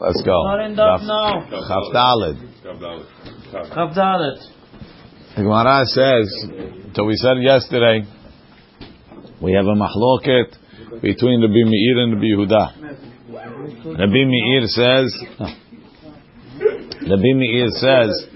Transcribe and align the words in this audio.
Let's 0.00 0.22
go. 0.22 0.32
Not 0.32 0.60
in 0.64 0.76
daf 0.76 1.02
now. 1.04 1.44
Chaf 1.50 1.92
Daled. 1.92 2.38
Chaf 3.52 3.94
Dalet. 3.94 4.38
The 5.36 5.42
Gemara 5.42 5.84
says, 5.84 6.26
so 6.94 7.04
we 7.04 7.16
said 7.16 7.36
yesterday, 7.42 8.08
we 9.42 9.52
have 9.52 9.66
a 9.66 9.76
mahloket 9.76 10.56
between 11.02 11.42
Rabbi 11.42 11.64
Meir 11.68 11.98
and 11.98 12.14
Rabbi 12.14 12.28
Yehuda. 12.32 12.64
Rabbi 13.98 14.24
Meir 14.24 14.66
says, 14.68 15.14
Rabbi 17.06 17.32
Meir 17.36 17.68
says 17.68 18.26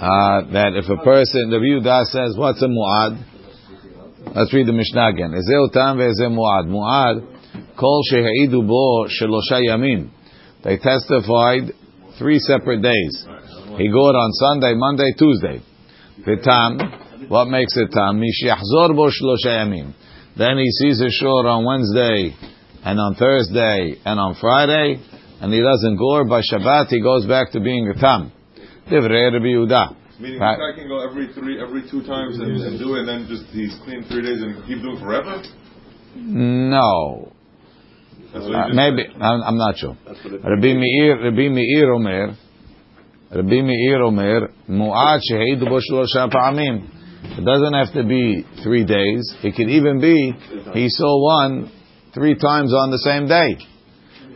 uh, 0.00 0.42
that 0.52 0.72
if 0.76 0.88
a 0.88 1.02
person, 1.02 1.50
Rabbi 1.50 1.64
Yehuda 1.64 2.04
says, 2.04 2.36
what's 2.38 2.62
a 2.62 2.68
mu'ad? 2.68 3.26
Let's 4.36 4.54
read 4.54 4.68
the 4.68 4.72
Mishnah 4.72 5.08
again. 5.08 5.32
Ezeu 5.32 5.72
tam 5.72 5.98
ve'ezeu 5.98 6.30
mu'ad. 6.30 6.66
Mu'ad, 6.68 7.76
kol 7.76 8.02
sheha'idu 8.12 8.62
bo 8.66 9.06
shelosha 9.08 9.60
yamin. 9.66 10.10
They 10.62 10.76
testified 10.76 11.72
three 12.18 12.38
separate 12.38 12.82
days. 12.82 13.26
He 13.78 13.88
got 13.88 14.14
on 14.14 14.32
Sunday, 14.32 14.74
Monday, 14.74 15.12
Tuesday. 15.16 15.62
Vitam, 16.26 17.28
what 17.30 17.46
makes 17.48 17.76
it 17.76 17.90
tam? 17.92 18.20
Mishyachzor 18.20 18.94
bo 18.94 19.08
shlosha. 19.08 19.94
Then 20.36 20.58
he 20.58 20.70
sees 20.70 21.00
a 21.00 21.10
shore 21.10 21.46
on 21.48 21.64
Wednesday, 21.64 22.36
and 22.84 22.98
on 23.00 23.14
Thursday, 23.14 24.00
and 24.04 24.20
on 24.20 24.36
Friday, 24.40 25.00
and 25.40 25.52
he 25.52 25.60
doesn't 25.60 25.96
go. 25.96 26.24
By 26.24 26.40
Shabbat, 26.40 26.88
he 26.88 27.00
goes 27.02 27.26
back 27.26 27.52
to 27.52 27.60
being 27.60 27.88
a 27.88 27.94
tam. 27.94 28.32
Divrei 28.90 29.32
Rabbi 29.32 29.46
Yehuda. 29.46 29.96
Meaning 30.20 30.38
Right. 30.38 30.58
this 30.58 30.76
guy 30.76 30.80
can 30.80 30.88
go 30.88 31.08
every 31.08 31.32
three, 31.32 31.60
every 31.62 31.88
two 31.90 32.02
times 32.02 32.38
and, 32.38 32.60
and 32.60 32.78
do 32.78 32.94
it, 32.96 33.00
and 33.00 33.08
then 33.08 33.26
just 33.26 33.44
he's 33.52 33.74
clean 33.84 34.04
three 34.04 34.20
days 34.20 34.42
and 34.42 34.62
keep 34.66 34.82
doing 34.82 34.98
forever. 34.98 35.42
No, 36.14 37.32
Uh, 38.32 38.68
maybe. 38.72 39.06
I'm, 39.20 39.42
I'm 39.42 39.58
not 39.58 39.76
sure. 39.76 39.96
Rabbi 40.06 40.74
Meir, 40.74 41.24
Rabbi 41.24 41.48
Meir 41.48 41.92
Omer, 41.92 42.36
Rabbi 43.34 43.60
Meir 43.62 44.02
Omer, 44.02 44.52
Mu'ad 44.68 45.20
sheheidu 45.30 45.68
bo 45.68 45.80
shlosha 45.80 46.30
pa'amim. 46.30 46.98
It 47.38 47.44
doesn't 47.44 47.74
have 47.74 47.92
to 47.94 48.04
be 48.04 48.44
three 48.62 48.84
days. 48.84 49.34
It 49.42 49.54
could 49.56 49.68
even 49.68 50.00
be 50.00 50.32
he 50.72 50.88
saw 50.88 51.22
one 51.24 51.70
three 52.14 52.34
times 52.34 52.72
on 52.72 52.90
the 52.90 52.98
same 52.98 53.26
day. 53.28 53.58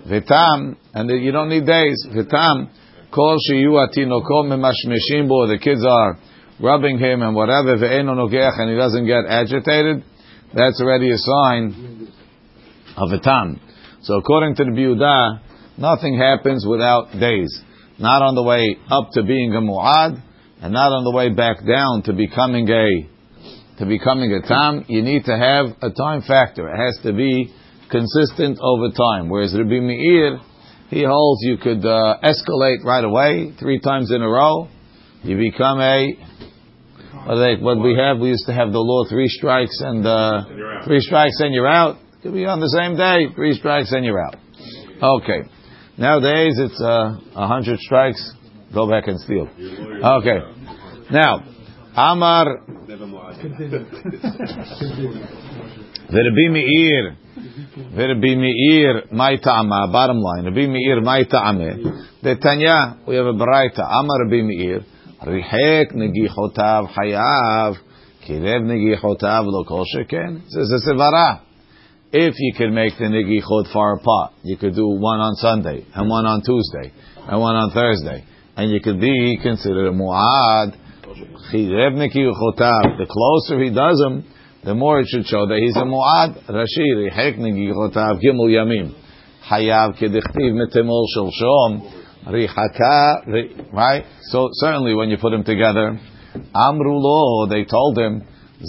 Vitam, 0.06 0.76
and 0.92 1.10
you 1.10 1.32
don't 1.32 1.48
need 1.48 1.66
days. 1.66 2.06
Vitam, 2.10 2.68
kol 3.12 3.38
sheyu 3.50 3.72
atinoko 3.72 4.44
memashmeshim 4.44 5.28
bo. 5.28 5.46
The 5.46 5.58
kids 5.62 5.84
are 5.86 6.18
rubbing 6.60 6.98
him 6.98 7.22
and 7.22 7.34
whatever. 7.34 7.76
Ve'eno 7.76 8.14
nogeach, 8.14 8.58
and 8.58 8.70
he 8.70 8.76
doesn't 8.76 9.06
get 9.06 9.24
agitated. 9.28 10.04
That's 10.54 10.80
already 10.80 11.10
a 11.10 11.18
sign 11.18 12.08
of 12.96 13.10
a 13.12 13.18
tam. 13.20 13.60
So 14.04 14.18
according 14.18 14.56
to 14.56 14.64
the 14.64 14.70
Biudah, 14.70 15.78
nothing 15.78 16.18
happens 16.18 16.66
without 16.68 17.12
days. 17.18 17.48
Not 17.98 18.20
on 18.20 18.34
the 18.34 18.42
way 18.42 18.76
up 18.90 19.08
to 19.12 19.22
being 19.22 19.54
a 19.54 19.60
mu'ad, 19.60 20.20
and 20.60 20.72
not 20.72 20.92
on 20.92 21.04
the 21.04 21.10
way 21.10 21.32
back 21.32 21.64
down 21.64 22.02
to 22.04 22.12
becoming 22.12 22.68
a 22.68 23.08
to 23.78 23.86
becoming 23.86 24.30
a 24.32 24.46
tam. 24.46 24.84
You 24.88 25.00
need 25.00 25.24
to 25.24 25.36
have 25.36 25.66
a 25.80 25.90
time 25.90 26.20
factor. 26.20 26.68
It 26.68 26.76
has 26.76 27.00
to 27.02 27.12
be 27.12 27.52
consistent 27.90 28.58
over 28.60 28.90
time. 28.90 29.30
Whereas 29.30 29.56
Rabbi 29.56 29.80
Meir, 29.80 30.38
he 30.90 31.02
holds 31.02 31.40
you 31.42 31.56
could 31.56 31.84
uh, 31.84 32.18
escalate 32.22 32.84
right 32.84 33.04
away, 33.04 33.54
three 33.58 33.80
times 33.80 34.12
in 34.12 34.20
a 34.20 34.28
row. 34.28 34.68
You 35.22 35.38
become 35.38 35.80
a 35.80 36.12
what, 37.24 37.36
they, 37.36 37.56
what 37.56 37.80
we 37.80 37.96
have, 37.96 38.18
we 38.18 38.28
used 38.28 38.46
to 38.46 38.52
have 38.52 38.70
the 38.70 38.78
law 38.78 39.08
three 39.08 39.28
strikes 39.28 39.80
and 39.80 40.06
uh, 40.06 40.44
And 40.46 40.84
three 40.84 41.00
strikes 41.00 41.40
and 41.40 41.54
you're 41.54 41.66
out. 41.66 42.03
Could 42.24 42.32
be 42.32 42.46
on 42.46 42.58
the 42.58 42.72
same 42.72 42.96
day, 42.96 43.28
three 43.34 43.52
strikes 43.52 43.92
and 43.92 44.02
you're 44.02 44.18
out. 44.18 44.36
Okay. 45.20 45.42
Nowadays 45.98 46.54
it's 46.56 46.80
uh, 46.80 47.20
a 47.36 47.46
hundred 47.46 47.78
strikes, 47.80 48.32
go 48.72 48.88
back 48.88 49.08
and 49.08 49.20
steal. 49.20 49.46
Okay. 49.46 50.38
Now, 51.12 51.44
Amar 51.94 52.64
Verbi 56.08 56.48
Meir 56.48 57.16
Verbi 57.94 58.36
Meir 58.36 59.02
bottom 59.12 60.20
line, 60.22 60.44
Rabbi 60.46 60.66
Meir 60.66 61.02
my 61.02 61.24
ta'ame. 61.24 61.76
The 62.22 62.36
Tanya, 62.36 63.00
we 63.06 63.16
have 63.16 63.26
a 63.26 63.34
baraita, 63.34 63.84
Amar 63.86 64.24
Rabbi 64.24 64.40
Meir, 64.40 64.80
hayav, 66.88 67.76
kirev 68.26 68.62
negichotav 68.62 69.44
lo 69.44 69.64
kol 69.64 69.84
sheken. 69.94 70.42
This 70.44 70.56
is 70.56 70.86
a 70.86 70.90
sevara. 70.90 71.42
If 72.16 72.36
you 72.38 72.54
could 72.56 72.70
make 72.70 72.96
the 72.96 73.06
negichot 73.06 73.72
far 73.72 73.96
apart, 73.96 74.34
you 74.44 74.56
could 74.56 74.76
do 74.76 74.86
one 74.86 75.18
on 75.18 75.34
Sunday, 75.34 75.84
and 75.96 76.08
one 76.08 76.24
on 76.26 76.42
Tuesday, 76.46 76.92
and 77.26 77.40
one 77.40 77.56
on 77.56 77.72
Thursday, 77.72 78.24
and 78.54 78.70
you 78.70 78.80
could 78.80 79.00
be 79.00 79.36
considered 79.42 79.88
a 79.88 79.90
mu'ad. 79.90 80.76
The 81.50 83.06
closer 83.10 83.58
he 83.60 83.70
does 83.70 83.98
them, 83.98 84.24
the 84.62 84.76
more 84.76 85.00
it 85.00 85.08
should 85.08 85.26
show 85.26 85.48
that 85.48 85.58
he's 85.58 85.74
a 85.74 85.82
mu'ad. 85.82 86.38
Gimel 88.22 88.48
yamim. 88.48 88.94
Hayav 89.50 89.98
kedichtiv 89.98 90.54
metemol 90.54 91.06
shel 91.12 91.32
shom. 91.34 91.82
Rihaka, 92.28 93.72
right? 93.72 94.04
So 94.30 94.50
certainly 94.52 94.94
when 94.94 95.10
you 95.10 95.16
put 95.18 95.30
them 95.30 95.42
together, 95.42 95.98
Amru 96.54 96.96
lo, 96.96 97.46
they 97.48 97.64
told 97.64 97.98
him, 97.98 98.22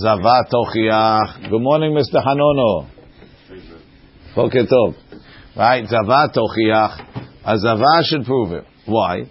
Zavat. 0.03 0.49
Good 0.49 1.61
morning, 1.61 1.93
Mr. 1.93 2.25
Hanono. 2.25 2.94
Boker 4.35 4.65
tov. 4.65 4.95
Right? 5.55 5.85
Zavat 5.85 6.35
tochiach. 6.35 7.25
A 7.45 7.57
zava 7.57 8.03
should 8.03 8.25
prove 8.25 8.51
it. 8.51 8.65
Why? 8.85 9.29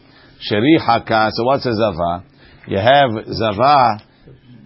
Sheri 0.50 0.78
haka. 0.78 1.30
So 1.32 1.44
what's 1.44 1.66
a 1.66 1.74
zava? 1.74 2.24
You 2.66 2.78
have 2.78 3.10
zava 3.32 4.02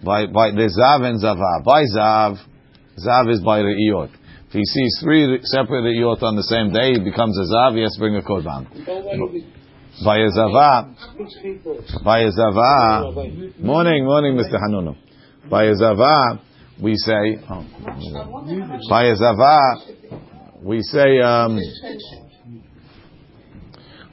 by 0.03 0.27
by 0.27 0.51
the 0.51 0.69
zav 0.71 1.03
and 1.03 1.19
zava. 1.19 1.63
By 1.65 1.83
zav, 1.83 2.37
zav 2.97 3.31
is 3.31 3.41
by 3.41 3.59
re'iyot. 3.59 4.11
If 4.47 4.53
he 4.53 4.65
sees 4.65 4.99
three 5.03 5.39
separate 5.43 5.83
re'iyot 5.83 6.23
on 6.23 6.35
the 6.35 6.43
same 6.43 6.71
day, 6.71 6.93
he 6.93 6.99
becomes 6.99 7.37
a 7.37 7.45
zav. 7.53 7.75
He 7.75 7.81
has 7.81 7.93
to 7.93 7.99
bring 7.99 8.15
a 8.15 8.21
korban. 8.21 8.67
By 10.05 10.17
a 10.19 10.29
zava, 10.29 10.95
by 12.05 12.19
a 12.19 12.31
zava. 12.31 13.11
Morning, 13.59 14.05
morning, 14.05 14.37
Mr. 14.37 14.55
Hanuno. 14.55 14.95
By 15.49 15.65
a 15.65 15.75
zava, 15.75 16.41
we 16.81 16.95
say. 16.95 17.37
Oh, 17.49 17.65
by 18.89 19.05
a 19.05 19.15
zava, 19.15 19.98
we 20.61 20.81
say. 20.81 21.19
Um, 21.19 21.59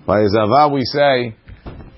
by 0.06 0.24
zava, 0.28 0.72
we 0.72 0.84
say 0.84 1.34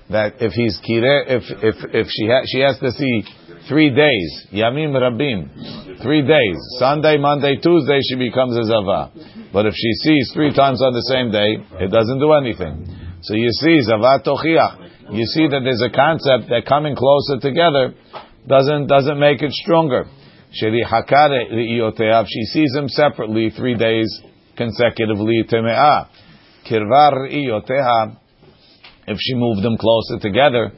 that 0.09 0.41
if 0.41 0.53
he's 0.53 0.79
kire, 0.81 1.23
if 1.29 1.43
if 1.61 1.75
if 1.93 2.07
she 2.09 2.25
ha, 2.25 2.41
she 2.49 2.59
has 2.65 2.79
to 2.79 2.91
see 2.91 3.23
three 3.69 3.93
days, 3.93 4.47
yamim 4.51 4.97
rabim, 4.97 6.01
three 6.01 6.25
days, 6.25 6.57
Sunday, 6.79 7.17
Monday, 7.17 7.57
Tuesday, 7.57 7.99
she 8.01 8.15
becomes 8.15 8.57
a 8.57 8.63
zava. 8.65 9.11
But 9.53 9.67
if 9.67 9.75
she 9.75 9.93
sees 10.01 10.31
three 10.33 10.51
times 10.53 10.81
on 10.81 10.93
the 10.93 11.05
same 11.05 11.31
day, 11.31 11.61
it 11.85 11.91
doesn't 11.91 12.19
do 12.19 12.33
anything. 12.33 12.87
So 13.21 13.35
you 13.35 13.51
see, 13.51 13.79
zava 13.81 14.23
tochiach. 14.25 15.13
You 15.13 15.25
see 15.25 15.47
that 15.47 15.61
there's 15.63 15.83
a 15.85 15.93
concept 15.93 16.49
that 16.49 16.65
coming 16.65 16.95
closer 16.95 17.39
together 17.39 17.93
doesn't 18.47 18.87
doesn't 18.87 19.19
make 19.19 19.43
it 19.43 19.51
stronger. 19.53 20.05
She 20.51 20.65
sees 22.45 22.71
them 22.73 22.89
separately 22.89 23.51
three 23.51 23.75
days 23.75 24.21
consecutively. 24.59 25.43
Teme'ah. 25.47 26.07
Kirvar 26.67 27.31
ri'ioteha. 27.31 28.17
If 29.07 29.17
she 29.19 29.33
moved 29.35 29.63
them 29.63 29.77
closer 29.77 30.19
together, 30.19 30.71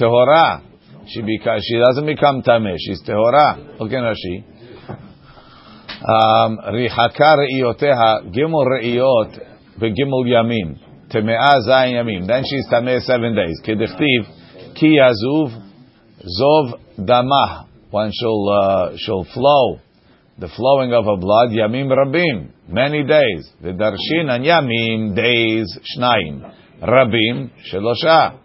tehora. 0.00 0.62
She 1.06 1.20
because 1.22 1.62
she 1.68 1.78
doesn't 1.78 2.06
become 2.06 2.42
tameh. 2.42 2.76
She's 2.80 3.02
tehora. 3.02 3.78
Look 3.78 3.92
at 3.92 4.02
Rashi. 4.02 4.44
Um, 6.02 6.58
Rihaka 6.58 7.36
re'ioteha, 7.38 8.34
gimel 8.34 8.66
re'iyot, 8.66 9.38
begimel 9.78 10.26
yamim. 10.26 10.78
Teme'ah 11.10 11.60
zayin 11.68 11.94
yamim. 11.94 12.26
Then 12.26 12.42
she's 12.44 12.66
tameh 12.72 13.00
seven 13.02 13.36
days. 13.36 13.60
Kedichtiv, 13.64 14.74
ki 14.74 14.98
yazuv, 14.98 15.50
zov 16.40 16.80
damah. 16.98 17.66
One 17.90 18.10
shall, 18.12 18.48
uh, 18.48 18.96
shall 18.96 19.24
flow. 19.32 19.80
The 20.38 20.48
flowing 20.48 20.92
of 20.92 21.04
her 21.04 21.16
blood, 21.16 21.50
yamim 21.50 21.88
rabim. 21.88 22.50
Many 22.68 23.04
days. 23.04 23.50
The 23.62 23.70
darshin 23.70 24.28
and 24.28 24.44
yamim, 24.44 25.16
days, 25.16 25.78
shnayim. 25.96 26.52
Rabim, 26.82 27.50
shelosha. 27.72 28.38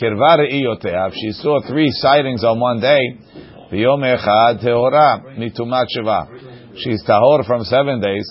Kirva 0.00 0.38
re'ioteha. 0.38 1.08
If 1.08 1.14
she 1.14 1.32
saw 1.32 1.60
three 1.68 1.90
sightings 1.90 2.44
on 2.44 2.60
one 2.60 2.80
day, 2.80 3.18
V'yom 3.74 4.02
echad 4.04 4.62
tehora 4.62 5.36
mitumat 5.38 5.86
sheva. 5.96 6.28
She's 6.76 7.02
tahor 7.04 7.44
from 7.46 7.64
seven 7.64 8.00
days. 8.00 8.30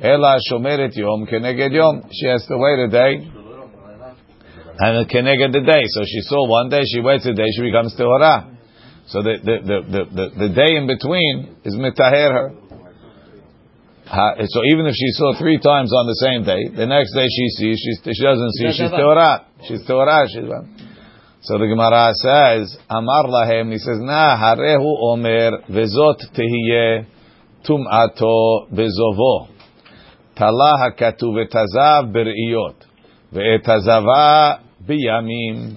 Ela 0.00 0.38
shomeret 0.50 0.94
yom 0.94 1.26
keneged 1.26 1.72
yom. 1.72 2.02
She 2.12 2.26
has 2.28 2.44
to 2.46 2.56
wait 2.58 2.78
a 2.78 2.88
day. 2.88 3.30
And 4.78 5.08
keneged 5.08 5.52
the 5.52 5.60
day. 5.60 5.82
So 5.86 6.02
she 6.04 6.20
saw 6.22 6.48
one 6.48 6.68
day, 6.68 6.82
she 6.92 7.00
waits 7.00 7.26
a 7.26 7.32
day, 7.32 7.46
she 7.56 7.62
becomes 7.62 7.94
tehora. 7.96 8.53
So 9.08 9.22
the, 9.22 9.36
the, 9.42 9.56
the, 9.60 10.00
the, 10.16 10.24
the, 10.32 10.48
day 10.48 10.76
in 10.76 10.86
between 10.86 11.56
is 11.64 11.74
mitaher 11.74 12.32
her. 12.32 12.48
Ha- 14.06 14.36
So 14.48 14.60
even 14.72 14.86
if 14.86 14.94
she 14.94 15.10
saw 15.12 15.38
three 15.38 15.58
times 15.58 15.92
on 15.92 16.06
the 16.06 16.18
same 16.24 16.44
day, 16.44 16.74
the 16.74 16.86
next 16.86 17.12
day 17.12 17.26
she 17.28 17.48
sees, 17.56 17.76
she, 17.80 18.12
she 18.12 18.22
doesn't 18.22 18.52
see, 18.52 18.72
she's 18.72 18.90
Torah. 18.90 19.46
She's 19.68 19.86
Torah. 19.86 20.24
She's 20.28 20.48
so 21.44 21.58
the 21.58 21.66
Gemara 21.66 22.14
says, 22.14 22.78
Amar 22.88 23.24
lahem, 23.24 23.70
he 23.70 23.76
says, 23.76 23.98
Na 24.00 24.34
harehu 24.34 24.96
omer 24.98 25.60
vezot 25.68 26.16
tehiye 26.32 27.04
tum'ato 27.68 28.72
bezovo. 28.72 29.48
Tala 30.34 30.72
hakatuv 30.80 31.44
et 31.44 31.52
hazav 31.52 32.14
beriyot. 32.14 32.76
Ve'etazava 33.30 34.60
biyamim. 34.88 35.76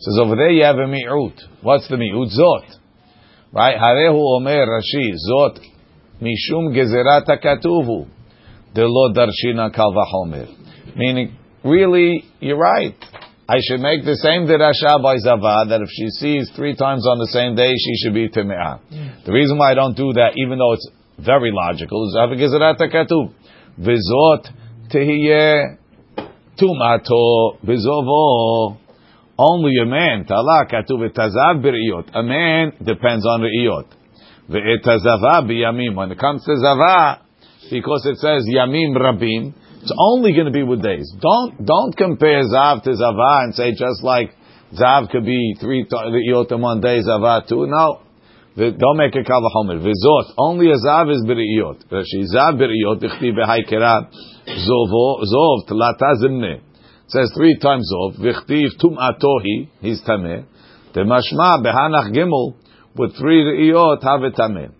Says 0.00 0.18
over 0.20 0.36
there 0.36 0.50
you 0.50 0.64
have 0.64 0.76
a 0.76 0.86
mi'ut. 0.86 1.34
What's 1.62 1.88
the 1.88 1.96
mi'ut? 1.96 2.30
Zot. 2.38 2.76
Right? 3.52 3.76
Harehu 3.76 4.36
omer 4.36 4.66
Rashi. 4.66 5.12
Zot 5.28 5.58
mishum 6.22 6.72
gezerat 6.72 7.26
hakatuvu. 7.26 8.06
Delo 8.74 9.12
darshina 9.12 9.74
kal 9.74 9.92
vachomer. 9.92 10.48
Meaning, 10.96 11.36
really, 11.64 12.24
you're 12.40 12.58
right. 12.58 12.94
I 13.48 13.56
should 13.62 13.80
make 13.80 14.04
the 14.04 14.14
same 14.16 14.46
dirasha 14.46 15.02
by 15.02 15.16
Zava 15.16 15.64
that 15.70 15.80
if 15.80 15.88
she 15.88 16.10
sees 16.10 16.50
three 16.54 16.76
times 16.76 17.06
on 17.06 17.18
the 17.18 17.28
same 17.32 17.54
day, 17.56 17.72
she 17.72 17.96
should 17.96 18.12
be 18.12 18.28
Time'ah. 18.28 18.80
The 19.24 19.32
reason 19.32 19.56
why 19.56 19.72
I 19.72 19.74
don't 19.74 19.96
do 19.96 20.12
that, 20.12 20.32
even 20.36 20.58
though 20.58 20.74
it's 20.74 20.86
very 21.18 21.50
logical, 21.50 22.06
is 22.06 22.12
Zava 22.12 22.36
Gezerat 22.36 22.78
HaKatuv. 22.78 23.32
Vizot 23.80 24.52
Tehiyeh 24.92 25.78
Tumato 26.60 27.58
Bizovo. 27.64 28.76
Only 29.38 29.72
a 29.80 29.86
man, 29.86 30.24
Tala 30.24 30.66
Katuv 30.66 31.08
Tazav 31.14 31.62
Biriyot. 31.62 32.10
A 32.12 32.22
man 32.24 32.72
depends 32.84 33.24
on 33.24 33.40
Riyot. 33.40 33.86
Ve'etazava 34.50 35.46
biyamim. 35.46 35.94
When 35.94 36.10
it 36.10 36.18
comes 36.18 36.44
to 36.44 36.56
Zava, 36.56 37.20
because 37.70 38.04
it 38.06 38.16
says 38.18 38.44
Yamim 38.52 38.96
Rabim, 38.96 39.54
it's 39.80 39.94
only 39.96 40.32
going 40.32 40.46
to 40.46 40.50
be 40.50 40.64
with 40.64 40.82
days. 40.82 41.08
Don't 41.20 41.64
don't 41.64 41.96
compare 41.96 42.42
Zav 42.42 42.82
to 42.82 42.96
Zava 42.96 43.44
and 43.44 43.54
say 43.54 43.70
just 43.70 44.02
like 44.02 44.34
Zav 44.74 45.08
could 45.10 45.24
be 45.24 45.54
three 45.60 45.86
Riyot 45.86 46.50
in 46.50 46.60
one 46.60 46.80
day, 46.80 47.00
Zava 47.00 47.44
two. 47.48 47.66
No. 47.68 48.00
Don't 48.56 48.96
make 48.96 49.14
a 49.14 49.22
kavachomer. 49.22 49.78
Vizot. 49.78 50.34
Only 50.36 50.72
a 50.72 50.76
Zav 50.84 51.12
is 51.14 51.24
Biriyot. 51.24 51.86
Rashi 51.92 52.26
Zav 52.34 52.58
Biriyot. 52.58 53.00
Dichti 53.00 53.30
behaikera. 53.30 54.10
Zovo. 54.48 55.22
Zov. 55.22 55.68
Tlata 55.68 56.14
zimne. 56.20 56.67
It 57.08 57.12
says 57.12 57.32
three 57.34 57.56
times 57.58 57.90
of 58.04 58.16
Vichtiv 58.16 58.68
tum 58.78 58.98
atohi. 58.98 59.70
He's 59.80 60.02
tameh. 60.02 60.44
Temashma 60.94 61.64
behanach 61.64 62.12
gimel. 62.14 62.54
With 62.94 63.16
three 63.16 63.42
Riyot 63.72 64.02
have 64.02 64.20
tameh. 64.34 64.72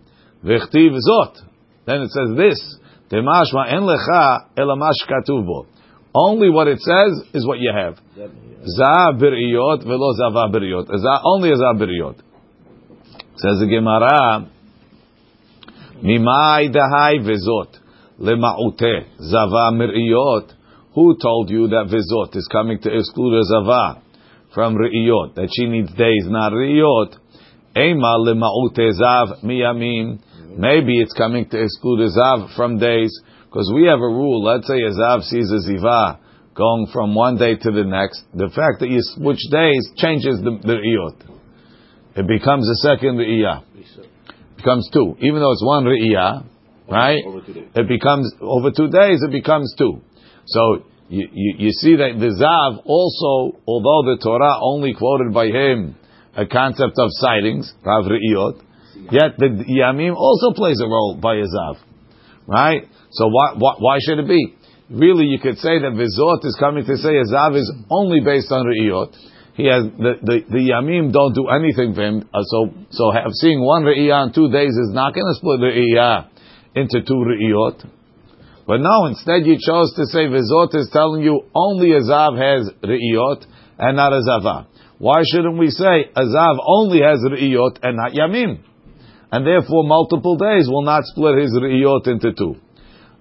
Vichtiv 0.45 0.91
zot. 0.93 1.37
Then 1.87 2.03
it 2.03 2.11
says 2.11 2.37
this. 2.37 2.77
Temashma 3.11 3.73
en 3.73 3.81
lecha 3.81 4.45
elamash 4.55 5.01
katuv 5.09 5.43
bo. 5.43 5.65
Only 6.13 6.51
what 6.51 6.67
it 6.67 6.79
says 6.79 7.33
is 7.33 7.47
what 7.47 7.57
you 7.57 7.71
have. 7.75 7.95
Zav 8.15 9.19
biriyot 9.19 9.83
velo 9.83 10.13
zava 10.13 10.53
biriyot. 10.53 10.85
Za- 10.85 11.21
Only 11.23 11.49
a 11.49 11.55
zav 11.55 11.81
biriyot. 11.81 12.15
Says 13.37 13.59
the 13.59 13.65
Gemara, 13.67 14.47
Mimai 16.03 16.71
dahai 16.71 17.19
vezot 17.25 17.75
lema'ute 18.19 19.05
zava 19.19 19.71
miriyot. 19.73 20.53
Who 20.99 21.15
told 21.15 21.49
you 21.49 21.69
that 21.69 21.87
vezot 21.87 22.35
is 22.35 22.45
coming 22.51 22.77
to 22.81 22.91
exclude 22.91 23.41
zava 23.45 24.01
from 24.53 24.75
riyot? 24.75 25.35
That 25.35 25.47
she 25.55 25.65
needs 25.65 25.93
days, 25.93 26.27
not 26.27 26.51
riyot. 26.51 27.15
Ema 27.77 28.19
lema'ute 28.19 28.91
zav 28.99 29.41
miyamim. 29.41 30.19
Maybe 30.57 30.99
it's 30.99 31.13
coming 31.13 31.47
to 31.51 31.63
exclude 31.63 32.11
zav 32.11 32.53
from 32.53 32.79
days, 32.79 33.17
because 33.45 33.71
we 33.73 33.85
have 33.85 33.99
a 33.99 34.11
rule. 34.11 34.43
Let's 34.43 34.67
say 34.67 34.81
a 34.81 34.91
zav 34.91 35.23
sees 35.23 35.49
a 35.49 35.71
ziva 35.71 36.19
going 36.53 36.87
from 36.91 37.15
one 37.15 37.37
day 37.37 37.55
to 37.55 37.71
the 37.71 37.85
next. 37.85 38.21
The 38.33 38.49
fact 38.49 38.81
that 38.81 38.89
you 38.89 38.99
switch 38.99 39.39
days 39.49 39.87
changes 39.95 40.41
the, 40.43 40.59
the 40.67 40.83
riyot. 40.83 41.15
It 42.17 42.27
becomes 42.27 42.67
a 42.69 42.75
second 42.75 43.15
re'iyah. 43.15 43.63
Becomes 44.57 44.89
two. 44.91 45.15
Even 45.21 45.39
though 45.39 45.53
it's 45.53 45.63
one 45.63 45.85
re'iyah, 45.85 46.43
right? 46.91 47.23
It 47.75 47.87
becomes, 47.87 48.33
over 48.41 48.71
two 48.75 48.89
days, 48.89 49.23
it 49.23 49.31
becomes 49.31 49.73
two. 49.77 50.01
So, 50.49 50.83
you, 51.09 51.27
you, 51.31 51.55
you 51.57 51.71
see 51.71 51.95
that 51.97 52.17
the 52.17 52.33
Zav 52.37 52.81
also, 52.85 53.57
although 53.65 54.13
the 54.13 54.21
Torah 54.21 54.57
only 54.61 54.93
quoted 54.93 55.33
by 55.33 55.47
him 55.47 55.95
a 56.35 56.45
concept 56.45 56.97
of 56.97 57.09
sightings, 57.21 57.73
Rav 57.83 58.05
Re'iyot, 58.05 58.61
yet 59.11 59.37
the 59.37 59.65
Yamim 59.65 60.15
also 60.15 60.53
plays 60.53 60.79
a 60.81 60.87
role 60.87 61.17
by 61.21 61.35
a 61.35 61.45
Zav. 61.45 61.77
Right? 62.47 62.83
So 63.11 63.27
why, 63.27 63.53
why, 63.57 63.73
why 63.77 63.97
should 64.01 64.19
it 64.19 64.27
be? 64.27 64.55
Really, 64.89 65.25
you 65.25 65.39
could 65.39 65.57
say 65.57 65.77
that 65.77 65.93
Vizot 65.93 66.45
is 66.45 66.57
coming 66.59 66.85
to 66.85 66.97
say 66.97 67.17
a 67.17 67.25
Zav 67.25 67.55
is 67.55 67.71
only 67.89 68.21
based 68.21 68.51
on 68.51 68.65
Re'iyot. 68.65 69.13
He 69.53 69.65
has 69.65 69.83
the, 69.97 70.13
the, 70.21 70.37
the 70.49 70.63
Yamim 70.71 71.11
don't 71.11 71.33
do 71.33 71.49
anything 71.49 71.93
for 71.93 72.01
him. 72.01 72.29
Uh, 72.33 72.41
so 72.43 72.73
so 72.91 73.11
have, 73.11 73.33
seeing 73.33 73.59
one 73.61 73.83
Re'iyah 73.83 74.27
in 74.27 74.33
two 74.33 74.49
days 74.49 74.71
is 74.71 74.89
not 74.93 75.13
going 75.13 75.27
to 75.27 75.35
split 75.35 75.59
Re'iyah 75.59 76.29
into 76.75 77.01
two 77.05 77.21
Re'iyot. 77.21 77.98
But 78.69 78.81
no, 78.81 79.07
instead 79.07 79.47
you 79.47 79.57
chose 79.57 79.95
to 79.95 80.05
say 80.05 80.29
Vizot 80.29 80.75
is 80.75 80.91
telling 80.93 81.23
you 81.23 81.41
only 81.55 81.91
a 81.93 82.01
Zav 82.01 82.37
has 82.37 82.69
Re'iyot 82.83 83.43
and 83.79 83.97
not 83.97 84.13
a 84.13 84.21
Zava. 84.21 84.67
Why 84.99 85.23
shouldn't 85.25 85.57
we 85.57 85.71
say 85.71 86.05
a 86.15 86.21
Zav 86.21 86.57
only 86.63 86.99
has 87.01 87.17
Re'iyot 87.17 87.79
and 87.81 87.97
not 87.97 88.11
Yamim? 88.11 88.59
And 89.31 89.47
therefore 89.47 89.85
multiple 89.85 90.37
days 90.37 90.67
will 90.67 90.83
not 90.83 91.01
split 91.05 91.39
his 91.39 91.51
Re'iyot 91.59 92.09
into 92.09 92.31
two. 92.33 92.57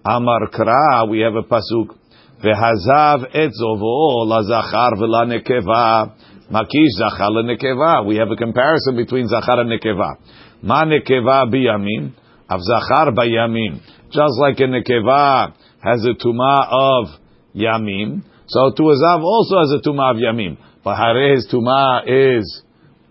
Amar 0.05 0.51
Kra, 0.53 1.09
we 1.09 1.21
have 1.21 1.35
a 1.35 1.49
pasuk. 1.49 1.97
Vehazav 2.45 3.35
etzovo 3.35 4.27
la 4.27 4.43
zachar 4.43 4.99
v'la 4.99 5.25
nekeva. 5.33 6.13
Makish 6.53 6.93
zachar 7.01 7.31
nekeva. 7.31 8.07
We 8.07 8.17
have 8.17 8.31
a 8.31 8.37
comparison 8.37 8.97
between 8.97 9.27
zachar 9.29 9.61
and 9.61 9.71
nekeva. 9.71 10.17
Ma 10.63 10.85
nekeva 10.85 11.51
biyamim, 11.51 12.13
av 12.49 12.61
zachar 12.61 13.13
bayamim. 13.13 13.81
Just 14.11 14.39
like 14.41 14.59
a 14.61 14.65
nekeva 14.65 15.53
has 15.81 16.05
a 16.05 16.15
tuma 16.15 16.67
of 16.71 17.09
yamim, 17.55 18.23
so 18.47 18.71
zav 18.71 19.23
also 19.23 19.59
has 19.59 19.73
a 19.73 19.89
tuma 19.89 20.13
of 20.13 20.17
yamim. 20.17 20.57
But 20.83 20.97
hare 20.97 21.35
his 21.35 21.47
tuma 21.53 22.03
is 22.07 22.63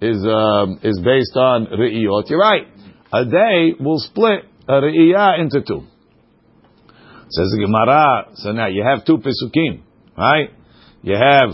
is 0.01 0.25
um, 0.25 0.80
is 0.84 1.00
based 1.04 1.36
on 1.36 1.68
re'iyot. 1.68 2.30
You're 2.30 2.39
right. 2.39 2.68
A 3.13 3.25
day 3.25 3.74
will 3.80 4.00
split 4.00 4.45
a 4.68 4.74
re'iyah 4.74 5.39
into 5.39 5.62
two. 5.62 5.84
Says 7.30 7.51
the 7.51 7.60
Gemara. 7.66 8.30
So 8.36 8.51
now 8.51 8.68
you 8.68 8.84
have 8.84 9.06
two 9.06 9.18
pesukim, 9.18 9.81
right? 10.18 10.50
You 11.04 11.16
have 11.16 11.50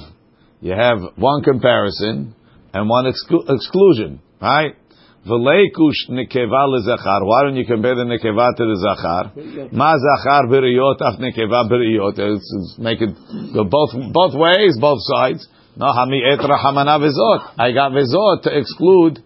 you 0.61 0.71
have 0.71 0.99
one 1.15 1.43
comparison 1.43 2.35
and 2.73 2.89
one 2.89 3.05
exclu- 3.05 3.49
exclusion, 3.49 4.21
right? 4.41 4.75
V'leikush 5.25 6.09
nekeva 6.09 6.67
lezachar. 6.67 7.25
Why 7.25 7.43
don't 7.43 7.55
you 7.55 7.65
compare 7.65 7.95
the 7.95 8.03
nekeva 8.03 8.55
to 8.57 8.63
the 8.65 8.77
zachar? 8.83 9.71
Ma 9.71 9.95
zachar 9.95 10.49
beriyot 10.51 10.99
af 10.99 11.17
nekeva 11.17 11.63
it's 12.19 12.75
make 12.77 12.99
it 13.01 13.15
go 13.53 13.63
both 13.63 13.91
both 14.11 14.33
ways, 14.35 14.77
both 14.81 14.99
sides. 15.01 15.47
No 15.77 15.85
hami 15.85 16.19
etra 16.27 16.57
hamana 16.59 16.99
vezot. 16.99 17.53
I 17.57 17.71
got 17.71 17.93
vezot 17.93 18.43
to 18.43 18.57
exclude 18.57 19.23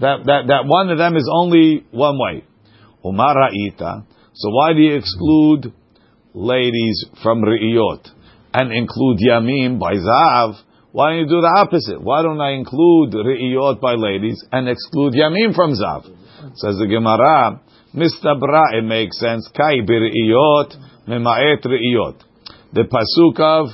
that, 0.00 0.24
that 0.24 0.46
that 0.48 0.62
one 0.64 0.90
of 0.90 0.96
them 0.96 1.16
is 1.16 1.28
only 1.30 1.84
one 1.90 2.18
way. 2.18 2.44
Umar 3.04 3.36
ra'ita. 3.36 4.06
So 4.32 4.50
why 4.50 4.72
do 4.72 4.80
you 4.80 4.96
exclude 4.96 5.70
ladies 6.32 7.04
from 7.22 7.42
re'iyot 7.42 8.08
and 8.54 8.72
include 8.72 9.18
yamim 9.18 9.78
by 9.78 9.96
zav? 9.96 10.54
Why 10.96 11.10
don't 11.10 11.18
you 11.18 11.26
do 11.28 11.42
the 11.42 11.52
opposite? 11.52 12.00
Why 12.00 12.22
don't 12.22 12.40
I 12.40 12.52
include 12.52 13.12
re'iyot 13.12 13.82
by 13.82 13.96
ladies 14.00 14.42
and 14.50 14.66
exclude 14.66 15.12
yamim 15.12 15.54
from 15.54 15.76
zav? 15.76 16.08
Says 16.56 16.78
the 16.80 16.88
Gemara, 16.88 17.60
mistabra, 17.92 18.72
it 18.72 18.82
makes 18.82 19.20
sense. 19.20 19.46
Kai 19.54 19.84
re'iyot 19.84 20.72
mema'et 21.06 21.60
re'iyot. 21.66 22.16
The 22.72 22.88
pasuk 22.88 23.38
of 23.38 23.66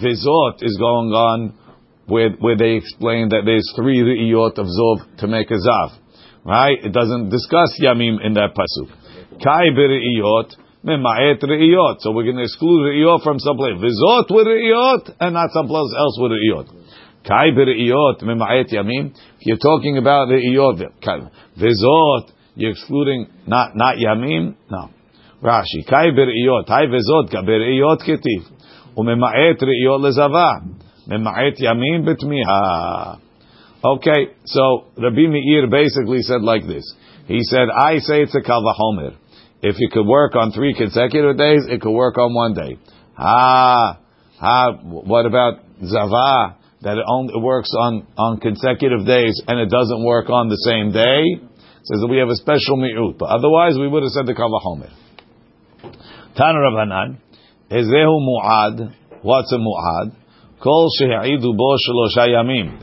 vizot 0.00 0.64
is 0.64 0.74
going 0.80 1.12
on 1.12 1.52
where, 2.06 2.30
where 2.40 2.56
they 2.56 2.76
explain 2.76 3.28
that 3.28 3.42
there's 3.44 3.70
three 3.76 4.00
re'iyot 4.00 4.56
of 4.56 4.64
zov 4.64 5.18
to 5.18 5.26
make 5.26 5.50
a 5.50 5.60
zav. 5.60 5.90
Right? 6.42 6.82
It 6.82 6.94
doesn't 6.94 7.28
discuss 7.28 7.78
yamim 7.84 8.16
in 8.24 8.32
that 8.32 8.56
pasuk. 8.56 8.88
Kai 9.44 9.76
re'iyot. 9.76 10.56
So 10.84 12.10
we're 12.10 12.24
going 12.24 12.36
to 12.36 12.42
exclude 12.42 12.90
re'iyot 12.90 13.22
from 13.22 13.38
someplace. 13.38 13.78
Vizot 13.78 14.26
with 14.30 14.46
re'iyot 14.48 15.14
and 15.20 15.34
not 15.34 15.50
someplace 15.52 15.94
else 15.96 16.18
with 16.20 16.32
re'iyot. 16.32 16.68
Kai 17.24 17.50
re'iyot 17.54 18.22
mema'et 18.22 18.72
yamim. 18.72 19.14
You're 19.40 19.58
talking 19.58 19.96
about 19.98 20.28
re'iyot, 20.28 20.92
vizot, 21.56 22.32
you're 22.56 22.72
excluding 22.72 23.28
not, 23.46 23.76
not 23.76 23.96
yamim? 23.96 24.56
No. 24.70 24.90
Rashi. 25.40 25.86
Kai 25.88 26.06
re'iyot. 26.06 26.66
Hai 26.66 26.86
vizot 26.86 27.30
ka 27.30 27.42
re'iyot 27.42 28.00
ketiv. 28.02 28.42
Umema'et 28.96 29.62
re'iyot 29.62 30.00
lezava. 30.00 30.66
Mema'et 31.06 31.60
yamim 31.60 32.04
betmiha. 32.04 33.20
Okay, 33.84 34.34
so 34.46 34.86
Rabbi 34.96 35.28
Meir 35.28 35.68
basically 35.68 36.22
said 36.22 36.42
like 36.42 36.66
this. 36.66 36.92
He 37.26 37.40
said, 37.42 37.68
I 37.70 37.98
say 37.98 38.22
it's 38.22 38.34
a 38.34 38.40
kalvahomer. 38.40 39.16
If 39.62 39.76
it 39.78 39.92
could 39.92 40.06
work 40.06 40.34
on 40.34 40.50
three 40.50 40.74
consecutive 40.74 41.38
days, 41.38 41.62
it 41.68 41.80
could 41.80 41.92
work 41.92 42.18
on 42.18 42.34
one 42.34 42.54
day. 42.54 42.78
Ah, 43.16 44.00
ah. 44.40 44.72
What 44.82 45.24
about 45.24 45.60
zava? 45.86 46.58
That 46.82 46.98
it 46.98 47.04
only 47.06 47.40
works 47.40 47.70
on 47.78 48.08
on 48.18 48.40
consecutive 48.40 49.06
days 49.06 49.40
and 49.46 49.60
it 49.60 49.70
doesn't 49.70 50.04
work 50.04 50.28
on 50.30 50.48
the 50.48 50.58
same 50.66 50.90
day. 50.90 51.22
Says 51.84 52.00
that 52.00 52.08
we 52.10 52.18
have 52.18 52.28
a 52.28 52.36
special 52.36 52.76
mi'ut, 52.76 53.18
but 53.18 53.26
otherwise 53.26 53.78
we 53.78 53.86
would 53.86 54.02
have 54.02 54.10
said 54.10 54.26
the 54.26 54.34
kavahomer. 54.34 54.90
Tan 56.36 56.54
Rav 56.54 56.74
Hanan, 56.78 57.20
Ezehu 57.70 58.18
mu'ad. 58.18 58.94
What's 59.22 59.52
a 59.52 59.58
mu'ad? 59.58 60.16
Kol 60.60 60.90
sheha'idu 61.00 61.56
bo. 61.56 61.76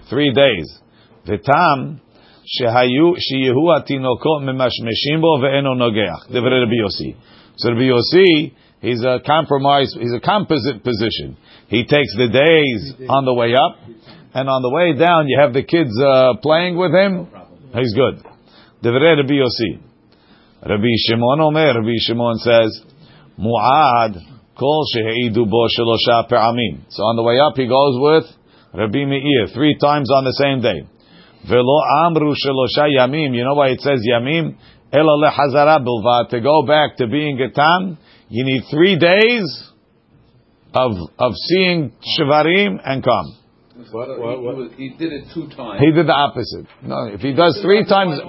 Three 0.09 0.33
days. 0.33 0.79
V'tam 1.27 1.99
shehayu 2.57 3.15
sheyehu 3.17 3.69
atinokot 3.77 4.43
memashmeshim 4.43 5.21
bo 5.21 5.39
ve'eno 5.39 5.75
nogeach. 5.75 6.31
Devre 6.31 6.61
Rabbi 6.61 6.77
Yossi. 6.81 7.15
So 7.57 7.69
Rabbi 7.69 7.89
Yossi, 7.89 8.53
he's 8.81 9.03
a 9.03 9.19
compromise, 9.25 9.95
he's 9.99 10.13
a 10.13 10.19
composite 10.19 10.83
position. 10.83 11.37
He 11.67 11.83
takes 11.83 12.15
the 12.17 12.29
days 12.29 13.07
on 13.09 13.25
the 13.25 13.33
way 13.33 13.53
up, 13.53 13.77
and 14.33 14.49
on 14.49 14.61
the 14.61 14.69
way 14.69 14.97
down 14.97 15.27
you 15.27 15.39
have 15.39 15.53
the 15.53 15.63
kids 15.63 15.91
uh, 16.01 16.33
playing 16.41 16.77
with 16.77 16.91
him. 16.91 17.27
He's 17.73 17.93
good. 17.93 18.23
Devre 18.83 19.17
Rabbi 19.17 19.33
Yossi. 19.33 19.79
Rabbi 20.61 20.91
Shimon 21.07 21.39
Omer, 21.39 21.73
Rabbi 21.79 21.95
Shimon 21.99 22.35
says, 22.39 22.81
Mu'ad, 23.39 24.19
kol 24.57 24.83
sheheidu 24.93 25.49
bo 25.49 25.67
shelosha 25.71 26.27
pe'amim. 26.29 26.83
So 26.89 27.03
on 27.03 27.15
the 27.15 27.23
way 27.23 27.39
up, 27.39 27.55
he 27.55 27.65
goes 27.67 27.95
with 27.95 28.25
Rabbi 28.73 29.05
Meir, 29.05 29.47
three 29.53 29.77
times 29.79 30.11
on 30.11 30.25
the 30.25 30.33
same 30.33 30.61
day. 30.61 30.85
Velo 31.47 31.81
amru 32.05 32.33
shelosha 32.33 32.87
yamim. 32.87 33.35
You 33.35 33.43
know 33.43 33.55
why 33.55 33.69
it 33.69 33.81
says 33.81 33.99
yamim? 34.09 34.57
Ela 34.91 35.31
lehazara 35.31 35.79
bilvat. 35.85 36.29
To 36.29 36.41
go 36.41 36.63
back 36.65 36.97
to 36.97 37.07
being 37.07 37.39
a 37.41 37.51
tam, 37.51 37.97
you 38.29 38.43
need 38.45 38.63
three 38.71 38.97
days 38.97 39.69
of, 40.73 40.91
of 41.17 41.33
seeing 41.35 41.93
shivarim 42.17 42.79
and 42.83 43.03
come. 43.03 43.35
What, 43.91 44.19
what, 44.19 44.43
what? 44.43 44.71
He, 44.73 44.89
did 44.89 45.13
it 45.13 45.25
two 45.33 45.47
times. 45.55 45.79
He 45.79 45.91
did 45.91 46.05
the 46.05 46.13
opposite. 46.13 46.67
No, 46.83 47.07
if 47.07 47.21
he 47.21 47.33
does 47.33 47.57
three 47.63 47.85
times, 47.85 48.19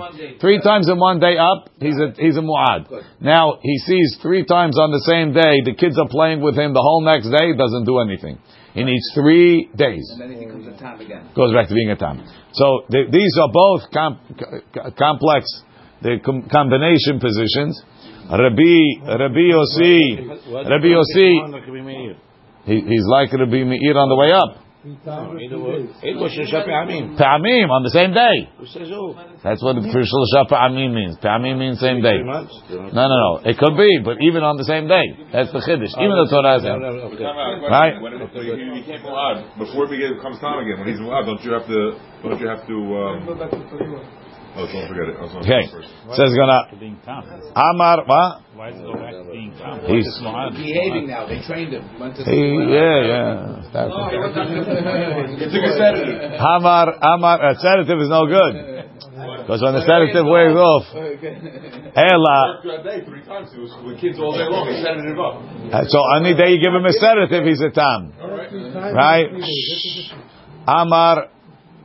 three 0.40 0.60
times 0.60 0.88
in 0.88 0.96
one 0.98 1.18
day 1.18 1.36
up, 1.38 1.68
he's 1.80 1.98
a 1.98 2.14
he's 2.16 2.36
a 2.36 2.40
muad. 2.40 2.86
Now 3.20 3.58
he 3.60 3.78
sees 3.78 4.16
three 4.22 4.44
times 4.44 4.78
on 4.78 4.92
the 4.92 5.02
same 5.10 5.32
day. 5.34 5.60
The 5.64 5.74
kids 5.74 5.98
are 5.98 6.08
playing 6.08 6.40
with 6.40 6.54
him 6.54 6.72
the 6.72 6.80
whole 6.80 7.02
next 7.02 7.28
day. 7.28 7.52
Doesn't 7.58 7.84
do 7.84 7.98
anything. 7.98 8.38
He 8.74 8.84
needs 8.84 9.02
three 9.14 9.68
days. 9.76 10.08
And 10.12 10.20
then 10.20 10.32
he 10.38 10.44
becomes 10.46 10.66
a 10.66 10.78
tam 10.78 11.00
again. 11.00 11.28
Goes 11.34 11.52
back 11.52 11.68
to 11.68 11.74
being 11.74 11.90
a 11.90 11.96
tam. 11.96 12.22
So 12.52 12.82
th- 12.90 13.10
these 13.10 13.34
are 13.40 13.50
both 13.52 13.82
com- 13.92 14.20
c- 14.38 14.80
complex, 14.98 15.46
the 16.02 16.18
com- 16.24 16.48
combination 16.50 17.18
positions. 17.18 17.82
Rabbi 18.30 19.10
Rabbi 19.10 19.44
Yossi, 19.50 20.22
Rabbi 20.70 20.86
Yossi, 20.86 22.14
he, 22.64 22.80
he's 22.80 23.06
like 23.10 23.32
Rabbi 23.32 23.64
Meir 23.64 23.98
on 23.98 24.08
the 24.08 24.16
way 24.16 24.30
up. 24.30 24.62
Pa'amim 27.20 27.68
on 27.68 27.84
the 27.84 27.92
same 27.92 28.16
day. 28.16 28.48
That's 29.44 29.60
what 29.60 29.76
the 29.76 29.84
Shloshah 29.84 30.48
Pa'amim 30.48 30.96
means. 30.96 31.20
Pa'amim 31.20 31.58
means 31.60 31.80
same 31.80 32.00
day. 32.00 32.16
No, 32.24 32.48
no, 32.88 33.04
no. 33.04 33.44
It 33.44 33.60
could 33.60 33.76
be, 33.76 34.00
but 34.00 34.16
even 34.24 34.40
on 34.40 34.56
the 34.56 34.64
same 34.64 34.88
day. 34.88 35.04
That's 35.36 35.52
the 35.52 35.60
Chiddush. 35.60 35.92
Even 36.00 36.16
the 36.16 36.28
Torah 36.32 36.64
says. 36.64 36.72
Right? 36.72 38.00
When 38.00 38.24
it, 38.24 38.32
so 38.32 38.40
he, 38.40 38.56
he 38.56 38.80
became 38.80 39.04
mu'ad 39.04 39.58
before 39.60 39.84
he 39.84 40.00
becomes 40.00 40.40
tam 40.40 40.64
again. 40.64 40.80
When 40.80 40.88
he's 40.88 41.00
mu'ad, 41.00 41.28
don't 41.28 41.44
you 41.44 41.52
have 41.52 41.68
to? 41.68 42.00
Don't 42.24 42.40
you 42.40 42.48
have 42.48 42.64
to? 42.64 42.76
Um, 42.96 43.28
oh, 44.56 44.66
don't 44.66 44.88
forget 44.88 45.08
it. 45.08 45.16
I 45.18 45.22
was 45.22 45.32
on 45.34 45.42
Okay. 45.42 45.62
first. 45.70 45.88
Says 46.16 46.30
gonna 46.34 46.66
Amar 47.54 48.04
what? 48.04 48.42
Why 48.54 48.70
does 48.70 48.80
it 48.80 48.84
go 48.84 48.94
back 48.94 49.12
to 49.12 49.24
being 49.30 49.54
calm? 49.56 49.80
He's- 49.86 50.20
Why 50.22 50.50
Behaving 50.50 51.06
now. 51.08 51.26
They 51.26 51.40
trained 51.46 51.72
him. 51.72 51.84
Went 51.98 52.16
to 52.16 52.24
He, 52.24 52.36
yeah, 52.68 53.00
yeah. 53.06 53.62
That's 53.72 53.90
oh, 53.94 54.10
He 55.38 55.44
took 55.48 55.64
a 55.64 55.72
sedative. 55.78 56.40
Amar, 56.40 56.94
Amar, 57.00 57.38
a 57.50 57.54
sedative 57.56 58.00
is 58.00 58.08
no 58.08 58.26
good. 58.26 58.80
Because 59.20 59.62
when 59.62 59.74
the 59.74 59.82
sedative 59.82 60.26
wears 60.26 60.56
off, 60.56 60.84
Ela, 60.94 62.60
That 62.62 62.84
day, 62.84 63.04
three 63.04 63.24
times. 63.24 63.52
He 63.52 63.60
was 63.60 63.72
with 63.84 64.00
kids 64.00 64.18
all 64.18 64.32
day 64.32 64.46
long. 64.48 64.68
He 64.68 64.82
sedative 64.82 65.18
up. 65.18 65.42
So 65.88 65.98
any 66.16 66.34
day 66.34 66.52
you 66.54 66.60
give 66.62 66.72
him 66.72 66.84
a 66.86 66.92
sedative, 66.92 67.44
he's 67.46 67.60
a 67.60 67.70
tam, 67.70 68.12
All 68.20 68.30
right. 68.30 68.52
right? 68.94 69.28
Amar, 70.66 71.28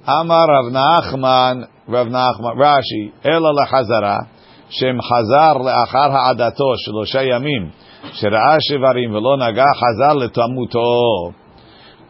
Amar 0.07 0.49
Rav 0.49 0.73
Nachman, 0.73 1.69
Rav 1.89 2.07
Nachman, 2.07 2.57
Rashi, 2.57 3.13
Ela 3.25 3.53
lechazara, 3.53 4.27
shem 4.71 4.99
chazar 4.99 5.57
leachar 5.61 6.11
ha'adato 6.11 6.75
shelosha 6.83 7.23
yamim, 7.23 7.71
שראה 8.13 8.57
שברים 8.61 9.15
ולא 9.15 9.37
נגע 9.37 9.65
חזר 9.75 10.15
לתמותו. 10.15 11.31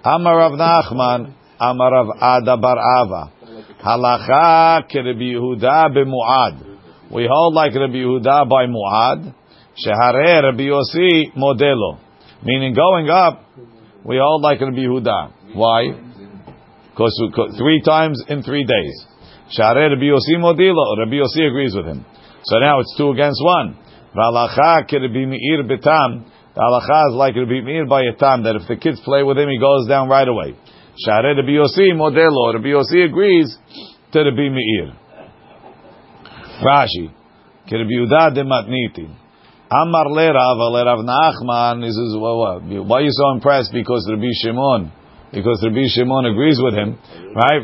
אמר 0.06 0.30
רב 0.40 0.52
נחמן, 0.52 1.24
אמר 1.62 1.84
רב 2.00 2.06
עדה 2.20 2.56
בר 2.56 2.74
אבא, 3.02 3.22
הלכה 3.82 4.78
כרבי 4.88 5.24
יהודה 5.24 5.82
במועד. 5.94 6.54
We 7.10 7.26
hold 7.26 7.54
like 7.54 7.74
Rabbi 7.74 7.98
Yehuda 7.98 8.46
by 8.48 8.66
Mu'ad, 8.70 9.32
שהרי 9.74 10.40
רבי 10.48 10.62
יוסי 10.62 11.30
מודה 11.36 11.72
לו. 11.74 11.96
Meaning 12.42 12.72
going 12.72 13.10
up, 13.10 13.34
we 14.04 14.16
hold 14.16 14.42
like 14.42 14.60
Rabbi 14.60 14.82
Yehuda. 14.86 15.28
Why? 15.54 15.82
Three 16.95 17.81
times 17.85 18.23
in 18.27 18.41
three 18.43 18.63
days. 18.63 19.05
Share 19.49 19.75
Rabbi 19.75 20.05
Yossi 20.09 20.37
Modilo. 20.39 20.97
Rabbi 20.97 21.15
Yossi 21.15 21.47
agrees 21.47 21.75
with 21.75 21.85
him. 21.85 22.05
So 22.43 22.59
now 22.59 22.79
it's 22.79 22.95
two 22.97 23.09
against 23.11 23.41
one. 23.43 23.77
V'alacha 24.15 24.87
k'Rabbi 24.89 25.27
Meir 25.27 25.63
b'tam. 25.63 26.25
The 26.55 26.61
halacha 26.61 27.09
is 27.11 27.15
like 27.15 27.35
Rabbi 27.35 27.61
Meir 27.61 27.85
by 27.85 28.03
a 28.03 28.13
tam, 28.15 28.43
that 28.43 28.55
if 28.55 28.67
the 28.67 28.77
kids 28.77 29.01
play 29.01 29.23
with 29.23 29.37
him, 29.37 29.49
he 29.49 29.59
goes 29.59 29.87
down 29.87 30.07
right 30.07 30.27
away. 30.27 30.55
Share 31.05 31.21
Rabbi 31.21 31.51
Yossi 31.51 31.91
Modilo 31.93 32.53
Rabbi 32.53 32.69
Yossi 32.69 33.03
agrees 33.05 33.57
to 34.13 34.19
Rabbi 34.19 34.49
Meir. 34.49 34.93
Rashi. 36.63 37.11
K'Rabbi 37.69 37.91
Yudah 37.91 38.33
de 38.33 38.43
Matniti 38.43 39.09
Amar 39.71 40.07
le 40.07 40.31
Rav, 40.31 40.57
le 40.71 40.85
Rav 40.85 40.99
Nachman, 40.99 41.83
he 41.83 41.89
says, 41.89 42.15
why 42.15 42.97
are 42.97 43.01
you 43.01 43.09
so 43.09 43.31
impressed? 43.31 43.73
Because 43.73 44.07
Rabbi 44.07 44.29
Shimon, 44.43 44.91
because 45.31 45.61
Rabbi 45.63 45.87
Shimon 45.87 46.25
agrees 46.25 46.59
with 46.61 46.73
him, 46.73 46.97
right? 47.35 47.61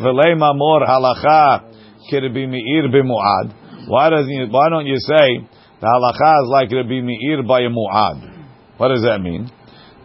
Why 3.87 4.09
doesn't 4.09 4.51
why 4.51 4.69
don't 4.69 4.85
you 4.85 4.97
say 4.97 5.47
the 5.79 5.87
halacha 5.87 6.43
is 6.43 6.49
like 6.49 6.71
Rabbi 6.71 7.01
Meir 7.01 7.43
by 7.43 7.61
a 7.61 7.69
mu'ad? 7.69 8.77
What 8.77 8.89
does 8.89 9.03
that 9.03 9.19
mean? 9.21 9.49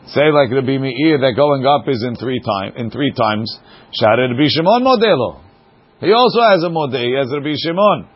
Say 0.09 0.31
like 0.31 0.51
Rabbi 0.51 0.79
Meir 0.79 1.19
that 1.19 1.35
going 1.37 1.67
up 1.67 1.89
is 1.89 2.05
in 2.07 2.17
three 2.17 2.41
time 2.41 2.73
in 2.77 2.91
three 2.91 3.13
times. 3.13 3.59
Rabbi 4.01 4.49
Shimon 4.49 4.83
modelo. 4.83 5.41
He 6.01 6.13
also 6.13 6.41
has 6.51 6.63
a 6.63 6.71
model. 6.71 7.01
He 7.01 7.15
has 7.17 7.33
Rabbi 7.33 7.55
Shimon. 7.57 8.09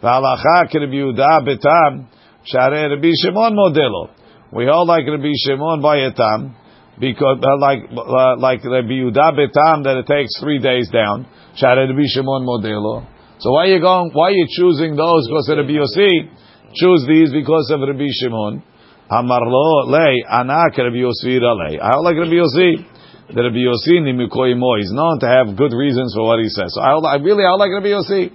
The 0.00 0.08
halacha 0.08 0.68
k'Rabbi 0.72 1.16
Yehuda. 1.16 2.06
Share 2.44 2.88
Rabbi 2.90 3.10
Shimon 3.22 3.54
modelo. 3.54 4.10
We 4.52 4.68
all 4.68 4.86
like 4.86 5.06
Rabbi 5.06 5.32
Shimon 5.46 5.80
by 5.82 5.98
a 5.98 6.12
tam 6.12 6.56
because 7.00 7.40
uh, 7.40 7.56
like 7.56 7.88
uh, 7.88 8.36
like 8.36 8.60
Rabbi 8.60 9.00
Yehuda 9.00 9.32
betam 9.32 9.82
that 9.88 10.04
it 10.04 10.06
takes 10.06 10.38
three 10.38 10.60
days 10.60 10.88
down. 10.92 11.24
Rabbi 11.56 12.04
Shimon 12.12 12.44
modelo. 12.44 13.08
So 13.40 13.52
why 13.52 13.64
are 13.64 13.72
you 13.72 13.80
going? 13.80 14.12
Why 14.12 14.28
are 14.28 14.36
you 14.36 14.46
choosing 14.46 14.96
those? 14.96 15.26
Because 15.26 15.48
of 15.48 15.58
Rabbi 15.64 15.80
Yossi. 15.80 16.28
Choose 16.76 17.02
these 17.08 17.32
because 17.32 17.72
of 17.72 17.80
Rabbi 17.80 18.06
Shimon. 18.12 18.62
Amar 19.10 19.40
lo 19.48 19.88
lei 19.88 20.20
anak 20.28 20.76
Rabbi 20.76 21.00
Yossi 21.00 21.40
lei. 21.40 21.80
I 21.80 21.96
like 22.04 22.20
Rabbi 22.20 22.36
Yossi. 22.36 22.84
The 23.32 23.42
Rabbi 23.48 23.64
Yossi 23.64 23.96
nimikoimo. 24.04 24.76
He's 24.78 24.92
known 24.92 25.18
to 25.20 25.26
have 25.26 25.56
good 25.56 25.72
reasons 25.72 26.12
for 26.14 26.26
what 26.26 26.38
he 26.38 26.48
says. 26.52 26.68
So 26.76 26.82
I, 26.82 27.16
I 27.16 27.16
really 27.16 27.44
I 27.44 27.56
like 27.56 27.72
Rabbi 27.72 27.96
Yossi. 27.96 28.28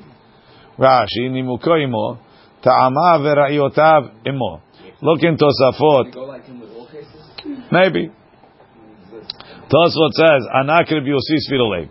Rashi 0.80 1.30
nimukoimo 1.30 2.18
ta'ama 2.64 3.22
v'ra'iotav 3.22 4.26
imo. 4.26 4.62
Look 5.02 5.22
in 5.22 5.38
Tosafot. 5.38 6.14
Go 6.14 6.26
like 6.26 6.46
him 6.46 6.60
with 6.60 6.72
all 6.72 6.88
cases. 6.88 7.30
Maybe. 7.72 8.10
Tosfot 9.70 10.14
says, 10.14 10.48
Anak 10.54 10.92
Rabbi 10.92 11.10
Yossi 11.10 11.38
Sfirolei. 11.42 11.90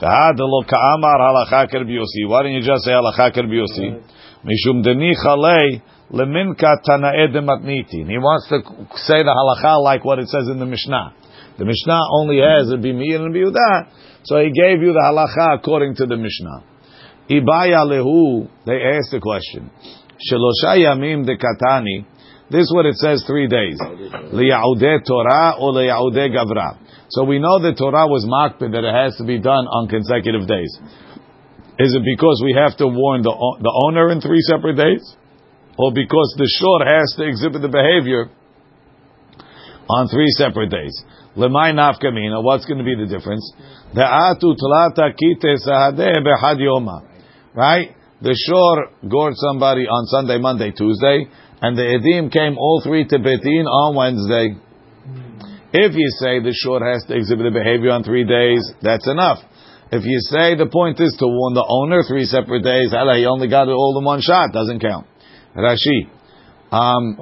V'had 0.00 0.38
lo 0.38 0.62
ka'amar 0.62 1.18
halacha 1.18 1.72
Rabbi. 1.72 1.98
Why 2.28 2.42
didn't 2.42 2.62
you 2.62 2.66
just 2.66 2.84
say 2.84 2.92
halacha 2.92 3.34
Rabbi? 3.34 4.00
Mishum 4.44 4.84
denicha 4.84 5.36
lei 5.36 5.82
leminka 6.12 6.76
tana'e 6.86 7.34
dematniti. 7.34 8.06
He 8.06 8.18
wants 8.18 8.48
to 8.48 8.60
say 8.96 9.22
the 9.22 9.34
halacha 9.34 9.82
like 9.82 10.04
what 10.04 10.18
it 10.20 10.28
says 10.28 10.48
in 10.48 10.58
the 10.58 10.66
Mishnah. 10.66 11.14
The 11.58 11.64
Mishnah 11.64 12.00
only 12.12 12.38
has 12.38 12.70
Rabbi 12.70 12.92
Meir 12.92 13.24
and 13.24 13.34
Rabbi 13.34 13.50
Yehuda, 13.50 13.88
so 14.24 14.36
he 14.38 14.52
gave 14.52 14.82
you 14.82 14.92
the 14.92 15.02
halacha 15.02 15.58
according 15.58 15.96
to 15.96 16.06
the 16.06 16.16
Mishnah. 16.16 16.62
Ibaya 17.28 17.82
lehu, 17.82 18.48
they 18.66 18.78
asked 18.96 19.10
the 19.10 19.20
question. 19.20 19.70
Shelosha 20.30 20.76
yamim 20.78 21.26
dekatani. 21.26 22.06
This 22.48 22.62
is 22.62 22.72
what 22.72 22.86
it 22.86 22.94
says 22.96 23.24
three 23.26 23.48
days. 23.48 23.76
Liyaude 24.32 25.04
Torah 25.04 25.56
or 25.58 25.72
liyaude 25.72 26.30
gavra. 26.30 26.78
So 27.10 27.24
we 27.24 27.38
know 27.38 27.58
the 27.60 27.74
Torah 27.74 28.06
was 28.06 28.26
makpid 28.26 28.72
that 28.72 28.84
it 28.84 28.94
has 28.94 29.16
to 29.16 29.24
be 29.24 29.38
done 29.38 29.66
on 29.66 29.88
consecutive 29.88 30.46
days. 30.48 30.72
Is 31.78 31.94
it 31.94 32.02
because 32.04 32.42
we 32.42 32.56
have 32.56 32.76
to 32.78 32.86
warn 32.88 33.22
the, 33.22 33.30
the 33.30 33.72
owner 33.86 34.10
in 34.10 34.20
three 34.20 34.40
separate 34.40 34.76
days? 34.76 35.16
or 35.78 35.92
because 35.92 36.34
the 36.36 36.48
shor 36.48 36.80
has 36.84 37.14
to 37.16 37.24
exhibit 37.28 37.62
the 37.62 37.68
behavior 37.68 38.32
on 39.88 40.08
three 40.08 40.28
separate 40.32 40.70
days. 40.70 40.92
Lemay 41.36 41.76
nafkamina, 41.76 42.42
what's 42.42 42.64
going 42.64 42.78
to 42.78 42.84
be 42.84 42.96
the 42.96 43.06
difference? 43.06 43.44
The 43.92 44.00
atu 44.00 44.56
tlata 44.56 45.12
kite 45.12 45.60
sahadeh 45.60 46.24
behad 46.24 46.58
yoma. 46.58 47.04
Right? 47.54 47.94
The 48.22 48.34
shor 48.34 49.08
gored 49.08 49.36
somebody 49.36 49.86
on 49.86 50.06
Sunday, 50.06 50.38
Monday, 50.38 50.72
Tuesday, 50.72 51.28
and 51.60 51.76
the 51.76 51.82
edim 51.82 52.32
came 52.32 52.56
all 52.56 52.80
three 52.82 53.06
to 53.06 53.18
Betin 53.18 53.66
on 53.66 53.94
Wednesday. 53.94 54.56
If 55.72 55.94
you 55.94 56.08
say 56.20 56.40
the 56.40 56.54
shor 56.54 56.84
has 56.84 57.04
to 57.08 57.16
exhibit 57.16 57.46
a 57.46 57.50
behavior 57.50 57.90
on 57.90 58.04
three 58.04 58.24
days, 58.24 58.62
that's 58.82 59.08
enough. 59.08 59.38
If 59.90 60.04
you 60.04 60.18
say 60.20 60.54
the 60.56 60.66
point 60.66 61.00
is 61.00 61.14
to 61.18 61.26
warn 61.26 61.54
the 61.54 61.66
owner 61.66 62.02
three 62.02 62.24
separate 62.24 62.62
days, 62.62 62.94
Allah, 62.94 63.16
he 63.18 63.26
only 63.26 63.48
got 63.48 63.68
it 63.68 63.74
all 63.74 63.96
in 63.98 64.04
one 64.04 64.20
shot, 64.20 64.52
doesn't 64.52 64.80
count. 64.80 65.06
Rashi. 65.54 66.10
Um, 66.70 67.16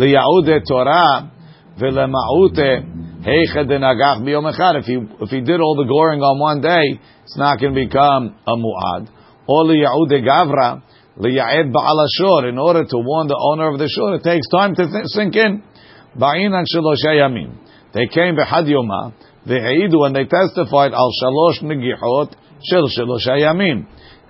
Liyaude 0.00 0.62
Torah 0.66 1.30
v'lema'ute 1.78 3.24
heichad 3.24 3.68
denagach 3.68 4.24
biyom. 4.24 4.48
If 4.80 4.86
he 4.86 4.96
if 5.20 5.30
he 5.30 5.40
did 5.40 5.60
all 5.60 5.76
the 5.76 5.84
goring 5.84 6.20
on 6.20 6.38
one 6.40 6.60
day, 6.60 6.98
it's 7.24 7.36
not 7.36 7.60
going 7.60 7.74
to 7.74 7.84
become 7.86 8.36
a 8.46 8.56
muad. 8.56 9.08
Or 9.46 9.64
liyaude 9.64 10.24
gavra 10.24 10.82
liya'ed 11.18 11.72
ba'al. 11.72 12.48
In 12.48 12.58
order 12.58 12.84
to 12.84 12.96
warn 12.96 13.28
the 13.28 13.38
owner 13.52 13.72
of 13.72 13.78
the 13.78 13.88
shore, 13.88 14.14
it 14.14 14.24
takes 14.24 14.48
time 14.48 14.74
to 14.76 14.88
th- 14.88 15.06
sink 15.06 15.36
in. 15.36 15.62
Ba'inan 16.18 16.64
shelosha. 16.64 17.67
They 17.92 18.06
came 18.06 18.36
v'chad 18.36 18.66
yoma, 18.66 19.12
v'eidu, 19.46 20.06
and 20.06 20.14
they 20.14 20.24
testified 20.24 20.92
al 20.92 21.10
shalosh 21.22 21.62
negihot 21.62 22.34
shel 22.62 22.88
ayamim. 23.28 23.86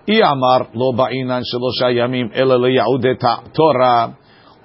I 0.09 0.21
amar 0.25 0.71
lo 0.75 0.93
ba'inan 0.93 1.43
shalosha 1.43 1.93
yamim 1.93 2.31
ela 2.35 2.59
liyaudet 2.59 3.21
Torah. 3.55 4.17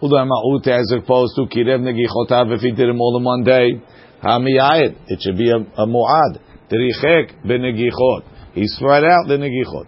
Udama'ut 0.01 0.67
as 0.67 0.93
opposed 0.97 1.33
to 1.35 1.45
kirev 1.45 1.79
negichotav 1.79 2.53
if 2.53 2.61
he 2.61 2.71
did 2.71 2.89
them 2.89 2.99
all 2.99 3.17
in 3.17 3.23
one 3.23 3.43
day. 3.43 3.81
Hamiyayit, 4.21 4.95
it 5.07 5.21
should 5.21 5.37
be 5.37 5.49
a, 5.49 5.55
a 5.55 5.87
mu'ad. 5.87 6.39
Terichek 6.69 7.45
b'negichot. 7.45 8.53
He 8.53 8.67
spread 8.67 9.03
out 9.03 9.27
the 9.27 9.37
negichot. 9.37 9.87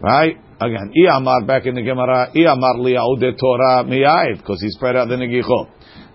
Right? 0.00 0.36
Again, 0.60 0.92
Iyamar 0.96 1.46
back 1.46 1.66
in 1.66 1.74
the 1.74 1.82
Gemara, 1.82 2.30
Iyamar 2.34 2.76
liyaudet 2.78 3.38
Torah 3.38 3.84
miayet 3.84 4.38
because 4.38 4.60
he 4.60 4.70
spread 4.70 4.96
out 4.96 5.08
the 5.08 5.16
negichot. 5.16 5.68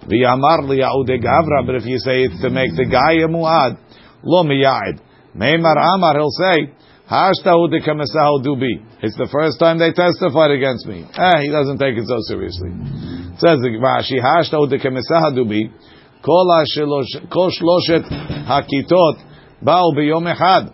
V'yamar 0.06 0.64
liyaude 0.68 1.18
gavra, 1.22 1.64
but 1.66 1.76
if 1.76 1.86
you 1.86 1.98
say 1.98 2.24
it's 2.24 2.40
to 2.42 2.50
make 2.50 2.70
the 2.76 2.84
guy 2.84 3.24
a 3.24 3.28
muad, 3.28 3.78
lo 4.22 4.44
miyad. 4.44 5.00
Meimar 5.36 5.76
amar, 5.76 6.14
he'll 6.14 6.30
say, 6.30 6.72
hashtahu 7.10 7.70
de 7.70 7.80
kamesahu 7.80 8.44
dubi. 8.44 8.84
It's 9.02 9.16
the 9.16 9.28
first 9.32 9.58
time 9.58 9.78
they 9.78 9.92
testified 9.92 10.50
against 10.50 10.86
me. 10.86 11.04
Eh, 11.04 11.40
he 11.42 11.50
doesn't 11.50 11.78
take 11.78 11.96
it 11.96 12.06
so 12.06 12.18
seriously. 12.28 12.70
It 12.70 13.40
says 13.40 13.58
the 13.60 13.74
Rashi, 13.80 14.20
hashtahu 14.20 14.68
de 14.70 14.78
kamesahu 14.78 15.34
dubi, 15.34 15.72
kol 16.22 17.50
shloshet 17.50 18.04
hakitot 18.46 19.18
ba'u 19.64 19.94
biyom 19.96 20.26
echad. 20.28 20.70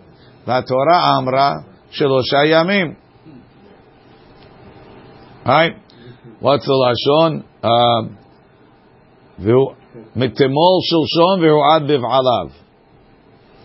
והתורה 0.47 1.17
אמרה 1.17 1.53
שלושה 1.91 2.45
ימים. 2.45 2.95
Right? 5.45 5.73
What's 6.39 6.65
the 6.65 6.73
lashon? 6.73 7.43
Uh, 7.63 8.15
Miktemol 9.40 10.80
shilshon 10.90 11.76
Ad 11.76 11.82
biv'alav. 11.82 12.52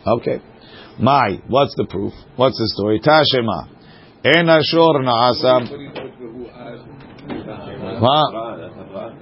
Okay. 0.06 0.42
My, 1.00 1.42
what's 1.48 1.74
the 1.76 1.86
proof? 1.86 2.14
What's 2.36 2.58
the 2.58 2.68
story? 2.68 3.00
Tashema. 3.00 3.68
En 4.24 4.46
ashor 4.48 5.02
na'asa. 5.02 5.68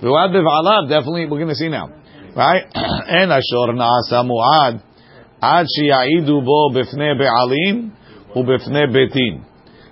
V'hu'ad 0.02 0.34
biv'alav, 0.34 0.90
definitely, 0.90 1.26
we're 1.26 1.38
going 1.38 1.50
to 1.50 1.56
see 1.56 1.70
now. 1.70 1.90
Right? 2.36 2.64
En 2.76 3.30
ashor 3.30 3.74
na'asa 3.74 4.24
u'ad 4.24 4.82
Ad 5.42 5.68
shi'a'idu 5.68 6.44
bo 6.44 6.70
b'fnei 6.74 7.18
be'alim 7.18 7.92
u'b'fnei 8.36 8.88
betin. 8.92 9.46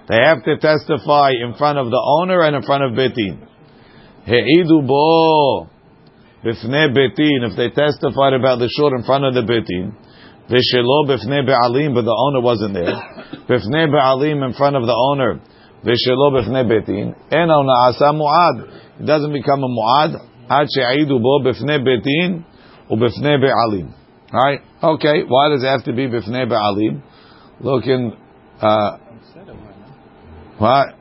They 0.09 0.15
have 0.15 0.43
to 0.43 0.57
testify 0.57 1.31
in 1.31 1.53
front 1.57 1.77
of 1.77 1.89
the 1.89 2.01
owner 2.19 2.41
and 2.41 2.55
in 2.55 2.63
front 2.63 2.83
of 2.83 2.91
betin. 2.91 3.47
He'idu 4.25 4.81
bo 4.81 5.69
b'fnei 6.43 6.93
betin, 6.93 7.49
if 7.49 7.55
they 7.57 7.69
testified 7.69 8.33
about 8.33 8.59
the 8.59 8.69
shor 8.69 8.95
in 8.95 9.03
front 9.03 9.25
of 9.25 9.33
the 9.33 9.41
betin, 9.41 9.93
v'shelo 10.49 11.07
b'fnei 11.09 11.45
be'alim, 11.45 11.93
but 11.93 12.03
the 12.03 12.13
owner 12.13 12.41
wasn't 12.41 12.73
there, 12.73 12.93
b'fnei 13.49 13.89
be'alim 13.89 14.43
in 14.43 14.53
front 14.53 14.75
of 14.75 14.83
the 14.83 14.93
owner, 14.93 15.39
v'shelo 15.83 16.31
b'fnei 16.37 16.65
betin, 16.65 17.15
eno 17.31 17.63
na'asa 17.63 18.13
mu'ad. 18.13 18.99
It 18.99 19.05
doesn't 19.05 19.33
become 19.33 19.63
a 19.63 19.67
mu'ad, 19.67 20.15
ad 20.49 20.67
she'aidu 20.73 21.21
bo 21.21 21.41
b'fnei 21.41 21.83
betin, 21.83 22.45
u'b'fnei 22.89 23.41
be'alim. 23.41 23.93
Right? 24.31 24.59
Okay, 24.83 25.23
why 25.27 25.49
does 25.49 25.63
it 25.63 25.67
have 25.67 25.83
to 25.85 25.93
be 25.93 26.07
b'fnei 26.07 26.47
be'alim? 26.47 27.01
Look 27.59 27.85
in, 27.85 28.13
uh, 28.61 28.97
what? 30.57 30.95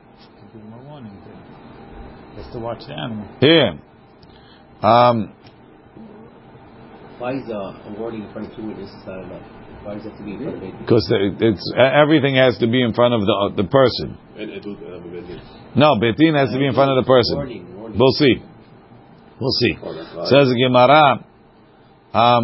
Just 2.35 2.51
to 2.53 2.59
watch 2.59 2.85
the 2.87 2.93
animal. 2.93 3.27
Here. 3.39 3.79
Um, 4.87 5.33
Why 7.19 7.33
is 7.35 7.49
uh, 7.49 7.53
a 7.53 7.95
warning 7.99 8.23
in 8.23 8.31
front 8.31 8.49
of 8.49 8.55
two 8.55 8.67
witnesses 8.67 8.95
not 9.05 9.23
enough? 9.23 9.41
Why 9.83 9.95
does 9.95 10.05
it 10.05 10.09
have 10.09 10.17
to 10.19 10.23
be 10.23 10.33
in 10.33 10.43
front 10.43 10.57
of 10.57 10.63
eight? 10.63 10.79
because 10.79 11.05
it's 11.11 11.73
everything 11.75 12.35
has 12.35 12.57
to 12.59 12.67
be 12.67 12.81
in 12.81 12.93
front 12.93 13.13
of 13.13 13.21
the 13.21 13.63
the 13.63 13.67
person. 13.67 14.17
No, 15.75 15.95
betin 15.95 16.35
has 16.39 16.51
to 16.53 16.59
be 16.59 16.67
in 16.67 16.73
front 16.73 16.91
of 16.91 17.03
the 17.03 17.07
person. 17.07 17.35
Warning, 17.35 17.77
warning. 17.77 17.99
We'll 17.99 18.11
see. 18.13 18.35
We'll 19.39 19.51
see. 19.51 19.73
Oh, 19.83 19.93
that's 19.93 20.15
right. 20.15 20.27
Says 20.27 20.47
the 20.47 20.55
Gemara. 20.55 21.25
Um, 22.13 22.43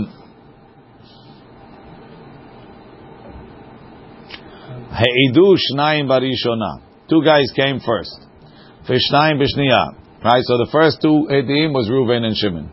Heidu 4.92 5.56
shnayim 5.58 6.08
barishona. 6.08 6.82
Two 7.10 7.24
guys 7.24 7.52
came 7.56 7.80
first. 7.80 8.20
Fishnayim 8.88 9.42
b'shniyah. 9.42 10.03
Right. 10.24 10.44
So 10.48 10.56
the 10.56 10.70
first 10.72 11.02
two 11.02 11.28
edim 11.28 11.76
was 11.76 11.92
Reuven 11.92 12.24
and 12.24 12.32
Shimon. 12.32 12.72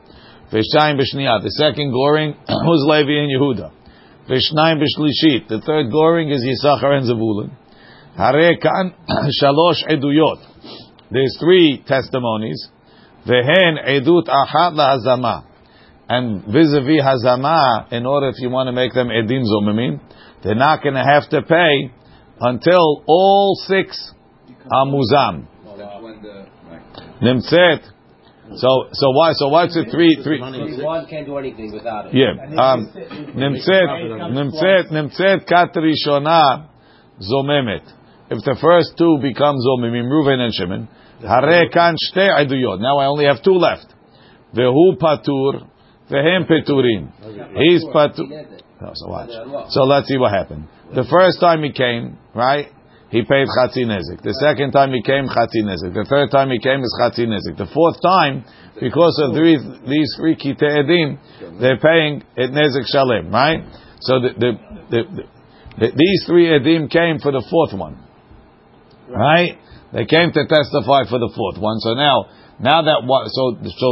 Fishnayim 0.55 1.03
b'shniyah. 1.03 1.43
The 1.43 1.51
second 1.59 1.91
glorying 1.91 2.39
was 2.49 2.87
Levi 2.87 3.11
and 3.19 3.31
Yehuda. 3.35 3.75
Fishnayim 4.31 4.79
b'shlishit. 4.79 5.49
The 5.49 5.61
third 5.67 5.91
glorying 5.91 6.31
is 6.31 6.47
Yisachar 6.47 6.95
and 6.95 7.11
Zavulun. 7.11 7.51
Hare 8.17 8.57
kan 8.57 8.95
shalosh 9.43 9.83
eduyot. 9.91 10.47
There's 11.11 11.37
three 11.41 11.83
testimonies. 11.85 12.69
Vehen 13.27 13.83
edut 13.83 14.31
achat 14.31 14.79
lahazama. 14.79 15.47
And 16.09 16.45
vis-a-vis 16.45 17.03
hazama, 17.03 17.93
in 17.93 18.07
order 18.07 18.29
if 18.29 18.37
you 18.39 18.51
want 18.51 18.69
to 18.69 18.73
make 18.73 18.93
them 18.93 19.09
edim 19.09 19.43
zomimim, 19.43 20.01
they're 20.45 20.55
not 20.55 20.85
going 20.85 20.95
to 20.95 21.03
have 21.03 21.29
to 21.31 21.43
pay 21.43 21.91
until 22.41 23.03
all 23.07 23.57
six 23.67 24.13
are 24.71 24.87
muzam. 24.87 25.50
That's 27.21 27.27
when 27.27 27.39
the 27.41 27.57
right. 27.57 27.81
Nimtzet. 27.81 27.97
So 28.57 28.89
so 28.93 29.11
why 29.11 29.33
so 29.35 29.49
what's 29.49 29.75
the 29.75 29.85
three 29.91 30.19
three? 30.25 30.41
One 30.41 31.07
can't 31.07 31.27
do 31.27 31.39
anything 31.39 31.73
without 31.73 32.07
it. 32.07 32.15
Yeah. 32.15 32.35
Um, 32.59 32.91
nimtzet 33.37 33.89
nimtzet 34.35 34.91
nimtzet 34.91 35.47
kat 35.47 35.75
rishona 35.77 36.67
zomemet. 37.21 37.87
If 38.31 38.45
the 38.45 38.57
first 38.61 38.97
two 38.99 39.19
become 39.23 39.57
zomimim, 39.57 40.07
Reuven 40.11 40.39
and 40.41 40.55
Shimon, 40.55 40.89
hare 41.21 41.69
kan 41.69 41.95
shte 41.95 42.27
eduyot. 42.29 42.81
Now 42.81 42.99
I 42.99 43.07
only 43.07 43.27
have 43.27 43.43
two 43.43 43.55
left. 43.55 43.87
Vehu 44.55 44.97
patur, 44.99 45.67
vehem 46.11 46.49
peturim. 46.49 47.11
He's 47.57 47.85
patur. 47.85 48.29
No, 48.81 48.93
so 48.95 49.09
watch. 49.09 49.31
So 49.71 49.83
let's 49.83 50.09
see 50.09 50.17
what 50.17 50.33
happened. 50.33 50.67
The 50.95 51.05
first 51.05 51.39
time 51.39 51.63
he 51.63 51.73
came, 51.73 52.19
right? 52.35 52.67
He 53.11 53.23
paid 53.23 53.47
chatzi 53.51 53.83
nezik. 53.83 54.23
The 54.23 54.35
second 54.39 54.71
time 54.71 54.93
he 54.93 55.03
came, 55.03 55.27
chatzi 55.27 55.67
nezik. 55.67 55.95
The 55.95 56.07
third 56.09 56.31
time 56.31 56.51
he 56.51 56.61
came 56.63 56.79
is 56.79 56.95
chatzi 56.95 57.27
nezik. 57.27 57.59
The 57.59 57.67
fourth 57.75 57.99
time, 58.01 58.45
because 58.79 59.19
of 59.27 59.35
these, 59.35 59.59
these 59.83 60.11
three 60.17 60.37
kite 60.39 60.63
edim, 60.63 61.19
they're 61.59 61.83
paying 61.83 62.23
it 62.37 62.55
nezik 62.55 62.87
shalem, 62.87 63.35
right? 63.35 63.67
So 64.01 64.21
the, 64.23 64.31
the, 64.39 64.51
the, 64.91 65.01
the, 65.79 65.87
these 65.91 66.21
three 66.27 66.55
edim 66.55 66.89
came 66.89 67.19
for 67.19 67.33
the 67.33 67.43
fourth 67.51 67.75
one, 67.75 67.99
right? 69.11 69.59
They 69.93 70.07
came 70.07 70.31
to 70.31 70.43
testify 70.47 71.11
for 71.11 71.19
the 71.19 71.33
fourth 71.35 71.59
one. 71.59 71.83
So 71.83 71.95
now, 71.99 72.31
now 72.63 72.87
that 72.87 73.03
what, 73.03 73.27
so 73.35 73.59
so 73.75 73.89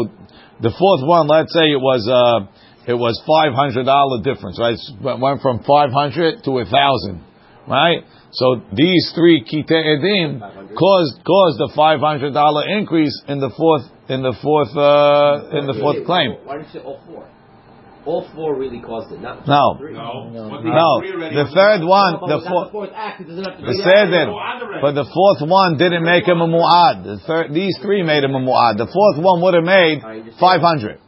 the 0.62 0.70
fourth 0.78 1.02
one, 1.02 1.26
let's 1.26 1.52
say 1.52 1.74
it 1.74 1.82
was 1.82 2.06
uh, 2.06 2.46
it 2.86 2.94
was 2.94 3.18
five 3.26 3.50
hundred 3.50 3.90
dollar 3.90 4.22
difference, 4.22 4.62
right? 4.62 4.78
It 4.78 5.18
went 5.18 5.42
from 5.42 5.66
five 5.66 5.90
hundred 5.90 6.44
to 6.46 6.62
a 6.62 6.64
thousand, 6.64 7.26
right? 7.66 8.06
So 8.32 8.60
these 8.72 9.12
three 9.14 9.40
kite 9.40 9.68
edim 9.68 10.40
caused 10.76 11.24
caused 11.24 11.58
the 11.58 11.72
five 11.74 12.00
hundred 12.00 12.34
dollar 12.34 12.68
increase 12.68 13.14
in 13.26 13.40
the 13.40 13.50
fourth 13.56 13.88
in 14.08 14.22
the 14.22 14.36
fourth 14.42 14.72
uh, 14.76 15.56
in 15.56 15.66
the 15.66 15.76
fourth 15.80 16.04
claim. 16.04 16.36
Why 16.44 16.58
didn't 16.58 16.74
you 16.74 16.80
say 16.80 16.84
all 16.84 17.00
four? 17.06 17.28
all 18.08 18.24
four 18.34 18.56
really 18.56 18.80
caused 18.80 19.12
it. 19.12 19.20
Not 19.20 19.46
No. 19.46 19.76
three. 19.76 19.92
No. 19.92 20.32
Once 20.32 20.64
No, 20.64 21.00
they 21.00 21.12
three 21.12 21.34
the 21.34 21.48
third 21.52 21.84
one, 21.84 22.12
the 22.24 22.40
without 22.40 22.48
fourth, 22.48 22.72
fourth 22.72 22.92
act, 22.94 23.20
it 23.20 23.28
doesn't 23.28 23.44
have 23.44 23.56
to 23.60 23.64
the 23.64 23.72
be 23.72 23.84
seder, 23.84 24.32
but 24.80 24.92
the 24.96 25.04
fourth 25.04 25.40
one 25.44 25.76
didn't 25.76 26.04
make 26.04 26.24
him 26.24 26.40
a 26.40 26.48
mu'ad. 26.48 27.04
The 27.04 27.18
third, 27.28 27.52
these 27.52 27.76
three 27.82 28.02
made 28.02 28.24
him 28.24 28.34
a 28.34 28.40
mu'ad. 28.40 28.78
The 28.78 28.88
fourth 28.88 29.18
one 29.20 29.42
would 29.42 29.54
have 29.54 29.64
made 29.64 30.00
500. 30.40 31.00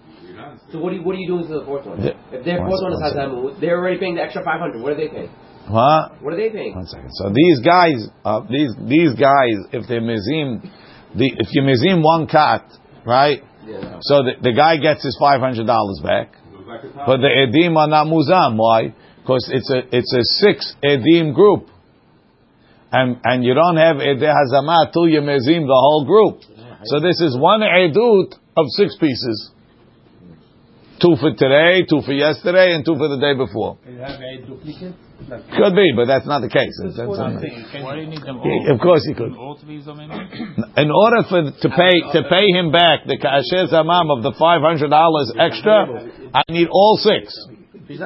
So 0.73 0.79
what 0.79 0.93
are 0.93 0.97
you, 0.97 1.03
what 1.03 1.17
are 1.17 1.19
you 1.19 1.27
doing 1.27 1.49
to 1.49 1.59
the 1.61 1.65
fourth 1.65 1.87
one? 1.87 1.99
Yeah. 2.01 2.13
If 2.31 2.45
their 2.45 2.61
One 2.61 2.71
fourth 2.71 2.83
one 2.83 2.93
is 2.93 3.03
second. 3.03 3.61
They're 3.61 3.79
already 3.79 3.99
paying 3.99 4.15
the 4.15 4.23
extra 4.23 4.45
500. 4.45 4.81
What 4.83 4.93
are 4.93 4.97
they 4.97 5.09
paying? 5.09 5.31
Huh? 5.71 6.09
What 6.21 6.35
are 6.35 6.37
they 6.37 6.51
paying? 6.51 6.75
One 6.75 6.87
second. 6.87 7.11
So 7.15 7.31
these 7.33 7.61
guys, 7.61 8.09
uh, 8.25 8.41
these 8.51 8.75
these 8.89 9.15
guys, 9.15 9.57
if 9.73 9.87
they're 9.89 10.03
mizim, 10.03 10.63
the, 11.15 11.31
if 11.39 11.49
you 11.53 11.63
mizim 11.63 12.03
one 12.03 12.27
cat, 12.27 12.67
right? 13.07 13.43
Yeah. 13.65 13.99
So 14.03 14.23
the, 14.27 14.33
the 14.43 14.53
guy 14.53 14.79
gets 14.79 15.05
his 15.05 15.17
five 15.21 15.41
hundred 15.41 15.67
dollars 15.67 16.01
back, 16.03 16.33
back 16.33 16.83
but 17.07 17.19
the 17.19 17.31
edim 17.31 17.77
are 17.77 17.89
not 17.89 18.07
muzam. 18.07 18.57
Why? 18.57 18.95
Because 19.23 19.49
it's 19.53 19.71
a 19.71 19.81
it's 19.97 20.13
a 20.13 20.25
six 20.43 20.75
edim 20.83 21.35
group, 21.35 21.69
and 22.91 23.21
and 23.23 23.45
you 23.45 23.55
don't 23.55 23.77
have 23.77 23.97
edeh 23.97 24.27
hazama 24.27 24.93
till 24.93 25.09
you 25.09 25.21
mizim 25.21 25.67
the 25.67 25.81
whole 25.87 26.05
group. 26.05 26.43
So 26.85 26.99
this 27.01 27.21
is 27.21 27.37
one 27.39 27.61
edut 27.61 28.35
of 28.57 28.67
six 28.71 28.97
pieces. 28.97 29.53
Two 31.01 31.17
for 31.17 31.33
today, 31.33 31.83
two 31.89 32.03
for 32.05 32.13
yesterday, 32.13 32.75
and 32.77 32.85
two 32.85 32.95
for 32.97 33.09
the 33.09 33.17
day 33.17 33.33
before. 33.33 33.79
You 33.89 33.99
have 34.05 34.21
a 34.21 34.37
duplicate? 34.45 34.95
Could 35.57 35.75
be, 35.77 35.93
but 35.97 36.07
that's 36.07 36.27
not 36.27 36.41
the 36.41 36.49
case. 36.49 36.73
It's- 36.85 36.97
that's 36.97 37.09
not- 37.17 37.41
saying, 37.41 37.85
Why 37.85 37.95
do 37.97 38.01
you 38.03 38.09
need 38.09 38.21
them 38.23 38.41
all? 38.41 38.45
Yeah, 38.45 38.73
of 38.75 38.81
course 38.81 39.05
he 39.07 39.15
could. 39.15 39.33
All 39.37 39.55
to 39.57 39.65
be 39.67 39.81
Zomim? 39.81 40.11
In 40.77 40.91
order 40.91 41.23
for 41.25 41.43
to 41.51 41.69
pay 41.69 42.01
to 42.13 42.23
pay 42.29 42.47
him 42.53 42.71
back 42.73 43.05
the 43.07 43.17
kasher 43.17 43.69
zamam 43.73 44.11
of 44.17 44.23
the 44.23 44.33
five 44.33 44.61
hundred 44.61 44.91
dollars 44.91 45.33
extra, 45.39 46.05
I 46.35 46.43
need 46.51 46.69
all 46.71 46.97
six. 46.99 47.33
The 47.89 47.97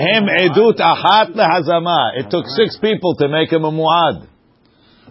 him 0.00 0.24
edut 0.40 0.78
achat 0.78 1.34
lehazama. 1.34 2.18
It 2.18 2.30
took 2.30 2.46
six 2.56 2.76
people 2.78 3.14
to 3.16 3.28
make 3.28 3.52
him 3.52 3.64
a 3.64 3.70
muad, 3.72 4.26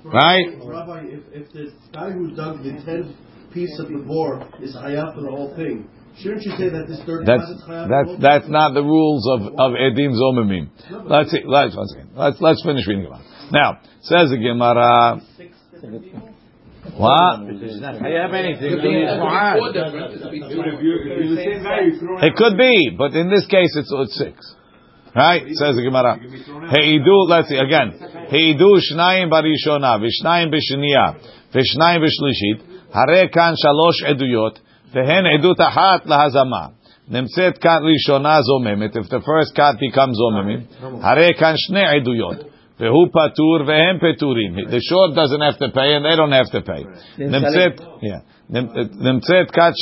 right? 0.05 0.45
Rabbi, 0.63 1.05
if, 1.07 1.19
if 1.33 1.51
the 1.51 1.71
guy 1.93 2.11
who 2.11 2.31
dug 2.35 2.63
the 2.63 2.71
tenth 2.85 3.15
piece 3.53 3.79
of 3.79 3.87
the 3.89 3.99
board 3.99 4.43
is 4.61 4.75
hayat 4.75 5.15
for 5.15 5.21
the 5.21 5.29
whole 5.29 5.53
thing, 5.55 5.87
shouldn't 6.17 6.43
you 6.43 6.51
say 6.57 6.69
that 6.69 6.87
this 6.87 7.01
third 7.05 7.25
That's 7.25 7.41
part 7.41 7.55
is 7.55 7.63
hayat 7.67 7.89
that's 7.89 8.07
the 8.07 8.11
whole 8.11 8.17
that's 8.19 8.49
not 8.49 8.73
the 8.73 8.83
rules 8.83 9.27
of 9.29 9.41
of 9.59 9.71
edim 9.73 10.13
zomimim. 10.15 10.69
Let's 11.09 11.31
see. 11.31 11.43
Let's 11.45 11.75
one 11.75 11.87
second. 11.87 12.09
Let's 12.15 12.41
let's 12.41 12.63
finish 12.63 12.87
reading 12.87 13.05
Gemara. 13.05 13.21
Now 13.51 13.79
says 14.01 14.29
the 14.29 14.37
Gemara. 14.37 15.21
What? 16.97 17.39
I 17.39 18.09
have 18.21 18.33
anything. 18.33 18.73
It 22.21 22.35
could 22.35 22.57
be, 22.57 22.95
but 22.97 23.13
in 23.13 23.29
this 23.29 23.45
case, 23.45 23.75
it's, 23.75 23.91
it's 23.93 24.17
six. 24.17 24.55
Right? 25.15 25.43
Says 25.47 25.75
the 25.75 25.83
Gemara. 25.83 26.17
Heidu, 26.17 27.27
let's 27.29 27.49
see, 27.49 27.57
again. 27.57 27.93
Heidu 28.31 28.79
shnayim 28.91 29.29
barishona, 29.29 29.99
vishnayim 29.99 30.51
b'shniya, 30.51 31.15
vishnayim 31.53 32.01
b'shlishit, 32.01 32.61
hare 32.92 33.28
kan 33.28 33.54
shalosh 33.62 34.10
eduyot, 34.10 34.58
vehen 34.94 35.26
edut 35.26 35.60
achat 35.60 36.06
lahazama. 36.06 36.76
נמצאת 37.08 37.58
כת 37.58 37.80
ראשונה 37.82 38.42
זוממת, 38.42 38.96
if 38.96 39.08
the 39.08 39.20
first 39.20 39.56
cut 39.56 39.76
becomes 39.78 40.12
זוממים, 40.12 40.60
הרי 41.02 41.34
כאן 41.38 41.52
שני 41.56 41.86
עדויות, 41.86 42.49
Vehu 42.81 43.13
patur 43.13 43.61
vehem 43.69 44.01
peturim. 44.01 44.57
The 44.57 44.81
short 44.81 45.13
doesn't 45.13 45.41
have 45.41 45.57
to 45.59 45.69
pay 45.69 45.93
and 45.93 46.03
they 46.03 46.15
don't 46.15 46.31
have 46.31 46.49
to 46.49 46.61
pay. 46.65 46.81
Nemtzet, 47.21 47.77
yeah. 48.01 48.25
Nemtzet 48.51 49.47
eh, 49.47 49.53
kat 49.53 49.77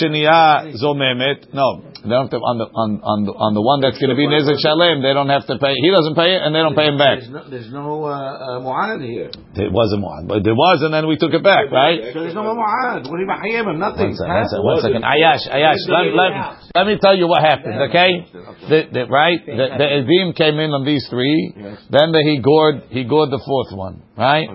zomemet. 0.77 1.49
No, 1.55 1.81
they 2.03 2.11
don't 2.11 2.29
have 2.29 2.33
to, 2.35 2.37
on 2.37 2.61
the, 2.61 2.67
on, 2.69 2.89
on 3.01 3.19
the, 3.25 3.33
on 3.33 3.51
the 3.57 3.65
one 3.65 3.81
that's 3.81 3.97
going 3.97 4.13
to 4.13 4.19
be 4.19 4.29
nezek 4.29 4.61
shalem, 4.61 5.01
they 5.01 5.09
don't 5.09 5.31
have 5.31 5.47
to 5.49 5.57
pay. 5.57 5.73
He 5.73 5.89
doesn't 5.89 6.13
pay 6.13 6.37
it 6.37 6.45
and 6.45 6.53
they 6.53 6.61
don't 6.61 6.77
pay 6.77 6.85
him 6.85 7.01
back. 7.01 7.23
There's 7.49 7.73
no, 7.73 8.05
uh, 8.05 8.13
uh 8.13 8.61
mu'ad 8.61 9.01
here. 9.01 9.33
There 9.57 9.73
was 9.73 9.89
a 9.95 9.97
mu'ad, 9.97 10.29
but 10.29 10.45
there 10.45 10.53
was 10.53 10.85
and 10.85 10.93
then 10.93 11.09
we 11.09 11.17
took 11.17 11.33
it 11.33 11.41
back, 11.41 11.73
right? 11.73 12.13
There's 12.13 12.37
no 12.37 12.45
mu'ad. 12.45 13.09
What 13.09 13.17
do 13.17 13.25
him? 13.25 13.65
Nothing. 13.81 14.13
One 14.13 14.45
second, 14.45 14.61
one 14.61 14.79
second. 14.85 15.01
Ayash, 15.01 15.49
Ayash, 15.49 15.81
let, 15.89 16.05
let, 16.13 16.31
let 16.77 16.85
me 16.85 17.01
tell 17.01 17.17
you 17.17 17.25
what 17.25 17.41
happened, 17.41 17.89
okay? 17.89 18.27
The, 18.69 18.79
the, 18.91 19.03
right? 19.09 19.41
The, 19.49 19.65
the 19.81 19.87
Edim 20.03 20.37
came 20.37 20.61
in 20.61 20.77
on 20.77 20.85
these 20.85 21.09
three. 21.09 21.57
Then 21.89 22.13
the, 22.13 22.21
he 22.21 22.37
gored 22.37 22.85
he 22.89 23.03
gored 23.03 23.29
the 23.31 23.41
fourth 23.45 23.71
one, 23.77 24.03
right? 24.17 24.47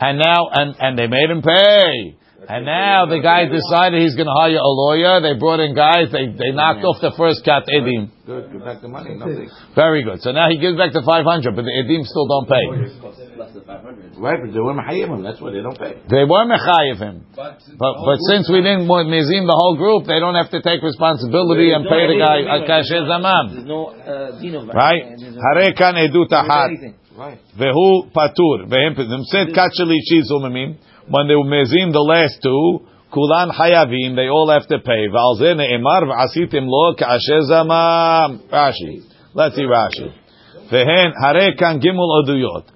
And 0.00 0.18
now, 0.18 0.48
and, 0.52 0.76
and 0.78 0.98
they 0.98 1.06
made 1.06 1.30
him 1.30 1.42
pay. 1.42 2.16
And 2.48 2.64
now 2.64 3.04
the 3.04 3.20
guy 3.20 3.44
decided 3.52 4.00
he's 4.00 4.16
going 4.16 4.26
to 4.26 4.32
hire 4.32 4.56
a 4.56 4.72
lawyer. 4.72 5.20
They 5.20 5.36
brought 5.36 5.60
in 5.60 5.76
guys. 5.76 6.08
They, 6.08 6.32
they 6.32 6.56
knocked 6.56 6.80
off 6.88 6.96
the 7.04 7.12
first 7.12 7.44
cat 7.44 7.68
edim. 7.68 8.08
Good. 8.24 8.52
Give 8.52 8.64
back 8.64 8.80
the 8.80 8.88
money. 8.88 9.12
Nothing. 9.12 9.50
Very 9.76 10.02
good. 10.02 10.24
So 10.24 10.32
now 10.32 10.48
he 10.48 10.56
gives 10.56 10.80
back 10.80 10.96
the 10.96 11.04
500, 11.04 11.52
but 11.52 11.68
the 11.68 11.74
edim 11.84 12.00
still 12.08 12.24
don't 12.24 12.48
pay. 12.48 12.64
Less 13.36 13.52
than 13.52 13.64
500. 13.64 14.16
Right, 14.16 14.40
but 14.40 14.52
they 14.56 14.60
were 14.60 14.72
mahayim 14.72 15.20
him. 15.20 15.22
That's 15.22 15.40
why 15.40 15.52
they 15.52 15.60
don't 15.60 15.76
pay. 15.76 16.00
They 16.08 16.24
were 16.24 16.44
mechayiv 16.48 16.96
him. 16.96 17.28
But, 17.36 17.60
but 17.76 18.18
since 18.32 18.48
we 18.48 18.64
didn't 18.64 18.88
want 18.88 19.12
mizim 19.12 19.44
the 19.44 19.56
whole 19.56 19.76
group, 19.76 20.08
they 20.08 20.16
don't 20.20 20.36
have 20.36 20.48
to 20.56 20.60
take 20.64 20.80
responsibility 20.80 21.72
and 21.76 21.84
pay 21.84 22.08
the 22.08 22.16
guy 22.16 22.40
a 22.40 22.64
kasher 22.64 23.04
zamam. 23.04 23.52
There's 23.52 23.68
no 23.68 23.92
uh, 23.92 24.40
Right? 24.72 25.04
Hare 25.16 25.72
kan 25.76 25.94
edut 26.00 26.32
ahat. 26.32 26.99
Right. 27.16 27.38
Vehu 27.58 28.10
patur. 28.12 28.68
Vehem 28.68 28.94
nimset 28.96 29.54
kat 29.54 29.72
shelishi 29.78 30.22
zomimim. 30.30 30.76
When 31.08 31.26
they 31.26 31.34
were 31.34 31.44
mezim 31.44 31.92
the 31.92 32.00
last 32.00 32.38
two, 32.42 32.86
kulan 33.12 33.50
hayavim, 33.50 34.14
they 34.14 34.28
all 34.28 34.48
have 34.48 34.66
to 34.68 34.78
pay. 34.78 35.08
V'al 35.08 35.40
zeh 35.40 35.56
ne'emar 35.56 36.04
v'asitim 36.06 36.66
lo 36.66 36.94
ka'asher 36.94 37.42
zamam. 37.50 38.48
Rashi. 38.48 39.02
Let's 39.34 39.56
see 39.56 39.62
Rashi. 39.62 40.12
Vehen 40.70 41.12
hare 41.20 41.54
kan 41.58 41.80
gimul 41.80 42.22
oduyot. 42.22 42.66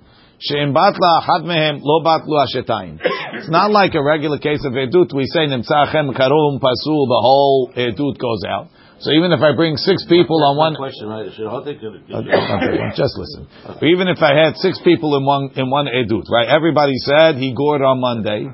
She'im 0.40 0.74
batla 0.74 1.22
ahad 1.22 1.44
mehem 1.44 1.78
lo 1.80 2.02
batlu 2.02 2.34
ashetayim. 2.44 2.98
It's 3.34 3.48
not 3.48 3.70
like 3.70 3.94
a 3.94 4.02
regular 4.02 4.38
case 4.38 4.64
of 4.64 4.72
edut. 4.72 5.14
We 5.14 5.26
say 5.26 5.46
nimtzachem 5.46 6.12
karum 6.12 6.58
pasul, 6.58 7.06
the 7.06 7.20
whole 7.22 7.70
edut 7.76 8.18
goes 8.18 8.42
out. 8.48 8.68
So 9.00 9.10
even 9.10 9.32
if 9.32 9.40
I 9.42 9.54
bring 9.56 9.76
six 9.76 10.04
people 10.06 10.38
on 10.44 10.56
one, 10.56 10.74
question, 10.76 11.08
right? 11.08 11.26
Should 11.34 11.46
Hotek 11.46 11.80
could- 11.80 12.02
Okay, 12.08 12.30
okay, 12.30 12.96
just 12.96 13.14
listen. 13.22 13.46
Even 13.82 14.08
if 14.08 14.22
I 14.22 14.34
had 14.34 14.56
six 14.56 14.78
people 14.84 15.16
in 15.18 15.24
one 15.26 15.50
in 15.56 15.68
one 15.70 15.86
edut, 15.86 16.24
right? 16.30 16.48
Everybody 16.48 16.94
said 16.98 17.36
he 17.36 17.54
gored 17.54 17.82
on 17.82 18.00
Monday. 18.00 18.48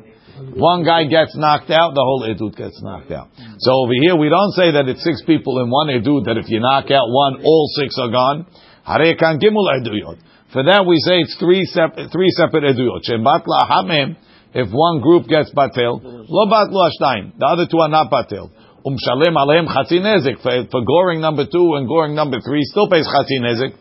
One 0.56 0.84
guy 0.84 1.04
gets 1.04 1.36
knocked 1.36 1.68
out, 1.70 1.92
the 1.92 2.00
whole 2.00 2.24
edut 2.24 2.56
gets 2.56 2.80
knocked 2.82 3.12
out. 3.12 3.28
So 3.58 3.72
over 3.84 3.92
here, 3.92 4.16
we 4.16 4.30
don't 4.30 4.52
say 4.56 4.72
that 4.72 4.88
it's 4.88 5.04
six 5.04 5.20
people 5.26 5.60
in 5.60 5.68
one 5.68 5.88
edut. 5.88 6.24
That 6.24 6.38
if 6.38 6.48
you 6.48 6.60
knock 6.60 6.90
out 6.90 7.04
one, 7.12 7.44
all 7.44 7.68
six 7.76 7.94
are 8.00 8.08
gone. 8.08 8.46
Hare 8.84 9.14
kan 9.16 9.38
gimul 9.38 9.68
eduyot. 9.68 10.16
For 10.52 10.64
that, 10.64 10.86
we 10.88 10.96
say 11.04 11.20
it's 11.20 11.36
three 11.36 11.64
separate 11.66 12.10
three 12.10 12.30
separate 12.30 12.64
eduyot. 12.64 13.04
Shem 13.04 13.22
batla 13.22 13.68
hamim. 13.68 14.16
If 14.52 14.68
one 14.72 15.00
group 15.00 15.28
gets 15.28 15.52
batel, 15.54 16.00
lo 16.02 16.46
batlu. 16.50 17.38
The 17.38 17.46
other 17.46 17.66
two 17.70 17.78
are 17.78 17.88
not 17.88 18.10
batel. 18.10 18.50
Umshalem 18.84 19.36
aleim 19.36 19.66
chatzi 19.66 20.00
nezik. 20.00 20.40
For, 20.42 20.64
for 20.70 20.84
goring 20.84 21.20
number 21.20 21.44
two 21.44 21.74
and 21.74 21.86
goring 21.86 22.14
number 22.14 22.40
three, 22.40 22.62
still 22.62 22.88
pays 22.88 23.06
chatzi 23.06 23.40
nezik. 23.40 23.74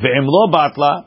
Ve'im 0.00 0.26
lo 0.26 0.50
batla. 0.50 1.04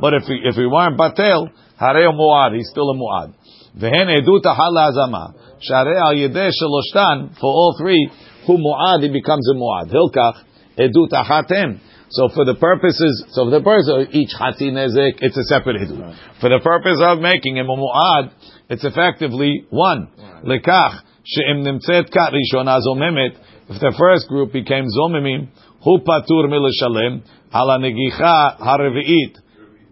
But 0.00 0.14
if 0.14 0.22
we, 0.28 0.40
if 0.44 0.56
we 0.56 0.66
weren't 0.66 0.98
batel, 0.98 1.50
harei 1.80 2.06
muad. 2.12 2.54
He's 2.54 2.68
still 2.70 2.90
a 2.90 2.94
muad. 2.94 3.34
Vehen 3.76 4.06
edut 4.06 4.44
ahal 4.44 4.76
azama. 4.78 5.34
Sharei 5.58 6.00
al 6.00 6.14
yedeh 6.14 6.50
sheloshtan. 6.50 7.38
For 7.40 7.46
all 7.46 7.76
three, 7.80 8.10
who 8.46 8.58
muad, 8.58 9.02
he 9.02 9.08
becomes 9.08 9.48
a 9.50 9.56
muad. 9.56 9.90
Hilkach 9.90 10.44
edut 10.78 11.10
ahatem. 11.10 11.80
So 12.10 12.28
for 12.28 12.44
the 12.44 12.54
purposes, 12.54 13.24
so 13.30 13.44
for 13.44 13.50
the 13.50 13.60
purpose 13.60 13.90
of 13.92 14.14
each 14.14 14.30
chatzi 14.38 14.70
nezik, 14.70 15.18
it's 15.18 15.36
a 15.36 15.44
separate 15.44 15.82
edut. 15.82 16.16
For 16.40 16.48
the 16.48 16.60
purpose 16.62 16.98
of 17.00 17.18
making 17.18 17.56
him 17.56 17.66
a 17.66 17.76
muad, 17.76 18.32
it's 18.68 18.84
effectively 18.84 19.66
one. 19.70 20.08
Lekach 20.44 21.02
If 23.70 23.78
the 23.80 23.94
first 23.96 24.28
group 24.28 24.52
became 24.52 24.86
zomemim, 24.86 25.48
hu 25.82 25.98
patur 26.00 26.48
milashalem 26.50 27.22
ala 27.52 27.78
negicha 27.78 28.58
harviit 28.58 29.36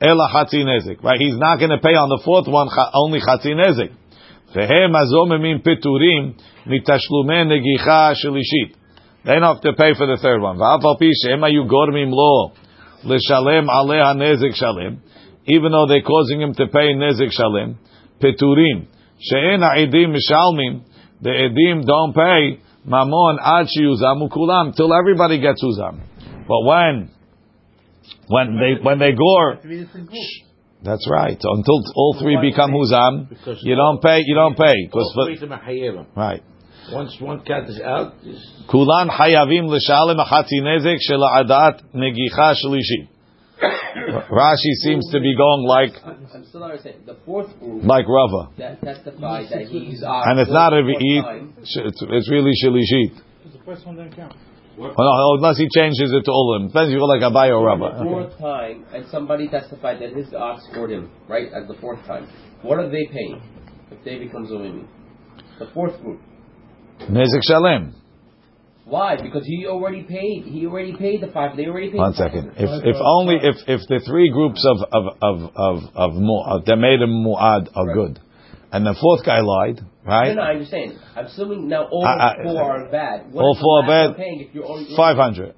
ela 0.01 0.29
chatzi 0.33 0.65
nezik. 0.65 1.03
Right? 1.03 1.21
He's 1.21 1.37
not 1.39 1.59
going 1.59 1.71
to 1.71 1.79
pay 1.79 1.95
on 1.95 2.09
the 2.09 2.21
fourth 2.25 2.47
one 2.49 2.69
only 2.95 3.21
chatzi 3.21 3.55
nezik. 3.55 3.93
Vehem 4.55 4.95
azomemim 4.95 5.63
piturim 5.63 6.35
mitashlume 6.67 7.47
negicha 7.47 8.15
shelishit. 8.19 8.75
They 9.25 9.35
don't 9.35 9.43
have 9.43 9.61
to 9.63 9.73
pay 9.75 9.95
for 9.95 10.07
the 10.07 10.19
third 10.21 10.41
one. 10.41 10.59
Va'af 10.59 10.83
al 10.85 10.97
pi 10.97 11.11
she'em 11.13 11.41
hayu 11.41 11.67
gormim 11.69 12.11
lo 12.11 12.53
l'shalem 13.05 13.67
aleha 13.69 14.15
nezik 14.15 14.55
shalem. 14.55 15.03
Even 15.47 15.73
though 15.73 15.87
they're 15.87 16.03
causing 16.03 16.41
him 16.41 16.55
to 16.55 16.67
pay 16.67 16.95
nezik 16.95 17.33
shalem, 17.33 17.79
piturim 18.23 18.87
she'en 19.21 19.61
ha'idim 19.61 20.15
mishalmim. 20.15 20.83
The 21.21 21.31
edim 21.31 21.85
don't 21.85 22.15
pay 22.15 22.61
mamon 22.87 23.39
ad 23.43 23.67
shiuzamu 23.67 24.31
ukulam 24.31 24.75
till 24.77 24.93
everybody 24.95 25.41
gets 25.41 25.63
uzam. 25.63 26.01
But 26.47 26.63
when 26.65 27.11
when 28.29 28.59
they 28.59 28.83
when 28.83 28.99
they 28.99 29.13
gore, 29.13 29.59
that's 30.83 31.09
right. 31.11 31.39
Until 31.43 31.83
all 31.97 32.17
three 32.21 32.39
become 32.41 32.73
uzam, 32.73 33.29
you 33.63 33.75
don't 33.75 34.01
pay. 34.01 34.23
You 34.25 34.35
don't 34.35 34.57
pay 34.57 34.87
because 34.87 36.07
right. 36.17 36.43
Once 36.91 37.17
one 37.21 37.41
cat 37.41 37.69
is 37.69 37.81
out, 37.81 38.15
kulan 38.71 39.09
hayavim 39.09 39.69
l'shalim 39.69 40.17
achati 40.25 40.63
nezek 40.63 40.99
shela 41.11 41.43
adat 41.43 41.83
negicha 41.95 42.55
shlishim. 42.65 43.09
Rashi 43.59 44.73
seems 44.85 45.11
to 45.11 45.21
be 45.21 45.35
going 45.37 45.67
like 45.67 45.91
I'm 46.05 46.45
still 46.45 46.61
not 46.61 46.71
understanding. 46.71 47.03
The 47.07 47.17
fourth 47.27 47.59
group 47.59 47.85
like 47.85 48.07
Rava, 48.07 48.51
that 48.59 48.81
testified 48.81 49.47
that 49.51 49.67
he's 49.67 50.03
and 50.05 50.39
it's 50.39 50.51
not 50.51 50.73
a 50.73 50.83
the 50.83 50.95
Re'it, 50.95 51.53
it's, 51.59 52.03
it's 52.03 52.31
really 52.31 52.53
Shalishit. 52.63 53.21
The 53.53 53.59
first 53.65 53.87
one 53.87 53.97
didn't 53.97 54.15
count. 54.15 54.35
Well, 54.79 54.95
no, 54.97 55.35
unless 55.35 55.59
he 55.59 55.69
changes 55.75 56.13
it 56.13 56.25
to 56.25 56.31
Ulim. 56.31 56.69
Depends 56.69 56.91
if 56.91 56.95
you 56.95 56.99
go 57.01 57.07
like 57.07 57.23
Abai 57.23 57.51
or 57.51 57.61
The 57.61 57.85
Rava. 57.85 58.05
fourth 58.05 58.39
time, 58.39 58.85
and 58.95 59.05
somebody 59.09 59.49
testified 59.49 60.01
that 60.01 60.15
his 60.15 60.33
ox 60.35 60.63
scored 60.71 60.91
him, 60.93 61.11
right, 61.29 61.49
as 61.53 61.67
the 61.67 61.75
fourth 61.81 61.99
time. 62.07 62.29
What 62.63 62.79
are 62.79 62.89
they 62.89 63.07
paying 63.07 63.43
if 63.91 64.05
they 64.05 64.19
become 64.19 64.47
Zulimi? 64.47 64.87
The 65.59 65.67
fourth 65.75 66.01
group. 66.01 66.21
Nezik 67.11 67.43
Shalem. 67.43 67.95
Why? 68.89 69.21
Because 69.21 69.45
he 69.47 69.67
already 69.67 70.03
paid. 70.03 70.45
He 70.45 70.67
already 70.67 70.97
paid 70.97 71.21
the 71.21 71.29
five. 71.29 71.57
They 71.57 71.67
already 71.67 71.91
paid. 71.91 71.99
One 71.99 72.13
the 72.13 72.17
second. 72.17 72.53
500. 72.57 72.89
If 72.89 72.97
if 72.97 72.97
only 73.05 73.37
if 73.37 73.57
if 73.69 73.81
the 73.89 74.01
three 74.09 74.31
groups 74.31 74.65
of 74.65 74.79
of 74.93 75.05
of 75.21 75.51
of 75.55 75.77
of 75.95 76.15
mu, 76.15 76.39
uh, 76.41 76.59
that 76.65 76.77
made 76.77 77.03
him 77.03 77.11
muad 77.25 77.69
are 77.77 77.87
Right. 77.87 77.95
good, 77.95 78.19
and 78.73 78.87
the 78.87 78.95
fourth 78.95 79.25
guy 79.27 79.41
lied, 79.41 79.81
right? 80.07 80.29
no, 80.29 80.41
no, 80.41 80.43
I 80.43 80.53
understand. 80.53 80.95
I'm 81.15 81.27
assuming 81.27 81.69
now 81.69 81.85
all 81.85 82.05
I- 82.05 82.37
I- 82.39 82.43
four 82.43 82.63
are 82.63 82.89
bad. 82.91 83.31
What 83.33 83.43
all 83.45 83.55
four 83.57 83.85
are 83.85 83.87
bad. 83.87 84.17
Paying 84.17 84.41
if 84.41 84.55
you're 84.55 84.67
only 84.67 84.87
Five 84.97 85.17
hundred. 85.17 85.55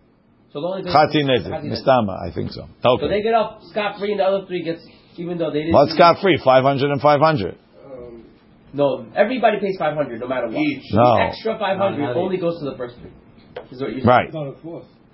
So 0.53 0.61
the 0.61 0.67
only. 0.67 0.83
Chati 0.91 1.23
nezik. 1.23 1.71
Mistama, 1.71 2.19
I 2.21 2.33
think 2.33 2.51
so. 2.51 2.63
Okay. 2.85 3.05
So 3.05 3.09
they 3.09 3.23
get 3.23 3.35
up 3.35 3.63
scot 3.71 3.99
free, 4.01 4.11
and 4.11 4.19
the 4.19 4.25
other 4.25 4.45
three 4.47 4.65
gets 4.65 4.83
even 5.17 5.39
though 5.39 5.51
they 5.51 5.61
didn't. 5.61 5.75
What's 5.75 5.95
got 5.97 6.19
free? 6.19 6.37
500 6.39 6.91
and 6.91 7.01
500. 7.01 7.57
No, 8.73 9.07
everybody 9.17 9.59
pays 9.61 9.77
five 9.79 9.97
hundred 9.97 10.21
no 10.21 10.29
matter 10.29 10.47
what. 10.47 10.57
Each. 10.57 10.85
No. 10.93 11.17
The 11.17 11.23
extra 11.35 11.59
five 11.59 11.79
hundred 11.79 12.03
Not 12.03 12.17
only 12.17 12.37
goes 12.39 12.59
to 12.61 12.71
the 12.71 12.77
first 12.77 12.97
three. 13.01 13.11
Is 13.71 13.81
what 13.81 13.91
you're 13.93 14.01
saying. 14.01 14.07
Right. 14.07 14.33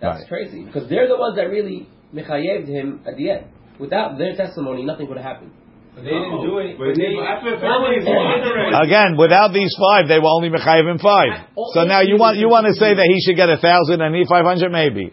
That's 0.00 0.20
Right. 0.20 0.28
crazy 0.28 0.64
because 0.64 0.88
they're 0.88 1.08
the 1.08 1.16
ones 1.16 1.36
that 1.36 1.48
really 1.48 1.88
mechayeved 2.14 2.68
him 2.68 3.00
at 3.06 3.16
the 3.16 3.30
end. 3.30 3.46
Without 3.78 4.18
their 4.18 4.34
testimony, 4.36 4.84
nothing 4.84 5.08
would 5.08 5.16
have 5.16 5.24
happened. 5.26 5.52
They 5.96 6.02
didn't 6.12 6.44
do 6.44 6.58
it. 6.58 6.76
But 6.76 6.92
they, 6.92 7.16
they- 7.16 8.76
Again, 8.84 9.16
without 9.16 9.52
these 9.54 9.72
five, 9.80 10.08
they 10.08 10.18
were 10.18 10.28
only 10.28 10.50
mechayiv 10.50 10.90
in 10.90 10.98
five. 10.98 11.48
So 11.72 11.84
now 11.84 12.00
you 12.00 12.18
want 12.18 12.36
you 12.36 12.48
want 12.50 12.66
to 12.66 12.74
say 12.74 12.92
that 12.94 13.06
he 13.08 13.20
should 13.24 13.36
get 13.36 13.48
a 13.48 13.56
thousand 13.56 14.02
and 14.02 14.14
he 14.14 14.24
500 14.28 14.70
maybe. 14.70 15.12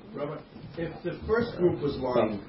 If 0.75 0.91
the 1.03 1.19
first 1.27 1.55
group 1.57 1.79
was 1.81 1.95
lying, 1.97 2.41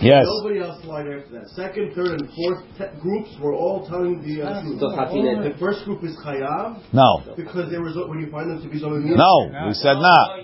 Yes. 0.00 0.24
nobody 0.24 0.60
else 0.60 0.78
lied 0.86 1.06
after 1.08 1.28
that. 1.40 1.48
Second, 1.58 1.92
third, 1.94 2.20
and 2.20 2.28
fourth 2.32 2.62
te- 2.78 2.94
groups 3.00 3.30
were 3.42 3.52
all 3.54 3.86
telling 3.88 4.22
the 4.22 4.40
uh, 4.42 4.62
truth. 4.62 4.80
So 4.80 4.86
Chati 4.96 5.18
nezik. 5.20 5.52
The 5.52 5.58
first 5.58 5.84
group 5.84 6.04
is 6.04 6.16
chayav 6.24 6.80
No. 6.94 7.34
because 7.36 7.70
there 7.70 7.82
was 7.82 7.98
when 8.08 8.20
you 8.20 8.30
find 8.30 8.48
them 8.50 8.62
to 8.62 8.68
be 8.70 8.80
zolim. 8.80 9.04
No. 9.04 9.34
We 9.68 9.74
said 9.74 9.98
not. 10.00 10.40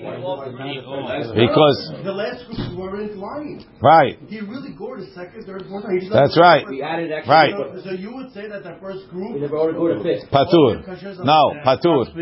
Because 1.34 1.78
The 2.04 2.12
last 2.12 2.44
group 2.46 2.76
weren't 2.76 3.16
lying. 3.16 3.64
right. 3.80 4.18
He 4.28 4.40
really 4.40 4.72
gored 4.76 5.00
his 5.00 5.14
second, 5.14 5.44
third, 5.46 5.64
fourth 5.68 5.84
time. 5.84 5.98
He 6.00 6.08
That's 6.08 6.36
right. 6.38 6.66
We 6.68 6.82
added 6.82 7.12
extra. 7.12 7.32
Right. 7.34 7.54
people. 7.54 7.80
So 7.84 7.90
you 7.92 8.14
would 8.16 8.32
say 8.32 8.48
that 8.48 8.62
the 8.64 8.76
first 8.80 9.08
group. 9.10 9.34
We 9.34 9.40
never 9.40 9.56
ordered 9.56 9.78
go 9.78 9.88
to 9.88 10.02
fifth. 10.02 10.30
Patur. 10.30 10.84
No, 11.24 11.54
patur. 11.64 12.12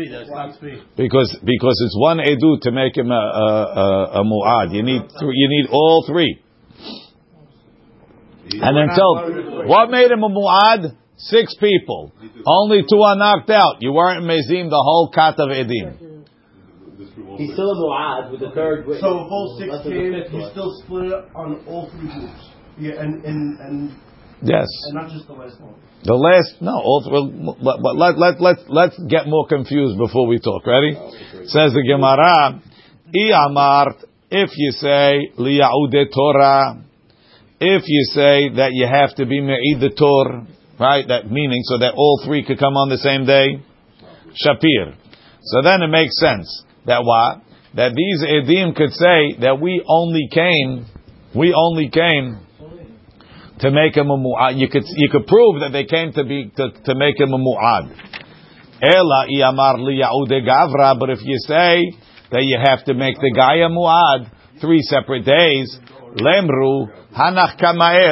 Because 0.95 1.29
because 1.43 1.77
it's 1.85 1.97
one 1.99 2.19
edu 2.19 2.59
to 2.61 2.71
make 2.71 2.95
him 2.95 3.11
a 3.11 3.13
a, 3.13 3.47
a, 3.75 4.21
a 4.21 4.23
muad. 4.23 4.73
You 4.73 4.83
need 4.83 5.01
th- 5.01 5.21
you 5.21 5.47
need 5.49 5.67
all 5.71 6.03
three. 6.07 6.41
And 8.61 8.77
until 8.77 9.67
what 9.67 9.89
made 9.89 10.11
him 10.11 10.23
a 10.23 10.29
muad? 10.29 10.95
Six 11.17 11.55
people. 11.59 12.11
Only 12.45 12.83
two 12.89 12.99
are 13.01 13.15
knocked 13.15 13.49
out. 13.49 13.77
You 13.79 13.93
weren't 13.93 14.23
mezim 14.25 14.69
the 14.69 14.83
whole 14.83 15.09
kat 15.13 15.35
of 15.39 15.49
edim. 15.49 16.25
He's 17.37 17.53
still 17.53 17.71
a 17.71 17.75
muad 17.75 18.31
with 18.31 18.41
the 18.41 18.51
third. 18.51 18.85
witness. 18.85 19.01
So 19.01 19.23
if 19.23 19.31
all 19.31 19.55
six 19.59 19.71
Less 19.71 19.83
came, 19.83 20.13
he 20.31 20.49
still 20.51 20.71
split 20.83 21.05
it 21.05 21.25
on 21.35 21.63
all 21.67 21.89
three 21.91 22.07
groups. 22.11 22.49
Yeah, 22.77 23.01
and 23.01 23.23
and 23.23 23.59
and, 23.59 23.91
Yes. 24.41 24.67
and 24.87 24.95
not 24.95 25.09
just 25.09 25.27
the 25.27 25.33
last 25.33 25.59
one. 25.61 25.75
The 26.03 26.13
last 26.13 26.61
no. 26.61 26.73
All 26.75 27.01
th- 27.01 27.57
but, 27.63 27.81
but 27.81 27.95
let 27.95 28.17
let 28.17 28.41
let 28.41 28.57
let's 28.69 28.99
get 29.07 29.27
more 29.27 29.47
confused 29.47 29.97
before 29.97 30.27
we 30.27 30.39
talk. 30.39 30.67
Ready? 30.67 30.95
Says 31.47 31.71
the 31.73 31.83
Gemara. 31.87 32.59
I 32.59 33.47
amart. 33.47 34.03
If 34.29 34.49
you 34.57 34.71
say 34.71 35.31
liyaude 35.39 36.11
Torah, 36.13 36.83
if 37.59 37.83
you 37.85 38.03
say 38.11 38.49
that 38.55 38.71
you 38.73 38.87
have 38.87 39.15
to 39.15 39.25
be 39.25 39.41
me'id 39.41 39.79
the 39.79 39.89
Torah, 39.89 40.45
right? 40.79 41.07
That 41.07 41.31
meaning 41.31 41.61
so 41.63 41.77
that 41.79 41.93
all 41.95 42.21
three 42.25 42.43
could 42.45 42.59
come 42.59 42.75
on 42.75 42.89
the 42.89 42.97
same 42.97 43.25
day. 43.25 43.63
Shapir. 44.35 44.95
So 45.41 45.61
then 45.63 45.81
it 45.81 45.87
makes 45.87 46.19
sense 46.19 46.63
that 46.85 47.03
what 47.03 47.41
that 47.75 47.93
these 47.93 48.23
edim 48.23 48.75
could 48.75 48.91
say 48.91 49.39
that 49.41 49.59
we 49.61 49.83
only 49.87 50.27
came, 50.31 50.85
we 51.35 51.53
only 51.53 51.89
came 51.89 52.39
to 53.59 53.71
make 53.71 53.95
him 53.95 54.09
a 54.09 54.17
mu'ad. 54.17 54.57
You 54.57 54.67
could 54.67 54.83
you 54.87 55.09
could 55.09 55.27
prove 55.27 55.61
that 55.61 55.71
they 55.71 55.85
came 55.85 56.11
to 56.13 56.23
be 56.23 56.51
to, 56.57 56.71
to 56.71 56.95
make 56.95 57.19
him 57.19 57.31
a 57.33 57.37
mu'ad. 57.37 57.95
Ela 58.81 59.27
iyamar 59.31 59.79
liyaude 59.79 60.43
gavra. 60.43 60.99
But 60.99 61.11
if 61.11 61.19
you 61.23 61.37
say 61.39 61.79
that 62.31 62.43
you 62.43 62.59
have 62.61 62.83
to 62.85 62.93
make 62.93 63.15
the 63.15 63.31
guy 63.35 63.63
a 63.63 63.69
mu'ad 63.69 64.31
three 64.59 64.81
separate 64.81 65.25
days, 65.25 65.79
lemru 66.15 66.87
hanach. 67.17 67.61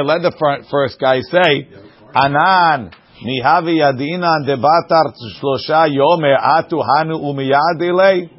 Let 0.06 0.22
the 0.22 0.64
first 0.70 1.00
guy 1.00 1.20
say, 1.22 1.68
anan. 2.14 2.92
Mihavi 3.24 3.78
yadinan 3.78 4.46
debatar 4.46 5.14
shlosha 5.40 5.88
yome 5.90 6.36
atu 6.36 6.82
hanu 6.82 7.18
umiyad 7.20 7.80
ilay. 7.80 8.30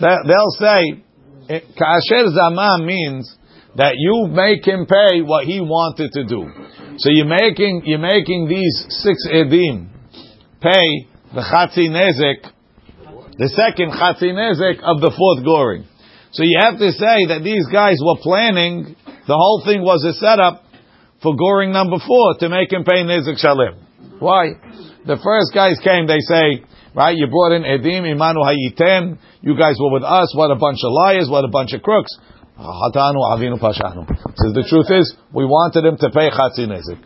They- 0.00 0.22
They'll 0.24 0.56
say, 0.58 1.02
eh, 1.48 1.60
kasher 1.76 2.30
zaman 2.30 2.86
means 2.86 3.36
that 3.76 3.94
you 3.96 4.28
make 4.28 4.64
him 4.64 4.86
pay 4.86 5.20
what 5.20 5.44
he 5.44 5.60
wanted 5.60 6.10
to 6.12 6.24
do. 6.24 6.46
So 6.96 7.10
you're 7.10 7.26
making 7.26 7.82
you're 7.84 7.98
making 7.98 8.48
these 8.48 8.86
six 8.88 9.28
edim 9.30 9.88
pay 10.60 11.06
the 11.34 11.42
chatzi 11.42 11.88
nezek, 11.88 12.44
the 13.38 13.48
second 13.48 13.92
chatzi 13.92 14.32
nezek 14.32 14.80
of 14.82 15.00
the 15.00 15.10
fourth 15.16 15.44
goring. 15.44 15.84
So 16.32 16.42
you 16.44 16.58
have 16.62 16.78
to 16.78 16.92
say 16.92 17.26
that 17.34 17.42
these 17.42 17.66
guys 17.72 17.98
were 17.98 18.18
planning. 18.22 18.94
The 19.26 19.34
whole 19.34 19.62
thing 19.66 19.82
was 19.82 20.04
a 20.06 20.14
setup 20.14 20.62
for 21.22 21.34
goring 21.34 21.72
number 21.72 21.98
four 22.06 22.38
to 22.38 22.48
make 22.48 22.72
him 22.72 22.84
pay 22.84 23.02
nezek 23.02 23.42
shalim. 23.42 23.82
Why? 24.22 24.54
The 25.06 25.18
first 25.18 25.50
guys 25.50 25.80
came. 25.82 26.06
They 26.06 26.22
say, 26.22 26.62
right? 26.94 27.16
You 27.16 27.26
brought 27.26 27.58
in 27.58 27.66
edim 27.66 28.06
imanu 28.06 28.46
hayitem. 28.46 29.18
You 29.42 29.58
guys 29.58 29.74
were 29.80 29.90
with 29.90 30.04
us. 30.04 30.30
What 30.36 30.50
a 30.50 30.56
bunch 30.56 30.78
of 30.86 30.92
liars. 30.92 31.26
What 31.28 31.44
a 31.44 31.50
bunch 31.50 31.72
of 31.72 31.82
crooks. 31.82 32.14
Hatanu 32.60 33.26
avinu 33.26 33.58
pashanu. 33.58 34.06
Says 34.06 34.52
the 34.54 34.66
truth 34.68 34.92
is, 34.92 35.16
we 35.32 35.44
wanted 35.44 35.84
him 35.84 35.96
to 35.96 36.10
pay 36.14 36.30
chatzi 36.30 36.68
nezik. 36.68 37.00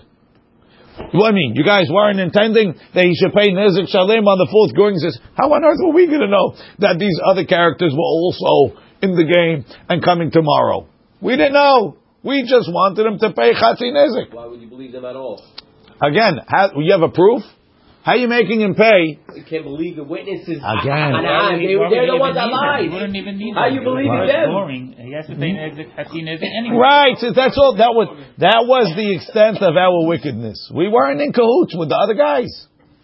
What 1.14 1.30
I 1.30 1.34
mean, 1.34 1.54
you 1.56 1.64
guys 1.64 1.86
weren't 1.90 2.20
intending 2.20 2.74
that 2.94 3.04
he 3.04 3.14
should 3.14 3.32
pay 3.32 3.50
nezik 3.50 3.88
shalim 3.88 4.26
on 4.26 4.38
the 4.38 4.48
fourth 4.50 4.76
going. 4.76 4.98
Says, 4.98 5.18
how 5.34 5.50
on 5.50 5.64
earth 5.64 5.78
were 5.80 5.94
we 5.94 6.06
going 6.06 6.22
to 6.22 6.30
know 6.30 6.54
that 6.78 6.98
these 6.98 7.18
other 7.24 7.44
characters 7.44 7.94
were 7.94 8.10
also 8.20 8.78
in 9.02 9.14
the 9.16 9.24
game 9.24 9.64
and 9.88 10.02
coming 10.02 10.30
tomorrow? 10.30 10.86
We 11.20 11.36
didn't 11.36 11.52
know. 11.54 11.96
We 12.22 12.42
just 12.42 12.68
wanted 12.72 13.04
him 13.06 13.18
to 13.18 13.32
pay 13.32 13.52
chatzi 13.52 13.92
nezik. 13.92 14.32
Why 14.32 14.46
would 14.46 14.60
you 14.60 14.68
believe 14.68 14.92
them 14.92 15.04
at 15.04 15.16
all? 15.16 15.42
Again, 16.00 16.40
how, 16.46 16.70
you 16.76 16.92
have 16.92 17.02
a 17.02 17.08
proof? 17.12 17.42
How 18.02 18.12
are 18.12 18.16
you 18.16 18.28
making 18.28 18.60
him 18.60 18.74
pay? 18.74 19.16
You 19.34 19.44
can't 19.48 19.64
believe 19.64 19.96
the 19.96 20.04
witnesses. 20.04 20.60
Again. 20.60 21.16
Hanan, 21.16 21.56
they, 21.56 21.72
they're 21.72 22.04
the 22.12 22.20
ones 22.20 22.36
that 22.36 22.48
He 22.48 22.52
lied. 22.52 22.92
wouldn't 22.92 23.16
even 23.16 23.38
need 23.38 23.54
How 23.56 23.64
them. 23.64 23.74
you 23.76 23.80
believe 23.80 24.12
If 24.12 24.20
in 24.20 24.26
them? 24.28 24.48
Scoring, 24.52 24.94
he 24.98 25.12
has 25.16 25.26
to 25.28 25.36
pay 25.36 25.50
an 25.56 25.56
exit, 25.56 25.88
Nezik 25.96 26.44
anyway. 26.52 26.76
Right, 26.76 27.16
so 27.16 27.32
that's 27.32 27.56
all. 27.56 27.76
That 27.80 27.96
was 27.96 28.12
that 28.44 28.68
was 28.68 28.92
the 28.92 29.08
extent 29.16 29.56
of 29.64 29.72
our 29.76 30.04
wickedness. 30.04 30.68
We 30.74 30.88
weren't 30.88 31.20
in 31.22 31.32
cahoots 31.32 31.72
with 31.76 31.88
the 31.88 31.96
other 31.96 32.12
guys. 32.12 32.52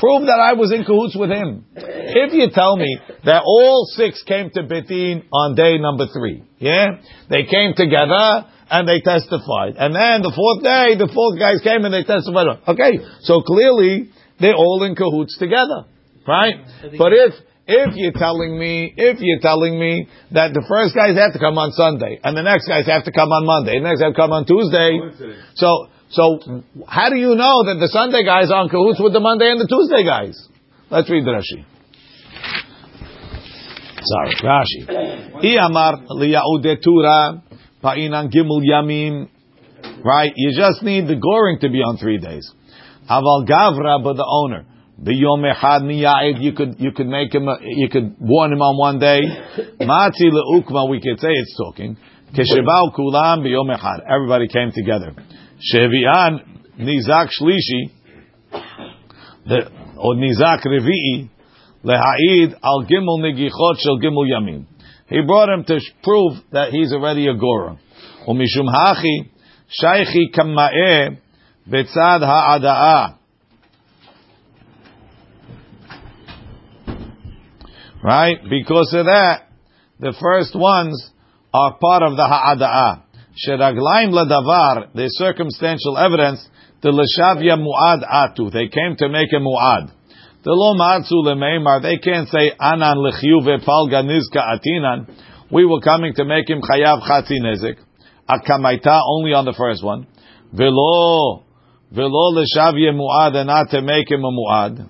Prove 0.01 0.25
that 0.27 0.41
I 0.41 0.57
was 0.57 0.73
in 0.73 0.85
cahoots 0.85 1.15
with 1.15 1.29
him. 1.29 1.67
If 1.77 2.33
you 2.33 2.49
tell 2.49 2.77
me 2.77 2.99
that 3.25 3.43
all 3.45 3.85
six 3.93 4.23
came 4.25 4.49
to 4.57 4.65
Betin 4.65 5.29
on 5.31 5.55
day 5.55 5.77
number 5.77 6.07
three, 6.09 6.43
yeah, 6.59 7.05
they 7.29 7.45
came 7.45 7.77
together 7.77 8.49
and 8.71 8.89
they 8.89 9.05
testified, 9.05 9.77
and 9.77 9.93
then 9.93 10.23
the 10.23 10.33
fourth 10.33 10.65
day, 10.65 10.97
the 10.97 11.11
fourth 11.13 11.37
guys 11.39 11.61
came 11.61 11.85
and 11.85 11.93
they 11.93 12.05
testified. 12.05 12.65
Okay, 12.67 13.05
so 13.29 13.43
clearly 13.43 14.09
they're 14.41 14.57
all 14.57 14.83
in 14.85 14.97
cahoots 14.97 15.37
together, 15.37 15.85
right? 16.27 16.55
But 16.97 17.13
if 17.13 17.35
if 17.67 17.95
you're 17.95 18.17
telling 18.17 18.59
me, 18.59 18.95
if 18.97 19.19
you're 19.21 19.41
telling 19.41 19.79
me 19.79 20.09
that 20.33 20.55
the 20.55 20.65
first 20.67 20.95
guys 20.95 21.15
have 21.15 21.35
to 21.35 21.39
come 21.39 21.59
on 21.59 21.71
Sunday, 21.73 22.19
and 22.25 22.35
the 22.37 22.43
next 22.43 22.67
guys 22.67 22.87
have 22.87 23.05
to 23.05 23.13
come 23.13 23.29
on 23.29 23.45
Monday, 23.45 23.77
and 23.77 23.85
the 23.85 23.91
next 23.91 24.01
have 24.01 24.15
to 24.15 24.19
come 24.19 24.33
on 24.33 24.47
Tuesday, 24.49 24.97
so 25.55 25.93
so 26.11 26.41
how 26.87 27.09
do 27.09 27.17
you 27.17 27.35
know 27.35 27.65
that 27.67 27.79
the 27.81 27.89
Sunday 27.89 28.25
guys 28.25 28.51
are 28.51 28.63
in 28.65 28.69
cahoots 28.69 29.01
with 29.01 29.13
the 29.13 29.21
Monday 29.21 29.51
and 29.51 29.61
the 29.61 29.67
Tuesday 29.67 30.05
guys? 30.05 30.37
Let's 30.91 31.09
read 31.09 31.25
the 31.25 31.31
Rashi. 31.31 31.65
Sorry, 34.03 34.35
Rashi. 34.43 35.45
Iyamar 35.45 36.07
liyaude 36.11 36.83
tura 36.83 37.43
pa'inan 37.83 38.31
gimul 38.33 38.63
yamim. 38.63 39.29
Right, 40.03 40.33
you 40.35 40.57
just 40.57 40.83
need 40.83 41.07
the 41.09 41.17
goring 41.17 41.59
to 41.61 41.69
be 41.69 41.79
on 41.79 41.97
three 41.97 42.19
days. 42.19 42.51
Aval 43.09 43.47
gavra, 43.47 44.03
but 44.03 44.17
the 44.17 44.27
owner. 44.27 44.65
Biyom 45.01 45.45
echad 45.45 45.83
miya'id, 45.83 46.43
you 46.43 46.53
could, 46.53 46.77
you 46.79 46.93
could 46.93 47.07
make 47.07 47.35
him, 47.35 47.49
you 47.63 47.89
could 47.89 48.17
warn 48.19 48.53
him 48.53 48.61
on 48.61 48.77
one 48.77 48.99
day. 48.99 49.21
Mati 49.81 50.31
le'ukma, 50.31 50.89
we 50.91 51.01
could 51.01 51.21
say 51.21 51.29
it's 51.31 51.57
talking. 51.57 51.97
Keshebao 52.35 52.95
kulam 52.95 53.45
biyom 53.45 53.75
echad. 53.75 54.01
Everybody 54.09 54.49
came 54.49 54.73
together. 54.73 55.15
Shevi'an 55.61 56.41
nizak 56.79 57.29
shlishi, 57.39 57.91
or 59.99 60.15
nizak 60.15 60.65
revi'i, 60.65 61.29
leha'id 61.85 62.55
al 62.63 62.87
gimel 62.87 63.21
negichot 63.21 63.79
shel 63.79 63.99
gimel 64.01 64.27
yamin. 64.27 64.67
He 65.09 65.21
brought 65.27 65.49
him 65.51 65.65
to 65.65 65.81
prove 66.03 66.39
that 66.53 66.71
he's 66.71 66.93
already 66.93 67.27
a 67.29 67.35
gora. 67.35 67.79
Umishum 68.27 68.69
hachi, 68.73 69.31
shaychi 69.83 70.33
kamma'eh, 70.35 71.19
betzad 71.69 72.21
ha'ada'ah. 72.21 73.17
Right? 78.03 78.39
Because 78.49 78.95
of 78.95 79.07
that, 79.07 79.49
the 79.99 80.15
first 80.19 80.55
ones 80.55 81.11
are 81.53 81.77
part 81.79 82.03
of 82.03 82.17
the 82.17 82.27
ha'ada'ah. 82.27 83.03
Sheraglaim 83.37 84.11
ladavar, 84.11 84.93
the 84.95 85.07
circumstantial 85.09 85.97
evidence, 85.97 86.47
the 86.83 86.91
leshavya 86.91 87.57
mu'ad 87.57 88.03
atu. 88.03 88.53
They 88.53 88.69
came 88.69 88.97
to 88.99 89.09
make 89.09 89.33
a 89.33 89.41
mu'ad. 89.41 89.93
The 90.43 90.51
lo 90.51 90.75
ma'atzu 90.75 91.13
lemeimar, 91.25 91.83
they 91.83 91.99
can't 91.99 92.29
say 92.29 92.53
anan 92.59 92.99
lechyu 92.99 93.45
ve'palga 93.45 94.03
nizka 94.03 94.41
atinan. 94.41 95.15
We 95.53 95.65
were 95.65 95.81
coming 95.81 96.15
to 96.15 96.25
make 96.25 96.49
him 96.49 96.61
chayav 96.61 97.03
chatzi 97.03 97.39
nezik. 97.41 97.77
Akamaita, 98.29 99.01
only 99.07 99.33
on 99.33 99.45
the 99.45 99.55
first 99.57 99.85
one. 99.85 100.07
Velo, 100.53 101.45
velo 101.93 102.35
leshavya 102.35 102.95
mu'ad, 102.95 103.37
and 103.37 103.47
not 103.47 103.71
to 103.71 103.83
make 103.83 104.11
him 104.11 104.25
a 104.25 104.31
mu'ad. 104.31 104.89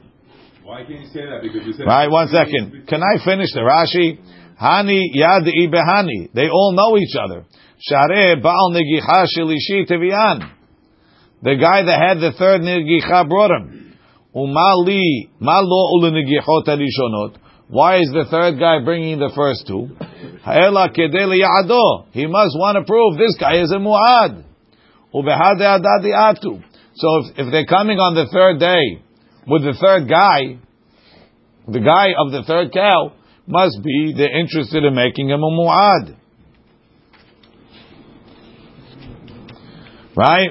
Why 0.65 0.85
can't 0.85 1.01
you 1.01 1.09
say 1.09 1.27
that? 1.27 1.43
Because 1.43 1.67
you 1.67 1.73
said 1.73 1.85
Right, 1.85 2.09
one 2.09 2.29
second. 2.29 2.87
Can 2.87 3.03
I 3.03 3.23
finish 3.25 3.53
the 3.53 3.61
Rashi? 3.61 4.21
Hani 4.61 5.11
yad 5.15 5.47
behani. 5.73 6.33
They 6.35 6.49
all 6.49 6.75
know 6.77 6.99
each 6.99 7.17
other. 7.17 7.47
Share 7.79 8.41
baal 8.43 8.73
negicha 8.73 9.25
shelishi 9.37 9.89
tevian. 9.89 10.51
The 11.43 11.57
guy 11.57 11.83
that 11.85 11.99
had 11.99 12.19
the 12.21 12.33
third 12.39 12.61
negicha 12.61 13.27
brought 13.29 13.51
him. 13.51 13.97
Umali 14.37 15.31
malo 15.41 15.97
ulu 15.97 16.11
negichot 16.11 16.69
alishonot. 16.69 17.37
Why 17.69 18.01
is 18.01 18.11
the 18.13 18.27
third 18.31 18.59
guy 18.59 18.85
bringing 18.85 19.19
the 19.19 19.33
first 19.35 19.67
two? 19.67 19.89
Ha'ela 20.45 20.91
kedele 20.91 21.41
ya'ado. 21.41 22.07
He 22.13 22.27
must 22.27 22.55
want 22.59 22.77
to 22.77 22.85
prove 22.85 23.17
this 23.17 23.37
guy 23.41 23.63
is 23.63 23.71
a 23.71 23.77
mu'ad. 23.77 24.45
Ubehade 25.15 25.63
adadi 25.63 26.13
atu. 26.13 26.63
So 26.97 27.17
if, 27.19 27.47
if 27.47 27.53
they're 27.53 27.67
coming 27.67 27.99
on 27.99 28.15
the 28.15 28.27
third 28.31 28.59
day 28.59 29.03
with 29.47 29.63
the 29.63 29.75
third 29.81 30.09
guy, 30.09 30.59
the 31.67 31.81
guy 31.81 32.09
of 32.19 32.33
the 32.33 32.43
third 32.43 32.73
cow 32.73 33.13
must 33.51 33.83
be 33.83 34.15
they're 34.17 34.39
interested 34.39 34.85
in 34.85 34.95
making 34.95 35.29
him 35.29 35.43
a 35.43 35.51
mu'ad. 35.51 36.17
Right? 40.17 40.51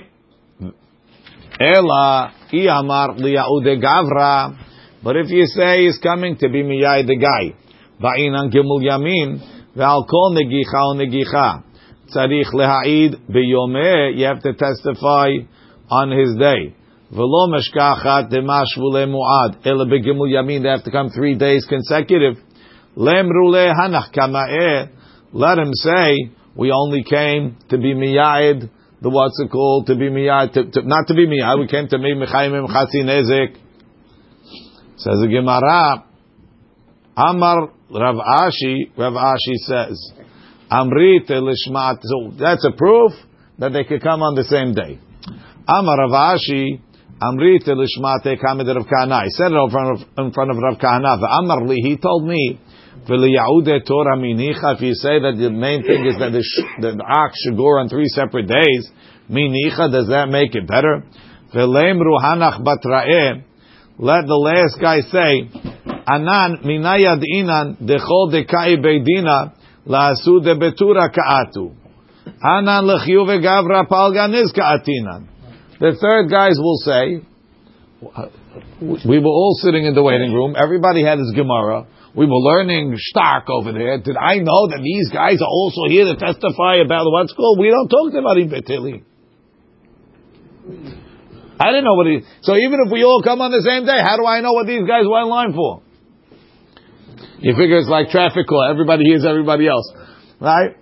Ela 1.59 2.33
iamar 2.51 3.17
liyaude 3.19 3.81
gavra. 3.81 4.57
But 5.03 5.15
if 5.15 5.29
you 5.29 5.45
say 5.45 5.85
he's 5.85 5.97
coming 5.99 6.37
to 6.37 6.49
be 6.49 6.63
miyai 6.63 7.07
the 7.07 7.15
guy, 7.15 7.55
ba'inan 8.01 8.51
gimul 8.51 8.81
yamin, 8.81 9.39
ve'al 9.75 10.05
kol 10.07 10.35
negicha 10.35 10.81
o 10.83 10.95
negicha, 10.95 11.63
tzarich 12.13 12.51
leha'id 12.53 13.15
biyomeh, 13.29 14.17
you 14.17 14.25
have 14.25 14.41
to 14.41 14.53
testify 14.53 15.29
on 15.89 16.11
his 16.11 16.35
day. 16.37 16.75
V'lo 17.13 17.47
meshkachat 17.47 18.29
demashvu 18.31 19.07
mu'ad, 19.07 19.65
ela 19.65 19.85
begimul 19.85 20.29
yamin, 20.29 20.63
they 20.63 20.69
have 20.69 20.83
to 20.83 20.91
come 20.91 21.09
three 21.09 21.35
days 21.35 21.65
consecutive. 21.69 22.35
Lemru 22.99 23.53
hanach 23.73 24.13
kama'eh, 24.13 24.87
er, 24.87 24.89
let 25.31 25.57
him 25.57 25.73
say, 25.73 26.31
we 26.55 26.71
only 26.71 27.03
came 27.03 27.55
to 27.69 27.77
be 27.77 27.93
miya'id, 27.93 28.69
the 29.01 29.09
what's 29.09 29.39
it 29.39 29.49
called, 29.49 29.87
to 29.87 29.95
be 29.95 30.09
miya'id, 30.09 30.51
to, 30.53 30.69
to, 30.69 30.81
not 30.85 31.07
to 31.07 31.13
be 31.13 31.25
miya'id, 31.25 31.59
we 31.59 31.67
came 31.67 31.87
to 31.87 31.97
be 31.97 32.13
mechayim 32.13 32.67
chatzi 32.67 33.05
nezek. 33.05 33.55
Says 34.97 35.15
the 35.21 35.29
Gemara, 35.31 36.03
Amar 37.15 37.71
Rav 37.89 38.15
Ashi, 38.15 38.91
Rav 38.97 39.13
Ashi 39.13 39.55
says, 39.63 40.13
Amrit 40.69 41.29
lishmat. 41.29 41.99
So 42.01 42.33
that's 42.37 42.65
a 42.65 42.71
proof 42.71 43.13
that 43.59 43.71
they 43.71 43.85
could 43.85 44.03
come 44.03 44.21
on 44.21 44.35
the 44.35 44.43
same 44.43 44.73
day. 44.73 44.99
Amar 45.67 45.97
Rav 45.99 46.37
Ashi, 46.37 46.81
Amrit 47.21 47.65
lishmat 47.65 48.23
kamed 48.23 48.67
Rav 48.67 48.85
Kahana. 48.85 49.23
He 49.23 49.29
said 49.31 49.51
it 49.51 49.55
in 49.55 49.69
front 49.69 50.01
of, 50.01 50.25
in 50.25 50.33
front 50.33 50.51
of 50.51 50.57
Rav 50.57 50.77
Kahana. 50.77 51.17
Amar 51.39 51.65
li, 51.65 51.77
he 51.81 51.97
told 51.97 52.27
me, 52.27 52.59
Torah 53.07 54.17
minicha. 54.17 54.75
If 54.75 54.81
you 54.81 54.93
say 54.93 55.19
that 55.19 55.35
the 55.37 55.49
main 55.49 55.83
thing 55.83 56.05
is 56.05 56.17
that 56.19 56.31
the, 56.31 56.43
sh- 56.43 56.81
the 56.81 56.97
ox 57.03 57.39
should 57.43 57.57
go 57.57 57.79
on 57.79 57.89
three 57.89 58.07
separate 58.07 58.47
days, 58.47 58.89
minicha, 59.29 59.91
does 59.91 60.07
that 60.09 60.27
make 60.29 60.55
it 60.55 60.67
better? 60.67 61.03
V'leimru 61.53 62.19
hanach 62.21 62.61
batra'eh. 62.63 63.43
Let 63.97 64.27
the 64.27 64.35
last 64.35 64.79
guy 64.79 65.01
say, 65.01 65.49
Anan 66.07 66.59
minayad 66.63 67.21
inan 67.21 67.77
dechol 67.81 68.31
dekai 68.31 68.77
beidina 68.77 69.53
la'asu 69.85 70.43
de 70.43 70.55
betura 70.55 71.09
ka'atu. 71.13 71.75
Anan 72.41 72.85
lechiu 72.85 73.25
vegavra 73.27 73.87
palga 73.87 74.27
nizka 74.29 74.61
atinan. 74.61 75.27
The 75.79 75.97
third 75.99 76.29
guys 76.29 76.57
will 76.57 76.77
say, 76.77 77.21
we 79.05 79.19
were 79.19 79.27
all 79.27 79.57
sitting 79.61 79.85
in 79.85 79.93
the 79.93 80.03
waiting 80.03 80.33
room. 80.33 80.55
Everybody 80.57 81.03
had 81.03 81.19
his 81.19 81.31
Gemara. 81.35 81.85
We 82.15 82.25
were 82.25 82.41
learning 82.41 82.95
Stark 82.97 83.49
over 83.49 83.71
there. 83.71 83.99
Did 83.99 84.17
I 84.17 84.39
know 84.39 84.67
that 84.67 84.81
these 84.81 85.09
guys 85.09 85.41
are 85.41 85.47
also 85.47 85.87
here 85.87 86.05
to 86.05 86.15
testify 86.15 86.77
about 86.83 87.05
what's 87.05 87.33
called? 87.33 87.59
We 87.59 87.69
don't 87.69 87.87
talk 87.87 88.13
about 88.13 88.37
Ibn 88.37 88.49
Betili. 88.49 89.03
I 91.59 91.65
didn't 91.69 91.83
know 91.83 91.95
what 91.95 92.07
he. 92.07 92.21
So 92.41 92.55
even 92.55 92.79
if 92.85 92.91
we 92.91 93.03
all 93.03 93.21
come 93.21 93.41
on 93.41 93.51
the 93.51 93.61
same 93.61 93.85
day, 93.85 94.01
how 94.01 94.17
do 94.17 94.25
I 94.25 94.41
know 94.41 94.53
what 94.53 94.65
these 94.65 94.87
guys 94.87 95.03
were 95.05 95.21
in 95.21 95.27
line 95.27 95.53
for? 95.53 95.83
You 97.39 97.53
figure 97.55 97.77
it's 97.77 97.89
like 97.89 98.09
traffic 98.09 98.47
call. 98.47 98.63
Everybody 98.69 99.03
hears 99.05 99.25
everybody 99.25 99.67
else, 99.67 99.91
right? 100.39 100.75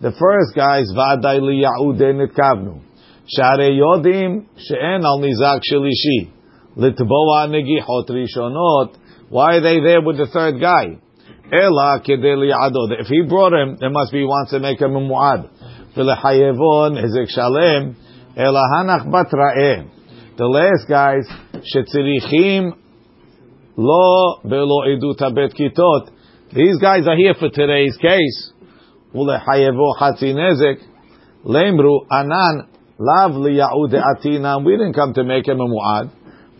The 0.00 0.12
first 0.18 0.54
guys 0.56 0.86
vaday 0.96 1.40
liyaude 1.40 2.12
nitkavnu. 2.14 2.80
Share 3.26 3.70
yodim 3.70 4.46
she'en 4.56 5.04
al 5.04 5.20
nizak 5.20 5.60
shelishi 5.70 6.30
litboa 6.76 7.46
negichot 7.48 8.08
rishonot. 8.10 8.96
Why 9.28 9.56
are 9.56 9.60
they 9.60 9.80
there 9.80 10.02
with 10.02 10.18
the 10.18 10.26
third 10.26 10.60
guy? 10.60 10.98
Ela 11.52 12.00
kedeli 12.04 12.50
ado. 12.50 12.88
If 12.98 13.06
he 13.06 13.22
brought 13.28 13.52
him, 13.52 13.78
it 13.80 13.92
must 13.92 14.12
be 14.12 14.24
wants 14.24 14.50
to 14.50 14.58
make 14.58 14.80
him 14.80 14.96
a 14.96 15.00
muad. 15.00 15.48
V'lechayevon 15.96 16.98
hizek 17.02 17.28
shalem. 17.28 17.96
Ela 18.36 18.62
hanach 18.74 19.06
batra'eh. 19.06 19.88
The 20.36 20.46
last 20.46 20.88
guys 20.88 21.28
shetzirichim 21.62 22.72
lo 23.76 24.40
belo 24.44 24.86
edut 24.88 25.18
habet 25.20 25.54
kitot. 25.54 26.10
These 26.52 26.78
guys 26.78 27.06
are 27.06 27.16
here 27.16 27.34
for 27.38 27.50
today's 27.50 27.96
case. 27.98 28.52
Ulechayevo 29.14 29.96
chatzi 30.00 30.34
nezek. 30.34 30.80
Lemru 31.44 32.06
anan 32.10 32.71
lav 33.08 33.32
liyaude 33.44 33.98
atinam. 34.10 34.64
We 34.64 34.76
didn't 34.76 34.94
come 34.94 35.12
to 35.14 35.24
make 35.24 35.46
him 35.46 35.60
a 35.60 35.68
muad. 35.74 36.10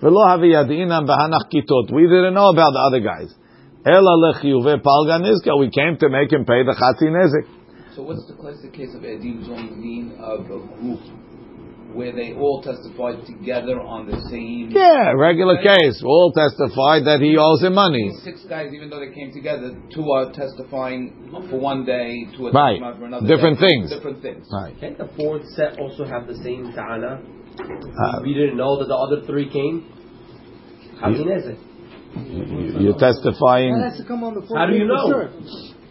V'lo 0.02 0.22
havi 0.30 0.50
yadinam 0.56 1.06
b'hanach 1.06 1.46
kitot. 1.52 1.92
We 1.92 2.02
didn't 2.02 2.34
know 2.34 2.48
about 2.50 2.72
the 2.72 2.82
other 2.88 3.00
guys. 3.00 3.30
Ela 3.86 4.14
lechiyuve 4.24 4.82
palga 4.82 5.18
nizka. 5.22 5.58
We 5.58 5.70
came 5.70 5.96
to 5.98 6.08
make 6.08 6.32
him 6.32 6.44
pay 6.44 6.62
the 6.64 6.74
chatzi 6.74 7.08
nezek. 7.10 7.46
So 7.94 8.02
what's 8.02 8.26
the 8.26 8.34
classic 8.34 8.72
case 8.72 8.94
of 8.94 9.02
Edim 9.02 9.44
Zonin 9.44 10.18
of 10.18 10.40
a 10.40 10.58
group 10.80 11.00
where 11.94 12.12
they 12.12 12.32
all 12.34 12.62
testified 12.62 13.24
together 13.26 13.80
on 13.80 14.06
the 14.10 14.18
same? 14.30 14.70
Yeah, 14.70 15.12
regular 15.16 15.56
case. 15.62 16.02
All 16.04 16.32
testified 16.32 17.04
that 17.06 17.20
he 17.20 17.36
owes 17.36 17.62
him 17.62 17.74
money. 17.74 18.10
Six 18.24 18.44
guys, 18.48 18.72
even 18.74 18.90
though 18.90 19.00
they 19.00 19.12
came 19.12 19.32
together, 19.32 19.76
two 19.94 20.10
are 20.10 20.32
testifying 20.32 21.30
for 21.50 21.58
one 21.58 21.84
day, 21.84 22.26
two 22.36 22.46
are 22.48 22.52
Right. 22.52 22.80
testifying 22.80 22.98
for 22.98 23.04
another 23.06 23.26
Different 23.26 23.60
day. 23.60 23.66
things. 23.68 23.90
Different 23.90 24.22
things. 24.22 24.48
Right. 24.52 24.78
Can't 24.80 24.98
the 24.98 25.08
fourth 25.16 25.46
set 25.56 25.78
also 25.78 26.04
have 26.04 26.26
the 26.26 26.36
same 26.36 26.72
ta'ana? 26.72 27.20
Uh, 27.60 28.20
we 28.22 28.34
didn't 28.34 28.56
know 28.56 28.78
that 28.78 28.88
the 28.88 28.96
other 28.96 29.20
three 29.26 29.48
came? 29.48 29.84
How 31.00 31.10
You- 31.10 31.30
is 31.30 31.46
it? 31.46 31.58
you- 32.30 32.80
You're 32.80 32.98
testifying. 32.98 33.78
has 33.80 33.96
to 33.98 34.04
come 34.04 34.24
on 34.24 34.34
the 34.34 34.42
How 34.54 34.66
do 34.66 34.74
you 34.74 34.84
know? 34.86 35.28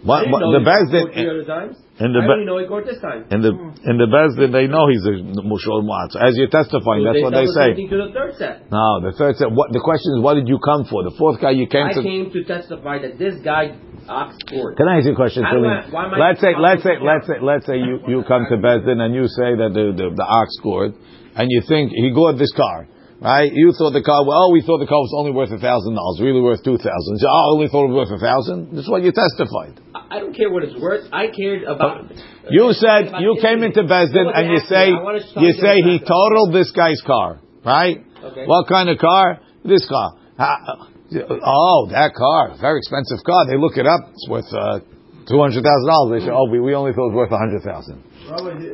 What, 0.04 0.16
I 0.16 0.22
didn't 0.22 0.32
what, 0.32 0.39
the 0.52 0.60
he 0.60 0.66
best 0.66 0.91
court 0.91 1.14
three 1.14 1.24
that 1.26 1.47
times. 1.47 1.78
In 2.02 2.12
the 2.18 2.20
I 2.20 2.26
be- 2.26 2.34
only 2.34 2.45
know 2.49 2.58
he 2.58 2.66
court 2.66 2.89
this 2.89 2.97
time. 2.97 3.30
in 3.30 3.45
the 3.45 3.54
hmm. 3.54 3.78
in 3.86 3.95
the 4.02 4.10
best 4.10 4.34
that 4.41 4.49
they 4.49 4.66
know 4.66 4.89
he's 4.89 5.06
a 5.06 5.22
mushol 5.45 5.86
mu'at. 5.86 6.10
So 6.12 6.18
as 6.18 6.34
you're 6.34 6.49
testifying, 6.49 7.06
So 7.06 7.14
that's 7.14 7.22
what 7.22 7.34
they 7.38 7.45
say. 7.45 7.68
same 7.78 7.89
to 7.93 7.97
the 8.02 8.10
third 8.10 8.34
set. 8.41 8.56
No, 8.74 9.06
the 9.06 9.14
third 9.14 9.38
said. 9.38 9.54
What 9.54 9.70
the 9.70 9.80
question 9.86 10.18
is? 10.18 10.26
What 10.26 10.36
did 10.41 10.49
you 10.49 10.58
come 10.58 10.89
for? 10.89 11.06
The 11.06 11.14
fourth 11.16 11.38
guy 11.38 11.54
you 11.54 11.70
came 11.70 11.86
I 11.86 11.93
to. 11.93 12.02
came 12.02 12.34
to 12.34 12.39
testify 12.43 12.97
that 13.06 13.22
this 13.22 13.38
guy 13.45 13.78
ox. 14.10 14.34
Can 14.49 14.89
I 14.89 14.97
ask 14.97 15.06
you 15.06 15.14
a 15.14 15.16
question, 15.16 15.45
How 15.45 15.54
do 15.54 15.62
I- 15.62 15.86
why 15.93 16.10
am 16.10 16.18
I 16.18 16.32
Let's 16.32 16.41
say, 16.41 16.58
let's 16.58 16.82
say, 16.82 16.97
let's 16.97 17.26
say, 17.30 17.38
let's 17.39 17.66
say 17.70 17.78
you, 17.78 18.02
you 18.10 18.18
come 18.26 18.49
to 18.49 18.58
Bezdin 18.58 18.97
and 18.97 19.14
you 19.14 19.30
say 19.30 19.54
that 19.62 19.72
the, 19.78 19.93
the, 19.93 20.08
the 20.18 20.26
ox 20.26 20.49
scored, 20.58 20.97
and 21.38 21.45
you 21.49 21.62
think 21.70 21.91
he 21.93 22.10
gored 22.12 22.38
this 22.41 22.52
car, 22.58 22.89
right? 23.22 23.52
You 23.54 23.72
thought 23.78 23.93
the 23.93 24.02
car, 24.02 24.26
well, 24.26 24.52
we 24.52 24.66
thought 24.66 24.80
the 24.82 24.89
car 24.89 24.99
was 24.99 25.14
only 25.16 25.32
worth 25.32 25.54
a 25.54 25.62
thousand 25.62 25.93
dollars, 25.93 26.18
really 26.20 26.41
worth 26.41 26.64
two 26.66 26.78
thousand. 26.82 27.14
So, 27.22 27.28
oh, 27.30 27.38
I 27.38 27.43
only 27.54 27.70
thought 27.70 27.86
it 27.86 27.93
was 27.93 28.10
worth 28.10 28.18
a 28.18 28.24
thousand. 28.26 28.74
This 28.74 28.84
is 28.86 28.89
what 28.89 29.04
you 29.06 29.14
testified. 29.14 29.78
I 30.12 30.18
I 30.18 30.20
don't 30.20 30.36
care 30.36 30.51
what 30.51 30.64
it's 30.64 30.76
worth. 30.80 31.07
I 31.14 31.28
cared 31.28 31.64
about. 31.64 32.12
You 32.49 32.74
said 32.74 33.07
about 33.07 33.22
you 33.22 33.38
came 33.41 33.64
into 33.64 33.84
Bezdin 33.84 34.28
and 34.28 34.51
you 34.51 34.57
asked 34.57 34.68
say 34.68 34.91
wanna 34.91 35.20
you 35.39 35.53
say 35.53 35.82
he 35.82 35.99
totaled 35.99 36.53
this 36.53 36.72
guy's 36.72 37.01
car, 37.05 37.39
right? 37.66 38.03
Okay. 38.24 38.45
What 38.45 38.68
kind 38.68 38.89
of 38.89 38.97
car? 38.97 39.39
This 39.64 39.88
car. 39.88 40.18
Ah, 40.38 40.88
Oh, 41.14 41.88
that 41.91 42.16
car, 42.16 42.55
very 42.62 42.80
expensive 42.80 43.20
car. 43.26 43.45
They 43.47 43.57
look 43.57 43.76
it 43.76 43.86
up. 43.86 43.99
It's 44.16 44.30
worth 44.30 44.47
uh, 44.53 44.80
two 45.28 45.39
hundred 45.39 45.64
thousand 45.64 45.88
dollars. 45.88 46.22
They 46.22 46.28
say, 46.28 46.32
oh, 46.32 46.47
we, 46.49 46.59
we 46.59 46.74
only 46.74 46.93
thought 46.93 47.12
it 47.12 47.16
was 47.16 47.28
worth 47.28 47.32
a 47.36 47.38
hundred 47.38 47.64
thousand. 47.64 47.99
Rabbi, 48.32 48.55
the, 48.55 48.72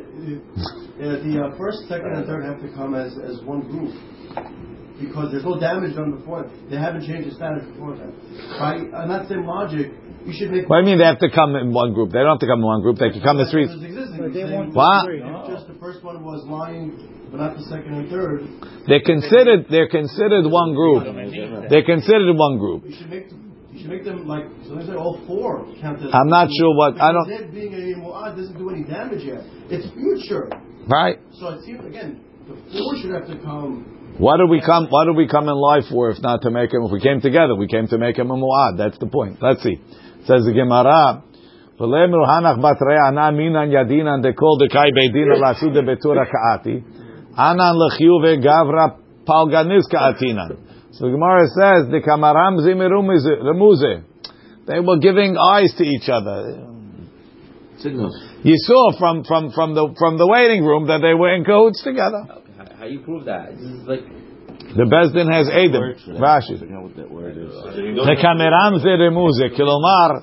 the, 1.02 1.08
the 1.26 1.34
uh, 1.42 1.58
first, 1.58 1.88
second, 1.88 2.14
and 2.14 2.26
third 2.26 2.44
have 2.46 2.62
to 2.62 2.70
come 2.78 2.94
as, 2.94 3.10
as 3.18 3.42
one 3.42 3.66
group. 3.66 3.90
Because 5.00 5.30
there's 5.30 5.44
no 5.44 5.58
damage 5.58 5.94
done 5.94 6.14
before. 6.18 6.50
They 6.70 6.76
haven't 6.76 7.06
changed 7.06 7.30
the 7.30 7.34
status 7.34 7.66
before 7.74 7.96
that. 7.96 8.10
By, 8.58 8.82
on 8.98 9.08
that 9.08 9.28
same 9.28 9.46
logic, 9.46 9.90
you 10.28 10.34
should 10.36 10.52
make. 10.52 10.68
What 10.68 10.84
do 10.84 10.84
you 10.84 10.88
mean 10.92 10.98
they 11.00 11.08
have 11.08 11.24
to 11.24 11.30
come 11.32 11.56
in 11.56 11.72
one 11.72 11.94
group? 11.96 12.12
They 12.12 12.20
don't 12.20 12.36
have 12.36 12.44
to 12.44 12.46
come 12.46 12.60
in 12.60 12.68
one 12.68 12.82
group. 12.82 12.98
They 13.00 13.10
can 13.10 13.22
come 13.24 13.40
in 13.40 13.48
three. 13.48 13.64
It's 13.64 13.80
existing. 13.80 14.20
But 14.20 14.52
want 14.52 14.74
What? 14.76 15.04
three. 15.08 15.24
If 15.24 15.48
just 15.48 15.66
the 15.68 15.78
first 15.80 16.04
one 16.04 16.20
was 16.22 16.44
lying, 16.44 16.92
but 17.32 17.40
not 17.40 17.56
the 17.56 17.64
second 17.64 17.94
and 17.94 18.10
third, 18.12 18.44
They're 18.86 19.00
considered. 19.04 19.66
They're 19.72 19.88
considered 19.88 20.44
one 20.44 20.74
group. 20.76 21.08
They're 21.72 21.88
considered 21.88 22.36
one 22.36 22.58
group. 22.58 22.84
you 22.84 22.92
should 22.92 23.10
make 23.10 23.28
them, 23.30 23.52
you 23.72 23.80
should 23.80 23.90
make 23.90 24.04
them 24.04 24.28
like, 24.28 24.44
so 24.68 24.76
they 24.76 24.84
say 24.84 24.94
all 24.94 25.18
four 25.26 25.64
count 25.80 26.04
as. 26.04 26.12
I'm 26.12 26.28
not 26.28 26.52
sure 26.52 26.76
what- 26.76 27.00
I 27.00 27.12
don't- 27.12 27.24
Because 27.26 27.48
It 27.48 27.52
being 27.52 27.72
a 27.74 28.04
mu'ad 28.04 28.12
ah, 28.12 28.34
doesn't 28.36 28.58
do 28.58 28.68
any 28.68 28.84
damage 28.84 29.24
yet. 29.24 29.42
It's 29.70 29.88
future. 29.96 30.50
Right? 30.86 31.18
So 31.32 31.48
it 31.50 31.62
seems, 31.64 31.84
again, 31.84 32.20
the 32.48 32.56
four 32.72 32.96
should 32.96 33.12
have 33.12 33.26
to 33.28 33.36
come. 33.36 33.84
What 34.18 34.38
did 34.38 34.50
we 34.50 34.60
come? 34.60 34.88
What 34.88 35.04
did 35.04 35.16
we 35.16 35.28
come 35.28 35.48
in 35.48 35.54
life 35.54 35.84
for 35.92 36.10
if 36.10 36.20
not 36.20 36.42
to 36.42 36.50
make 36.50 36.72
him? 36.72 36.82
If 36.82 36.90
we 36.90 37.00
came 37.00 37.20
together, 37.20 37.54
we 37.54 37.68
came 37.68 37.86
to 37.88 37.98
make 37.98 38.18
him 38.18 38.30
a 38.30 38.34
muad. 38.34 38.76
That's 38.76 38.98
the 38.98 39.06
point. 39.06 39.38
Let's 39.40 39.62
see. 39.62 39.78
Says 40.26 40.44
the 40.44 40.52
Gemara. 40.52 41.22
"V'lemru 41.78 42.26
hanach 42.26 42.60
bat 42.60 42.78
re'ana 42.80 43.30
minan 43.34 43.70
yadinan 43.70 44.22
dekol 44.22 44.58
dekai 44.60 44.90
beidina 44.96 45.38
lasu 45.38 45.72
de 45.72 45.82
betura 45.82 46.26
kaati. 46.26 46.82
Anan 47.36 47.76
lechiuve 47.76 48.42
gavra 48.42 48.96
palganis 49.26 49.86
kaatinan. 49.92 50.56
So 50.92 51.06
the 51.06 51.12
Gemara 51.12 51.46
says 51.46 51.90
the 51.90 52.00
kamaram. 52.00 52.58
They 54.66 54.80
were 54.80 54.98
giving 54.98 55.36
eyes 55.38 55.72
to 55.78 55.84
each 55.84 56.08
other. 56.08 56.66
Signals. 57.78 58.14
You 58.42 58.54
saw 58.56 58.98
from, 58.98 59.24
from, 59.24 59.52
from 59.52 59.74
the 59.74 59.94
from 59.96 60.18
the 60.18 60.26
waiting 60.26 60.64
room 60.64 60.88
that 60.88 60.98
they 61.00 61.14
were 61.14 61.34
in 61.34 61.44
cahoots 61.44 61.82
together. 61.82 62.26
How, 62.26 62.42
how 62.80 62.84
you 62.86 63.00
prove 63.00 63.24
that? 63.26 63.54
This 63.54 63.64
is 63.64 63.86
like 63.86 64.02
the 64.68 64.84
Bezdin 64.84 65.32
has 65.32 65.48
Adam. 65.48 65.96
Rashi. 66.20 66.60
The 66.60 68.16
kameram 68.20 68.76
remuze. 68.84 69.48
Kilomar, 69.56 70.20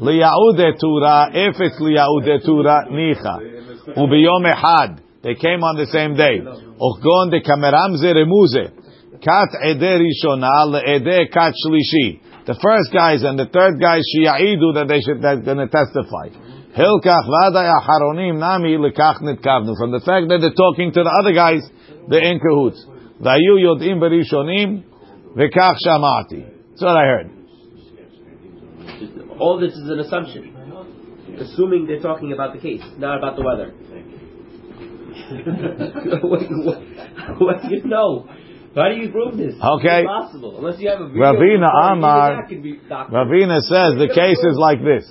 liyaude 0.00 0.78
tura, 0.80 1.28
if 1.32 1.56
it's 1.60 1.78
liyaude 1.80 2.44
tura, 2.44 2.88
nicha. 2.88 3.96
Ubiyom 3.96 4.48
had 4.56 5.02
They 5.22 5.34
came 5.34 5.62
on 5.62 5.76
the 5.76 5.86
same 5.92 6.16
day. 6.16 6.40
Ochgon 6.40 7.30
de 7.30 7.42
kameram 7.44 8.00
Zeremuze. 8.00 8.72
Kat 9.20 9.52
ede 9.68 10.00
rishona, 10.00 10.64
le'ede 10.64 11.30
kat 11.30 11.52
shlishi. 11.52 12.20
The 12.46 12.56
first 12.60 12.92
guys 12.92 13.22
and 13.22 13.38
the 13.38 13.46
third 13.46 13.80
guys, 13.80 14.00
shia'idu, 14.16 14.74
that 14.74 14.88
they 14.88 15.00
should, 15.00 15.20
that's 15.20 15.44
gonna 15.44 15.68
testify. 15.68 16.28
Hilkach 16.72 17.24
vaday 17.28 17.68
acharonim 17.68 18.38
nami 18.38 18.76
lekach 18.76 19.20
nitkavnu. 19.20 19.76
From 19.76 19.92
the 19.92 20.00
fact 20.00 20.28
that 20.28 20.40
they're 20.40 20.56
talking 20.56 20.90
to 20.92 21.02
the 21.04 21.12
other 21.20 21.32
guys, 21.32 21.60
they're 22.08 22.24
in 22.24 22.40
cahoots. 22.40 22.93
והיו 23.21 23.57
יודעים 23.57 23.99
בראשונים, 23.99 24.81
וכך 25.35 25.73
שמעתי. 25.77 26.43
That's 26.75 26.81
what 26.81 26.95
I 26.95 27.05
heard. 27.05 27.39
all 29.39 29.59
this 29.59 29.73
is 29.73 29.89
an 29.89 29.99
assumption, 29.99 30.43
assuming 31.39 31.87
they're 31.87 32.01
talking 32.01 32.33
about 32.33 32.53
the 32.53 32.59
case, 32.59 32.83
not 32.97 33.17
about 33.17 33.35
the 33.37 33.43
weather. 33.43 33.73
what, 36.31 36.41
what, 36.65 37.41
what 37.41 37.61
do 37.63 37.75
you 37.75 37.83
know? 37.85 38.27
How 38.75 38.89
do 38.89 38.95
you 38.95 39.11
prove 39.11 39.37
this? 39.37 39.55
Okay. 39.55 40.01
It's 40.01 40.09
impossible 40.09 40.57
unless 40.59 40.79
you 40.79 40.89
have 40.89 41.01
a 41.01 41.07
video. 41.07 41.23
Ravina 41.23 41.67
recording, 41.67 41.97
even 41.97 41.97
Amar- 41.97 42.35
that 42.41 42.49
can 42.49 42.61
be 42.61 42.79
documented. 42.87 43.27
Ravina 43.27 43.59
says 43.61 43.97
the 43.97 44.11
case 44.13 44.39
is 44.39 44.57
like 44.57 44.81
this. 44.83 45.05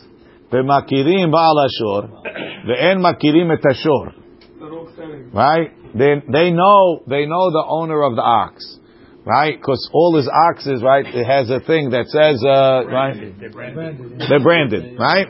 במכירים 0.53 1.31
בעל 1.31 1.59
השור, 1.67 2.03
ואין 2.69 2.99
מכירים 3.03 3.53
את 3.53 3.67
השור. 3.71 4.07
Right? 5.35 5.82
They, 5.94 6.22
they 6.32 6.52
know, 6.52 7.04
they 7.08 7.26
know 7.26 7.52
the 7.52 7.64
owner 7.68 8.04
of 8.04 8.16
the 8.16 8.22
ox. 8.22 8.80
Right? 9.26 9.56
Because 9.58 9.90
all 9.94 10.18
his 10.18 10.28
oxes, 10.28 10.84
right, 10.84 11.06
it 11.06 11.24
has 11.24 11.50
a 11.50 11.62
thing 11.62 11.92
that 11.92 12.08
says, 12.12 12.44
uh, 12.44 12.84
right? 12.92 13.40
They're 13.40 13.50
branded. 13.50 14.20
They're 14.30 14.44
branded, 14.44 15.00
right? 15.00 15.28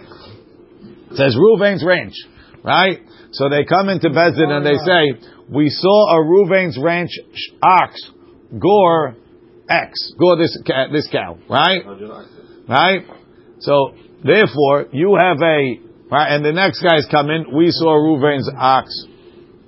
It 1.11 1.15
says 1.15 1.37
Ruvain's 1.37 1.85
Ranch, 1.85 2.15
right? 2.63 2.97
So 3.33 3.49
they 3.49 3.65
come 3.65 3.89
into 3.89 4.09
Bezin 4.09 4.49
and 4.49 4.65
they 4.65 4.77
say, 4.81 5.29
we 5.47 5.69
saw 5.69 6.17
a 6.17 6.25
Ruvain's 6.25 6.79
Ranch 6.81 7.11
ox 7.61 8.01
gore 8.59 9.15
X, 9.69 10.13
gore 10.19 10.37
this 10.37 10.57
ca- 10.65 10.91
this 10.91 11.07
cow, 11.11 11.37
right? 11.49 11.81
Right? 12.67 13.05
So 13.59 13.93
therefore, 14.23 14.87
you 14.91 15.15
have 15.19 15.37
a 15.41 15.79
right, 16.11 16.35
and 16.35 16.43
the 16.43 16.51
next 16.51 16.81
guys 16.81 17.07
come 17.11 17.29
in. 17.29 17.55
We 17.55 17.69
saw 17.71 17.93
Ruvain's 17.95 18.49
ox 18.57 18.89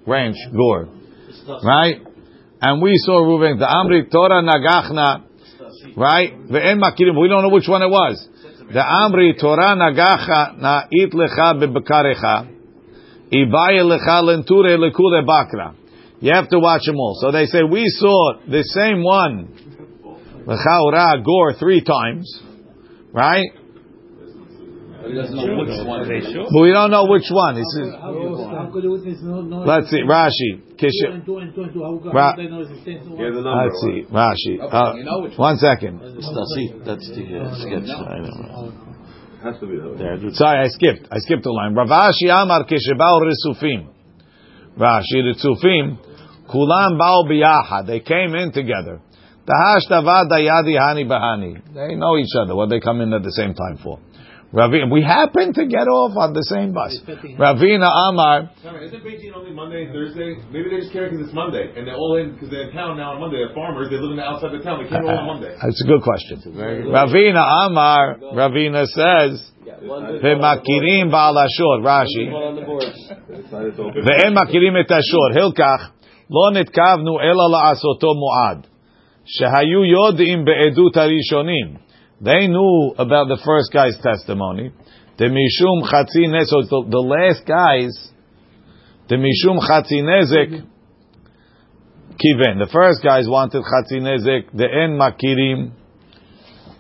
ranch 0.06 0.38
gore, 0.56 0.88
right? 1.64 2.02
And 2.62 2.82
we 2.82 2.94
saw 2.98 3.22
Ruvain 3.22 3.60
the 3.60 3.66
Amri 3.66 4.10
Torah 4.12 4.42
Nagachna, 4.42 5.24
right? 5.98 6.48
The 6.48 6.66
En 6.66 6.80
Makirim. 6.80 7.20
We 7.20 7.28
don't 7.28 7.44
know 7.44 7.50
which 7.50 7.68
one 7.68 7.82
it 7.82 7.90
was. 7.90 8.28
The 8.72 8.80
Amri 8.80 9.40
Torah 9.40 9.76
Nagacha 9.76 10.58
na 10.58 10.84
it 10.90 11.12
lecha 11.12 11.54
bebekarecha, 11.62 12.48
ibaya 13.32 13.84
lecha 13.84 14.24
lenture 14.24 14.78
lekule 14.78 15.26
bakra. 15.26 15.76
You 16.20 16.34
have 16.34 16.50
to 16.50 16.60
watch 16.60 16.86
them 16.86 16.96
all. 16.96 17.18
So 17.22 17.32
they 17.32 17.46
say 17.46 17.64
we 17.64 17.84
saw 17.88 18.40
the 18.48 18.64
same 18.64 19.04
one, 19.04 19.50
lecha 20.48 21.24
gore 21.24 21.54
three 21.60 21.84
times, 21.84 22.42
right? 23.12 23.46
Show. 25.06 26.50
But 26.50 26.62
we 26.62 26.72
don't 26.72 26.90
know 26.92 27.06
which 27.06 27.30
one. 27.30 27.56
He 27.56 27.64
says, 27.78 27.94
let's 29.66 29.90
see, 29.90 30.02
Rashi. 30.02 30.66
two 30.66 30.76
Kish- 30.78 30.92
and 31.06 31.26
two 31.26 31.38
and 31.38 31.54
two 31.54 31.64
and 31.64 31.74
two? 31.74 31.84
How 31.84 31.94
Ra- 32.12 32.34
come 32.34 32.44
they 32.44 32.50
know 32.50 32.62
existence? 32.62 33.06
Yeah, 33.14 33.30
the 33.30 33.42
number. 33.42 33.70
Let's 33.70 33.80
see, 33.86 34.06
Rashi. 34.10 34.58
Uh, 34.62 35.30
one 35.38 35.58
second. 35.58 36.00
That's 36.02 36.16
the 36.18 37.22
sketch. 37.62 37.90
Has 39.44 39.60
to 39.60 39.68
be 39.68 39.78
that. 39.78 40.32
Sorry, 40.34 40.60
I 40.66 40.68
skipped. 40.70 41.08
I 41.12 41.20
skipped 41.20 41.46
a 41.46 41.52
line. 41.52 41.76
Rav 41.76 41.88
Ashi 41.90 42.30
Amar 42.34 42.66
Kishebao 42.66 43.22
Risufim. 43.22 43.88
Rashi 44.78 45.22
Risufim. 45.22 45.98
Kulam 46.50 46.98
Bao 46.98 47.26
Biyaha. 47.30 47.86
They 47.86 48.00
came 48.00 48.34
in 48.34 48.52
together. 48.52 49.02
They 49.46 49.54
know 51.96 52.18
each 52.18 52.34
other. 52.42 52.56
What 52.56 52.70
they 52.70 52.80
come 52.80 53.02
in 53.02 53.14
at 53.14 53.22
the 53.22 53.32
same 53.32 53.54
time 53.54 53.78
for. 53.84 54.00
Ravina, 54.56 54.90
we 54.90 55.04
happen 55.04 55.52
to 55.52 55.68
get 55.68 55.84
off 55.92 56.16
on 56.16 56.32
the 56.32 56.44
same 56.48 56.72
bus. 56.72 56.96
Ravina 57.36 57.92
Amar. 57.92 58.50
Isn't 58.56 59.04
Bezdin 59.04 59.36
only 59.36 59.52
Monday 59.52 59.84
and 59.84 59.92
Thursday? 59.92 60.40
Maybe 60.48 60.72
they 60.72 60.80
just 60.80 60.94
care 60.94 61.12
because 61.12 61.28
it's 61.28 61.36
Monday, 61.36 61.76
and 61.76 61.86
they're 61.86 62.00
all 62.00 62.16
in 62.16 62.32
because 62.32 62.50
they're 62.50 62.70
in 62.70 62.74
town 62.74 62.96
now 62.96 63.12
on 63.16 63.20
Monday. 63.20 63.44
They're 63.44 63.54
farmers. 63.54 63.92
They 63.92 64.00
live 64.00 64.16
in 64.16 64.18
the 64.18 64.24
outside 64.24 64.56
of 64.56 64.64
town. 64.64 64.80
They 64.82 64.88
can't 64.88 65.04
roll 65.04 65.20
on 65.20 65.28
Monday. 65.28 65.52
That's 65.62 65.84
a 65.84 65.88
good 65.92 66.00
question. 66.00 66.40
Ravina 66.88 67.44
Amar. 67.68 68.16
Ravina 68.32 68.88
says. 68.88 69.52
"Vemakirim 70.24 71.12
בעל 71.12 71.38
השור, 71.38 71.78
רש"י, 71.84 72.30
ואין 74.06 74.34
מכירים 74.34 74.74
את 74.78 74.92
השור, 74.92 75.28
הלקח, 75.34 75.92
לא 76.30 76.60
נתקבנו 76.60 77.20
אלא 77.20 77.44
לעשותו 77.52 78.08
מועד, 78.14 78.68
שהיו 79.26 79.86
יודעים 79.86 80.46
בעדות 80.46 80.98
they 82.22 82.48
knew 82.48 82.96
about 82.98 83.28
the 83.28 83.40
first 83.44 83.74
guy's 83.74 83.98
testimony. 84.02 84.72
The 85.18 85.26
mishum 85.26 85.84
chatzine, 85.84 86.46
so 86.46 86.62
the, 86.64 86.90
the 86.90 87.00
last 87.00 87.46
guy's, 87.46 87.96
the 89.10 89.16
mishum 89.16 89.60
chatzinezek 89.60 90.66
kiven. 92.16 92.60
The 92.60 92.70
first 92.72 93.04
guys 93.04 93.28
wanted 93.28 93.64
chatzinezek, 93.64 94.52
the 94.54 94.66
en 94.66 94.98
makirim 94.98 95.72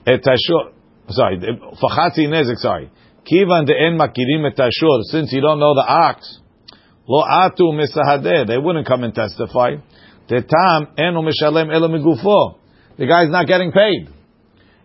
etashur. 0.07 0.71
Sorry, 1.09 1.39
for 1.79 1.89
chatzinezek, 1.89 2.57
sorry. 2.57 2.91
Kivan 3.29 3.67
the 3.67 3.75
en 3.75 3.97
makirim 3.99 4.49
etashur. 4.49 5.03
Since 5.03 5.33
you 5.33 5.41
don't 5.41 5.59
know 5.59 5.75
the 5.75 5.85
ox, 5.85 6.39
lo 7.07 7.23
atu 7.23 7.75
misahadeh. 7.75 8.47
They 8.47 8.57
wouldn't 8.57 8.87
come 8.87 9.03
and 9.03 9.13
testify. 9.13 9.75
The 10.29 10.41
tam 10.41 10.95
enu 10.97 11.21
mishalem 11.21 11.67
elamigufo. 11.67 12.59
The 12.97 13.05
guy's 13.05 13.29
not 13.29 13.47
getting 13.47 13.71
paid. 13.71 14.14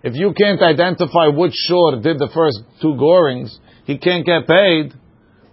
If 0.02 0.14
you 0.14 0.32
can't 0.32 0.62
identify 0.62 1.28
which 1.28 1.52
shore 1.52 2.00
did 2.00 2.18
the 2.18 2.30
first 2.32 2.60
two 2.80 2.94
gorings, 2.94 3.50
he 3.84 3.98
can't 3.98 4.24
get 4.24 4.46
paid 4.46 4.94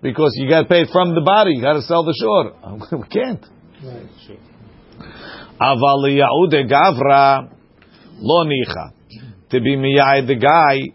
because 0.02 0.32
you 0.36 0.50
got 0.50 0.70
paid 0.70 0.88
from 0.92 1.16
the 1.16 1.22
body. 1.22 1.52
You 1.56 1.62
got 1.62 1.74
to 1.74 1.82
sell 1.82 2.04
the 2.04 2.16
shore. 2.16 2.54
we 3.00 3.08
can't. 3.10 3.44
Aval 5.60 6.06
Yahude 6.08 6.70
Gavra 6.70 7.52
lo 8.20 8.46
nicha. 8.46 8.94
To 9.50 9.62
be 9.62 9.76
miyai 9.76 10.28
the 10.28 10.36
guy, 10.36 10.94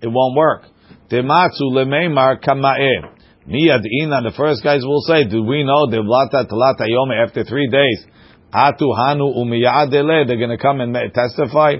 it 0.00 0.08
won't 0.08 0.36
work. 0.36 0.62
Tematzu 1.10 1.70
lemeimar 1.72 2.40
kama'eh. 2.42 3.12
Miyad 3.48 3.82
ina. 4.02 4.22
The 4.22 4.32
first 4.36 4.64
guys 4.64 4.82
will 4.82 5.02
say, 5.02 5.24
"Do 5.24 5.42
we 5.42 5.62
know 5.62 5.86
the 5.88 6.02
blata 6.02 6.48
talata 6.48 6.88
yom 6.88 7.10
after 7.12 7.44
three 7.44 7.68
days? 7.68 8.06
Atu 8.52 8.94
hanu 8.96 9.34
umiyadele. 9.34 10.26
They're 10.26 10.36
going 10.36 10.50
to 10.50 10.58
come 10.58 10.80
and 10.80 10.94
testify. 11.14 11.76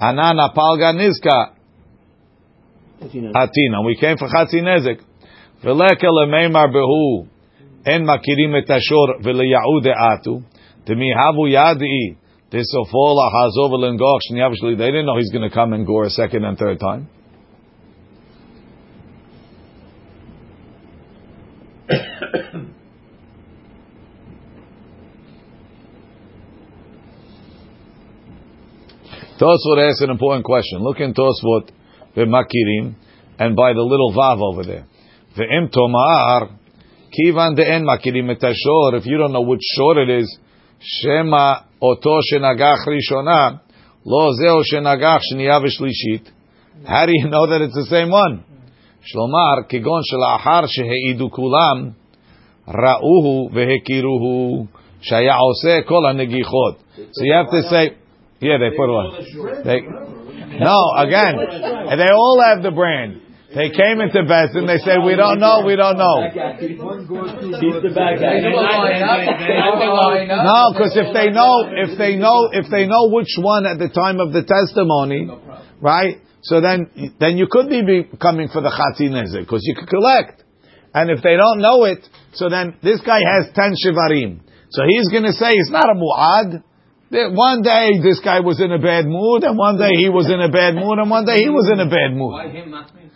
Anana 0.00 0.52
palga 0.54 0.92
nizka 0.92 1.52
atina. 3.34 3.84
We 3.84 3.96
came 3.96 4.16
for 4.16 4.28
chatzi 4.28 4.62
nezek. 4.62 5.00
Veleke 5.64 6.08
lemeimar 6.08 6.72
behu. 6.72 7.28
En 7.86 8.04
makirim 8.04 8.54
et 8.56 8.68
ashor 8.68 9.20
v'leyaude 9.22 9.94
atu. 9.94 10.42
Temi 10.86 11.12
havu 11.14 11.48
yadi. 11.48 12.16
This 12.50 12.74
ofola 12.76 13.30
hazov 13.32 13.72
shniyavishli. 14.30 14.78
They 14.78 14.86
didn't 14.86 15.06
know 15.06 15.16
he's 15.16 15.32
going 15.32 15.48
to 15.48 15.54
come 15.54 15.72
and 15.72 15.86
gore 15.86 16.04
a 16.04 16.10
second 16.10 16.44
and 16.44 16.58
third 16.58 16.78
time. 16.78 17.08
Tosfot 29.38 29.88
asks 29.88 30.00
an 30.00 30.10
important 30.10 30.44
question. 30.44 30.80
Look 30.80 31.00
in 31.00 31.12
Tosfot 31.12 31.70
the 32.14 32.22
Makirim, 32.22 32.94
and 33.38 33.54
by 33.54 33.74
the 33.74 33.82
little 33.82 34.12
vav 34.12 34.40
over 34.40 34.64
there. 34.64 34.86
the 35.36 35.42
Ve'im 35.42 35.70
tomar 35.70 36.48
kivan 37.12 37.54
de'en 37.54 37.84
makirim 37.84 38.30
et 38.30 38.42
ashor. 38.42 38.94
If 38.96 39.04
you 39.04 39.18
don't 39.18 39.32
know 39.32 39.42
which 39.42 39.60
shor 39.76 39.98
it 39.98 40.08
is, 40.08 40.38
shema 40.80 41.60
oto 41.82 42.20
shenagach 42.32 42.86
rishona 42.86 43.60
lo 44.04 44.32
zeo 44.40 44.62
shenagach 44.72 45.20
shniya. 45.30 46.32
How 46.86 47.06
do 47.06 47.12
you 47.14 47.28
know 47.28 47.46
that 47.46 47.60
it's 47.60 47.74
the 47.74 47.86
same 47.90 48.10
one? 48.10 48.44
Shlomar 49.14 49.70
kigon 49.70 50.02
shelachar 50.10 50.66
sheheidu 50.66 51.30
kulam 51.30 51.94
ra'uhu 52.66 53.52
vehekiruhu 53.52 54.68
shaya 55.02 55.36
oseh 55.38 55.86
kol 55.86 56.02
hanegichot. 56.04 56.78
So 57.12 57.24
you 57.24 57.34
have 57.34 57.50
to 57.50 57.62
say. 57.68 57.96
Yeah, 58.40 58.58
they 58.58 58.70
put 58.76 58.90
one. 58.90 59.12
They, 59.64 59.80
no, 60.60 60.78
again, 60.98 61.36
they 61.96 62.10
all 62.12 62.42
have 62.44 62.62
the 62.62 62.70
brand. 62.70 63.22
They 63.54 63.70
came 63.70 64.00
into 64.00 64.22
Beth 64.28 64.52
and 64.52 64.68
they 64.68 64.76
say, 64.78 64.98
"We 64.98 65.16
don't 65.16 65.38
know, 65.40 65.62
we 65.64 65.76
don't 65.76 65.96
know." 65.96 66.28
He's 66.28 66.76
the 67.80 67.92
bad 67.94 68.20
guy. 68.20 68.40
No, 70.44 70.72
because 70.74 70.92
if 70.96 71.14
they 71.14 71.30
know, 71.30 71.64
if 71.72 71.96
they 71.96 72.16
know, 72.16 72.50
if 72.52 72.68
they 72.70 72.86
know 72.86 73.08
which 73.08 73.32
one 73.38 73.64
at 73.64 73.78
the 73.78 73.88
time 73.88 74.20
of 74.20 74.32
the 74.32 74.42
testimony, 74.42 75.30
right? 75.80 76.20
So 76.42 76.60
then, 76.60 77.14
then 77.18 77.38
you 77.38 77.48
could 77.50 77.68
be 77.68 78.04
coming 78.20 78.48
for 78.48 78.60
the 78.60 78.70
chatzin 78.70 79.16
because 79.40 79.62
you 79.64 79.74
could 79.74 79.88
collect. 79.88 80.44
And 80.94 81.10
if 81.10 81.22
they 81.22 81.36
don't 81.36 81.60
know 81.60 81.84
it, 81.84 82.06
so 82.34 82.48
then 82.48 82.76
this 82.82 83.00
guy 83.00 83.18
has 83.18 83.52
ten 83.54 83.74
shivarim. 83.74 84.40
So 84.70 84.82
he's 84.88 85.08
going 85.10 85.24
to 85.24 85.32
say 85.32 85.52
it's 85.52 85.70
not 85.70 85.88
a 85.90 85.94
mu'ad. 85.94 86.62
That 87.10 87.30
One 87.30 87.62
day 87.62 88.02
this 88.02 88.18
guy 88.18 88.40
was 88.40 88.60
in 88.60 88.72
a 88.72 88.82
bad 88.82 89.06
mood, 89.06 89.44
and 89.46 89.56
one 89.56 89.78
day 89.78 89.94
he 89.94 90.10
was 90.10 90.26
in 90.26 90.42
a 90.42 90.50
bad 90.50 90.74
mood, 90.74 90.98
and 90.98 91.08
one 91.08 91.24
day 91.24 91.38
he 91.38 91.48
was 91.48 91.70
in 91.70 91.78
a 91.78 91.86
bad 91.86 92.10
mood. 92.10 92.34
Why 92.34 92.48
him, 92.50 92.70
not 92.70 92.90
me? 92.94 93.06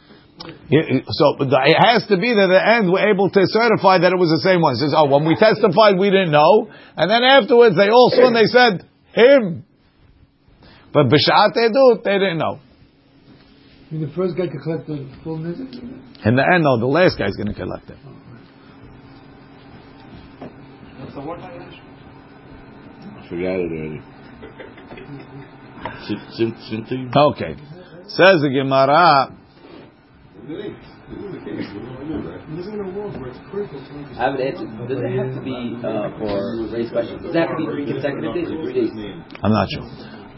So 1.11 1.37
it 1.43 1.77
has 1.77 2.07
to 2.09 2.17
be 2.17 2.33
that 2.33 2.49
at 2.49 2.55
the 2.55 2.63
end 2.63 2.93
we're 2.93 3.11
able 3.11 3.29
to 3.29 3.43
certify 3.45 3.99
that 3.99 4.13
it 4.15 4.17
was 4.17 4.31
the 4.31 4.41
same 4.47 4.63
one. 4.63 4.79
It 4.79 4.87
says, 4.87 4.95
oh, 4.97 5.11
when 5.11 5.27
we 5.27 5.35
testified, 5.35 5.99
we 5.99 6.09
didn't 6.09 6.31
know, 6.31 6.71
and 6.97 7.11
then 7.11 7.23
afterwards 7.27 7.77
they 7.77 7.91
all 7.91 8.09
saw 8.15 8.31
and 8.31 8.37
they 8.37 8.47
said 8.47 8.87
him. 9.13 9.67
But 10.95 11.11
b'shat 11.11 11.59
edut, 11.59 12.05
they 12.05 12.19
didn't 12.19 12.39
know. 12.39 12.59
I 13.91 13.95
mean, 13.95 14.07
the 14.07 14.15
first 14.15 14.37
guy 14.39 14.47
could 14.47 14.63
collect 14.63 14.87
the 14.87 15.11
full 15.25 15.39
nizik? 15.39 15.75
In 16.25 16.37
the 16.37 16.47
end, 16.47 16.63
no, 16.63 16.79
the 16.79 16.87
last 16.87 17.19
guy's 17.19 17.35
going 17.35 17.49
to 17.49 17.55
collect 17.55 17.91
it. 17.91 17.99
Forgot 23.31 23.63
it 23.63 23.71
already. 23.71 24.03
Sim- 26.07 26.27
sim- 26.33 26.57
Something. 26.69 27.13
Okay. 27.15 27.55
Says 28.09 28.43
the 28.43 28.51
Gemara. 28.51 28.91
I 28.91 29.31
have 34.19 34.35
an 34.35 34.41
answer. 34.43 34.67
Does 34.89 34.99
it 34.99 35.15
have 35.15 35.31
to 35.35 35.43
be 35.47 35.79
uh, 35.79 36.11
for 36.19 36.67
race 36.75 36.91
questions? 36.91 37.23
Does 37.23 37.35
it 37.35 37.39
have 37.39 37.51
to 37.51 37.57
be 37.57 37.67
three 37.71 37.87
consecutive 37.87 38.35
days 38.35 38.51
or 38.51 38.65
three 38.65 38.75
days? 38.75 38.91
I'm 39.43 39.53
not 39.53 39.69
sure. 39.71 39.87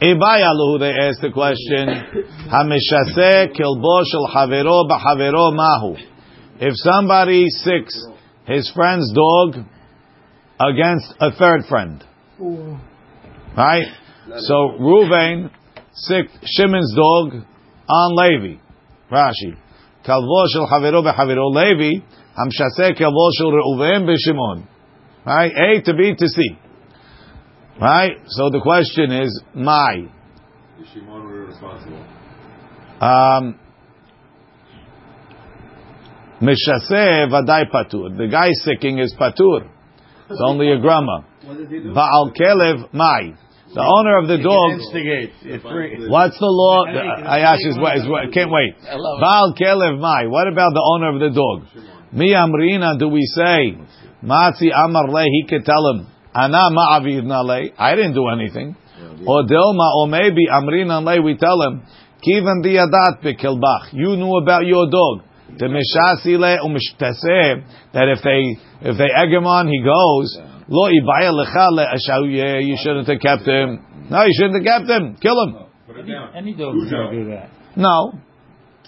Ibayalu, 0.03 0.81
they 0.81 0.93
asked 0.93 1.23
the 1.23 1.31
question, 1.33 1.89
Hamishase 2.53 3.57
kilbo 3.57 4.05
shel 4.05 4.29
havero 4.29 4.85
b'havero 4.85 5.55
mahu. 5.57 5.97
If 6.61 6.75
somebody 6.77 7.49
sicks 7.49 7.97
his 8.45 8.71
friend's 8.75 9.11
dog 9.15 9.65
against 10.61 11.15
a 11.21 11.31
third 11.33 11.65
friend, 11.69 12.05
right? 13.57 13.87
So 14.39 14.55
Ruvain 14.81 15.51
sicked 15.93 16.39
Shimon's 16.45 16.95
dog 16.95 17.45
on 17.89 18.17
Levi. 18.17 18.61
Rashi. 19.11 19.57
Kalvo 20.05 20.47
shel 20.53 20.67
havero 20.67 21.03
b'havero 21.03 21.53
Levi, 21.53 22.05
Hamshase 22.37 22.99
kalvo 22.99 23.31
shel 23.37 23.53
Reuven 23.53 24.07
b'Shimon. 24.09 24.67
Right? 25.25 25.53
A 25.53 25.83
to 25.83 25.95
B 25.95 26.15
to 26.17 26.29
C. 26.29 26.59
Right? 27.81 28.17
So 28.27 28.51
the 28.51 28.61
question 28.61 29.13
is, 29.13 29.43
my. 29.55 30.09
Is 30.81 30.89
Shimon 30.93 31.23
responsible? 31.25 32.05
Um, 33.01 33.59
Mishaseh 36.41 37.29
vadai 37.31 37.71
patur. 37.71 38.17
The 38.17 38.29
guy 38.31 38.49
sicking 38.53 38.99
is 38.99 39.15
patur. 39.19 39.69
It's 40.29 40.41
only 40.45 40.73
a 40.73 40.81
grama. 40.81 41.27
Ba'al 41.95 42.33
kelev 42.35 42.93
mai. 42.93 43.35
The 43.75 43.81
owner 43.81 44.19
of 44.21 44.29
the 44.29 44.37
dog. 44.37 44.85
Instigate. 44.85 45.33
What's 46.11 46.39
the 46.39 46.45
law? 46.45 46.85
Ayash 46.85 47.65
is, 47.65 47.77
is, 47.77 48.05
is 48.05 48.35
can't 48.35 48.51
wait. 48.51 48.77
Baal 48.85 49.55
kelev 49.57 49.99
mai. 49.99 50.27
What 50.27 50.47
about 50.49 50.73
the 50.75 50.85
owner 50.93 51.09
of 51.15 51.21
the 51.21 51.31
dog? 51.33 51.65
Mi 52.13 52.35
amrina. 52.35 52.99
Do 52.99 53.09
we 53.09 53.25
say 53.25 53.79
matzi 54.23 54.69
amar 54.69 55.09
le? 55.09 55.25
He 55.25 55.47
could 55.49 55.65
tell 55.65 55.81
him 55.89 56.07
ana 56.35 56.69
ma'avir 56.69 57.25
nale. 57.25 57.73
I 57.79 57.95
didn't 57.97 58.15
do 58.15 58.29
anything. 58.29 58.77
Or 59.27 59.45
dilma, 59.45 59.95
or 59.97 60.09
maybe 60.09 60.47
amrina 60.53 61.03
le. 61.03 61.23
We 61.23 61.37
tell 61.39 61.63
him 61.63 61.83
kivan 62.23 62.63
diadat 62.63 63.23
bekilbach. 63.25 63.93
You 63.93 64.17
knew 64.17 64.37
about 64.37 64.67
your 64.67 64.91
dog. 64.91 65.25
The 65.59 65.67
mishasile 65.67 66.59
umishtaseh 66.65 67.65
that 67.93 68.09
if 68.09 68.23
they 68.23 68.89
if 68.89 68.97
they 68.99 69.09
egg 69.15 69.31
him 69.33 69.47
on, 69.47 69.69
he 69.69 69.81
goes. 69.83 70.39
Lo 70.69 70.89
ibaya 70.89 71.33
lecha 71.33 71.69
le'ashau. 71.77 72.25
You 72.65 72.77
shouldn't 72.83 73.07
have 73.09 73.21
kept 73.21 73.47
him. 73.47 73.85
No, 74.11 74.23
you 74.25 74.33
shouldn't 74.39 74.65
have 74.65 74.81
kept 74.81 74.91
him. 74.91 75.17
Kill 75.21 75.37
him. 75.45 75.67
Put 75.87 75.99
it 75.99 76.03
down. 76.07 76.35
Any 76.35 76.55
dog's 76.55 76.91
gonna 76.91 77.11
do 77.11 77.31
that. 77.31 77.51
No, 77.77 78.13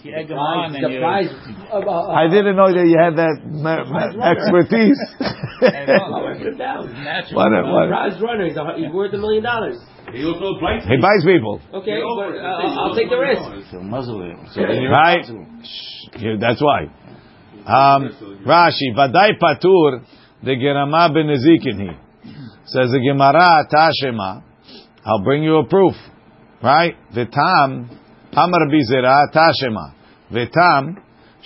You 0.02 0.14
egg 0.14 0.28
them 0.28 0.38
on 0.38 0.72
The 0.72 0.78
and 0.84 0.92
you. 0.94 1.00
prize. 1.00 1.28
I 1.32 2.28
didn't 2.28 2.56
know 2.56 2.68
that 2.72 2.86
you 2.86 2.96
had 3.00 3.16
that 3.16 3.40
ma- 3.44 3.84
ma- 3.84 4.30
expertise. 4.32 5.00
Put 5.60 5.72
it 5.72 6.58
down. 6.58 6.92
Natural. 7.04 7.36
What 7.36 7.52
a- 7.52 7.64
what 7.72 7.84
a- 7.84 7.88
Prize 7.88 8.20
runner. 8.20 8.44
He's, 8.44 8.56
he's 8.84 8.92
worth 8.92 9.12
a 9.14 9.18
million 9.18 9.42
dollars. 9.42 9.76
He 10.14 10.24
also 10.24 10.60
bites 10.60 10.86
he 10.86 10.96
bites 10.96 11.24
people. 11.24 11.60
Okay, 11.74 11.98
but 12.00 12.38
uh, 12.38 12.86
I'll 12.86 12.94
take 12.94 13.10
the 13.10 13.18
risk. 13.18 13.70
So 13.70 13.80
muzzle. 13.80 14.22
So 14.52 14.62
Right. 14.62 15.26
Yeah, 16.18 16.36
that's 16.40 16.62
why. 16.62 16.86
Um, 17.66 18.10
Rashi, 18.46 18.94
Vadai 18.94 19.38
Patur, 19.40 20.04
the 20.42 20.52
Gerama 20.52 21.12
ben 21.12 21.26
Ezekin 21.26 21.80
he. 21.80 22.30
Says 22.66 22.90
the 22.90 23.00
Gemara, 23.00 23.66
Tashema, 23.72 24.42
I'll 25.04 25.22
bring 25.22 25.42
you 25.42 25.56
a 25.56 25.66
proof. 25.66 25.94
Right? 26.62 26.94
Vitam, 27.14 27.88
Amar 28.32 28.68
Bizera, 28.70 29.32
Tashema. 29.34 29.94
Vitam, 30.32 30.96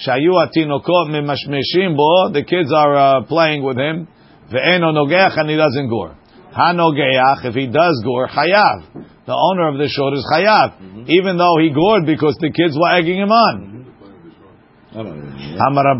Shayu 0.06 0.32
atinokot 0.32 1.08
memashmeshim 1.10 1.96
bo, 1.96 2.30
the 2.32 2.44
kids 2.44 2.72
are 2.72 2.96
uh, 2.96 3.24
playing 3.24 3.64
with 3.64 3.76
him. 3.76 4.06
Ve'eno 4.52 4.92
nogeach, 4.92 5.38
and 5.38 5.50
he 5.50 5.56
doesn't 5.56 5.88
gore. 5.88 6.16
Hanogeach, 6.56 7.44
if 7.44 7.54
he 7.54 7.66
does 7.66 8.02
gore, 8.04 8.28
chayav. 8.28 9.06
The 9.26 9.36
owner 9.36 9.68
of 9.68 9.76
the 9.76 9.88
shore 9.88 10.14
is 10.14 10.24
chayav. 10.32 10.80
Mm-hmm. 10.80 11.04
Even 11.08 11.36
though 11.36 11.56
he 11.60 11.70
gored 11.70 12.06
because 12.06 12.36
the 12.40 12.50
kids 12.50 12.76
were 12.76 12.96
egging 12.96 13.18
him 13.18 13.30
on. 13.30 13.78
I 14.90 14.94
don't 15.02 15.20
know. 15.20 15.64
Amar 15.68 15.94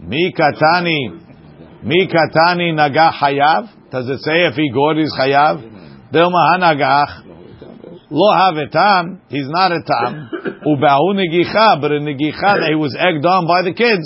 mi 0.00 0.34
katani, 0.36 1.82
mi 1.82 2.08
katani 2.08 2.74
naga 2.74 3.10
hayav. 3.10 3.90
Does 3.90 4.08
it 4.08 4.20
say 4.20 4.44
if 4.46 4.54
he 4.54 4.70
gored 4.72 4.98
is 4.98 5.14
hayav? 5.18 6.12
Dilma 6.12 6.52
hanagach. 6.52 7.32
Lo 8.10 8.30
have 8.36 8.56
a 8.56 8.68
tam. 8.68 9.22
He's 9.30 9.48
not 9.48 9.72
a 9.72 9.80
tam. 9.80 10.30
Ubahu 10.66 11.16
negicha, 11.16 11.80
but 11.80 11.92
a 11.92 12.00
negicha 12.00 12.60
that 12.60 12.68
he 12.68 12.76
was 12.76 12.94
egged 12.98 13.24
on 13.24 13.46
by 13.46 13.62
the 13.62 13.72
kids. 13.72 14.04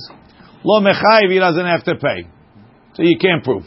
Lo 0.63 0.81
mechayiv, 0.81 1.33
he 1.33 1.41
doesn't 1.41 1.67
have 1.67 1.83
to 1.85 1.97
pay. 1.97 2.29
So 2.95 3.03
you 3.03 3.19
can't 3.19 3.43
prove. 3.43 3.65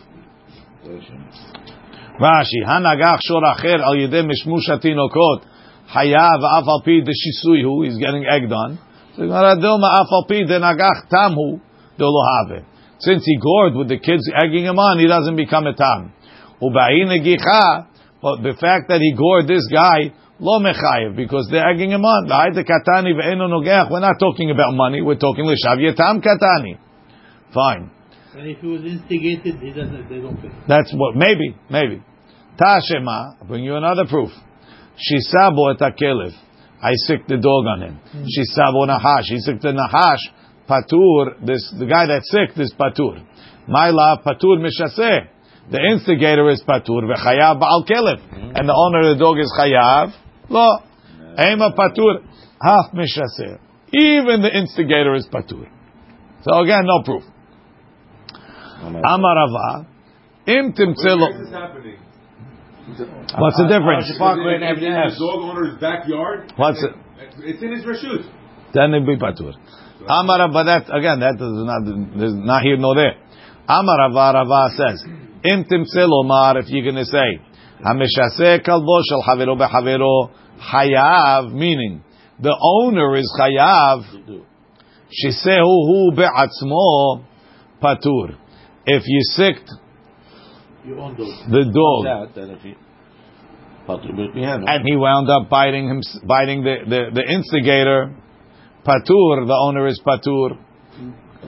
Rashi, 2.19 2.61
hanagach 2.67 3.19
shor 3.23 3.45
al 3.45 3.95
yedem 3.95 4.27
mishmush 4.27 4.67
atinokot 4.69 5.41
hayav 5.95 6.43
af 6.43 6.67
al 6.67 6.81
pi 6.83 7.01
de 7.01 7.13
shisuihu, 7.13 7.85
he's 7.85 7.97
getting 7.97 8.25
egged 8.25 8.51
on. 8.51 8.77
So 9.15 9.21
dilma 9.23 9.89
af 10.01 10.11
al 10.11 10.25
pi 10.27 10.43
de 10.43 10.59
nagach 10.59 11.07
tamhu, 11.09 11.59
de 11.97 12.05
lo. 12.05 12.21
Since 12.99 13.23
he 13.25 13.37
gored 13.37 13.75
with 13.75 13.87
the 13.87 13.97
kids 13.97 14.29
egging 14.35 14.65
him 14.65 14.77
on, 14.77 14.99
he 14.99 15.07
doesn't 15.07 15.37
become 15.37 15.65
a 15.67 15.73
tam. 15.73 16.11
Negicha, 16.61 17.87
but 18.21 18.43
the 18.43 18.53
fact 18.59 18.89
that 18.89 18.99
he 18.99 19.13
gored 19.15 19.47
this 19.47 19.65
guy, 19.71 20.11
lo 20.39 20.59
mechayev, 20.59 21.15
because 21.15 21.47
they're 21.49 21.65
egging 21.71 21.91
him 21.91 22.03
on. 22.03 22.27
We're 23.89 23.99
not 24.01 24.19
talking 24.19 24.51
about 24.51 24.73
money. 24.73 25.01
We're 25.01 25.15
talking 25.15 25.45
l'shav 25.45 25.77
yetam 25.79 26.21
katani. 26.21 26.77
Fine. 27.53 27.91
And 28.35 28.47
if 28.47 28.59
he 28.59 28.67
was 28.67 28.81
instigated, 28.85 29.59
he 29.59 29.71
doesn't, 29.71 30.07
they 30.07 30.19
don't 30.19 30.37
pay. 30.41 30.49
That's 30.67 30.93
what, 30.93 31.15
maybe, 31.15 31.55
maybe. 31.69 32.03
Tashema, 32.59 33.37
I'll 33.41 33.47
bring 33.47 33.63
you 33.63 33.75
another 33.75 34.05
proof. 34.07 34.29
Shisabo 34.99 35.73
et 35.73 35.81
akelev. 35.81 36.33
I 36.81 36.91
sick 37.07 37.25
the 37.27 37.37
dog 37.37 37.65
on 37.65 37.81
him. 37.81 37.99
Hmm. 38.11 38.23
Shisabo 38.23 38.87
nahash. 38.87 39.25
He 39.25 39.39
sick 39.39 39.61
the 39.61 39.73
nahash. 39.73 40.19
Patur, 40.69 41.43
this, 41.45 41.73
the 41.79 41.87
guy 41.87 42.05
that's 42.05 42.29
sick, 42.29 42.55
this 42.55 42.71
patur. 42.73 43.25
My 43.67 43.89
love, 43.89 44.19
patur 44.23 44.59
mishaseh. 44.59 45.27
The 45.71 45.81
instigator 45.91 46.49
is 46.49 46.63
patur, 46.67 47.09
v'chayav 47.09 47.59
ba'al 47.59 47.87
kelev. 47.87 48.19
Hmm. 48.29 48.55
And 48.55 48.69
the 48.69 48.75
owner 48.75 49.09
of 49.09 49.17
the 49.17 49.23
dog 49.23 49.39
is 49.39 49.51
chayav. 49.59 50.13
Lo. 50.49 50.83
Ema 51.39 51.71
patur. 51.71 52.23
Half 52.61 52.93
mishaseh. 52.93 53.59
Even 53.91 54.43
the 54.43 54.55
instigator 54.55 55.15
is 55.15 55.27
patur. 55.33 55.67
So 56.43 56.59
again, 56.59 56.83
no 56.85 57.01
proof. 57.03 57.23
Amar 58.81 59.35
Rava. 59.35 59.87
Im 60.47 60.73
timtzelo. 60.73 61.29
Where 61.29 61.41
is 61.41 61.45
this 61.45 61.53
happening? 61.53 61.97
What's 63.37 63.57
the 63.57 63.67
difference? 63.67 64.09
It's 64.09 64.17
in 64.17 64.93
the 64.93 65.15
dog 65.19 65.39
owner's 65.43 65.79
backyard. 65.79 66.53
What's 66.55 66.83
it? 66.83 66.91
It's 67.43 67.61
in 67.61 67.71
his 67.71 67.85
reshut. 67.85 68.25
Then 68.73 68.93
it 68.93 69.05
be 69.05 69.15
patur. 69.15 69.53
Amara, 70.07 70.47
but 70.49 70.63
that 70.63 70.89
again, 70.89 71.19
that 71.19 71.35
is 71.35 71.41
not 71.41 72.17
there's 72.17 72.33
not 72.33 72.63
here 72.63 72.77
nor 72.77 72.95
there. 72.95 73.15
Amarava 73.67 74.33
Rava 74.33 74.69
says, 74.75 75.03
Im 75.43 75.65
timtzelo 75.65 76.25
mar, 76.25 76.57
if 76.57 76.69
you're 76.69 76.83
going 76.83 76.95
to 76.95 77.05
say, 77.05 77.39
Hamishaseh 77.85 78.65
kalbo 78.65 79.01
shel 79.07 79.23
havero 79.27 79.55
behavero 79.59 80.31
hayav, 80.59 81.53
meaning 81.53 82.03
the 82.39 82.55
owner 82.59 83.15
is 83.17 83.29
chayav. 83.39 84.03
Shisehu 85.09 85.61
hu 85.61 86.11
be'atzmo 86.15 87.25
patur. 87.81 88.37
If 88.91 89.03
you 89.05 89.21
sicked 89.37 89.69
You 90.85 90.99
own 90.99 91.15
those. 91.15 91.43
the 91.47 91.63
dog 91.79 91.99
That, 92.05 92.35
then 92.35 92.49
if 92.51 92.61
he- 92.61 92.75
and 93.87 94.87
he 94.87 94.95
wound 94.95 95.29
up 95.29 95.49
biting 95.49 95.87
him, 95.89 96.01
biting 96.23 96.63
the, 96.63 96.75
the, 96.87 97.01
the 97.13 97.23
instigator, 97.31 98.13
patur, 98.85 99.47
the 99.47 99.57
owner 99.65 99.87
is 99.87 99.99
patur. 100.05 100.57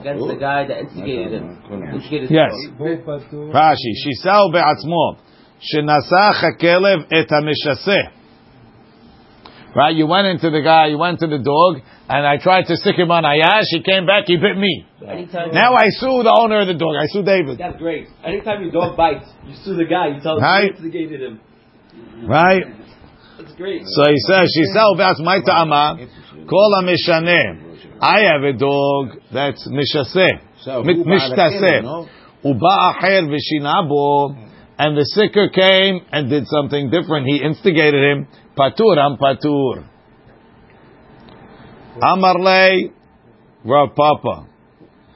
Against 0.00 0.26
the 0.26 0.36
guy 0.40 0.66
that 0.66 0.78
instigated 0.78 1.32
him. 1.32 1.58
Instigated 1.94 2.28
the 2.30 2.34
Yes. 2.34 2.52
dog. 2.78 3.52
Rashi, 3.54 3.92
Shisao 4.02 4.50
be'atzmo, 4.52 5.18
shenasach 5.62 6.42
hakelev 6.42 7.06
et 7.12 7.28
hameshaseh. 7.28 8.10
Right, 9.74 9.96
you 9.96 10.06
went 10.06 10.26
into 10.26 10.50
the 10.50 10.60
guy, 10.60 10.88
you 10.88 10.98
went 10.98 11.20
to 11.20 11.26
the 11.26 11.38
dog, 11.38 11.80
and 12.08 12.26
I 12.26 12.36
tried 12.36 12.66
to 12.68 12.76
stick 12.76 12.96
him 12.96 13.10
on 13.10 13.24
Ayash, 13.24 13.72
he 13.72 13.80
came 13.82 14.04
back, 14.04 14.24
he 14.26 14.36
bit 14.36 14.58
me. 14.58 14.84
Anytime 15.00 15.50
Now 15.52 15.72
I 15.72 15.88
sue 15.88 16.22
the 16.22 16.34
owner 16.36 16.60
of 16.60 16.66
the 16.68 16.74
dog, 16.74 16.92
I 17.00 17.06
sue 17.08 17.24
David. 17.24 17.56
That's 17.56 17.78
great. 17.78 18.08
Anytime 18.22 18.62
your 18.62 18.70
dog 18.70 18.96
bites, 18.98 19.24
you 19.46 19.54
sue 19.64 19.74
the 19.74 19.86
guy. 19.86 20.08
You 20.08 20.20
tell 20.20 20.36
him 20.36 20.42
Right. 20.44 20.64
you 20.64 20.70
instigated 20.76 21.22
him. 21.22 21.40
Right? 22.28 22.62
That's 23.38 23.54
great. 23.54 23.82
So 23.86 24.10
he 24.10 24.18
says, 24.28 24.52
Shisao 24.52 25.24
my 25.24 25.40
ta'ama, 25.40 25.98
kol 26.46 26.72
ha-mishaneh. 26.76 27.72
I 28.00 28.20
have 28.28 28.42
a 28.42 28.52
dog 28.52 29.20
that's 29.32 29.66
mishaseh. 29.68 30.40
So, 30.60 30.82
Mit- 30.82 30.96
who 30.96 31.04
mishtaseh. 31.04 32.08
Uba 32.44 32.92
acher 32.92 33.24
v'shinabo, 33.30 34.51
and 34.82 34.96
the 34.96 35.04
sicker 35.14 35.48
came 35.48 36.00
and 36.10 36.28
did 36.28 36.44
something 36.48 36.90
different. 36.90 37.26
He 37.28 37.36
instigated 37.38 38.02
him. 38.02 38.26
Patur, 38.58 38.98
I'm 38.98 39.16
patur. 39.16 39.86
Amarle, 42.02 42.90
Rav 43.64 43.94
Papa. 43.94 44.48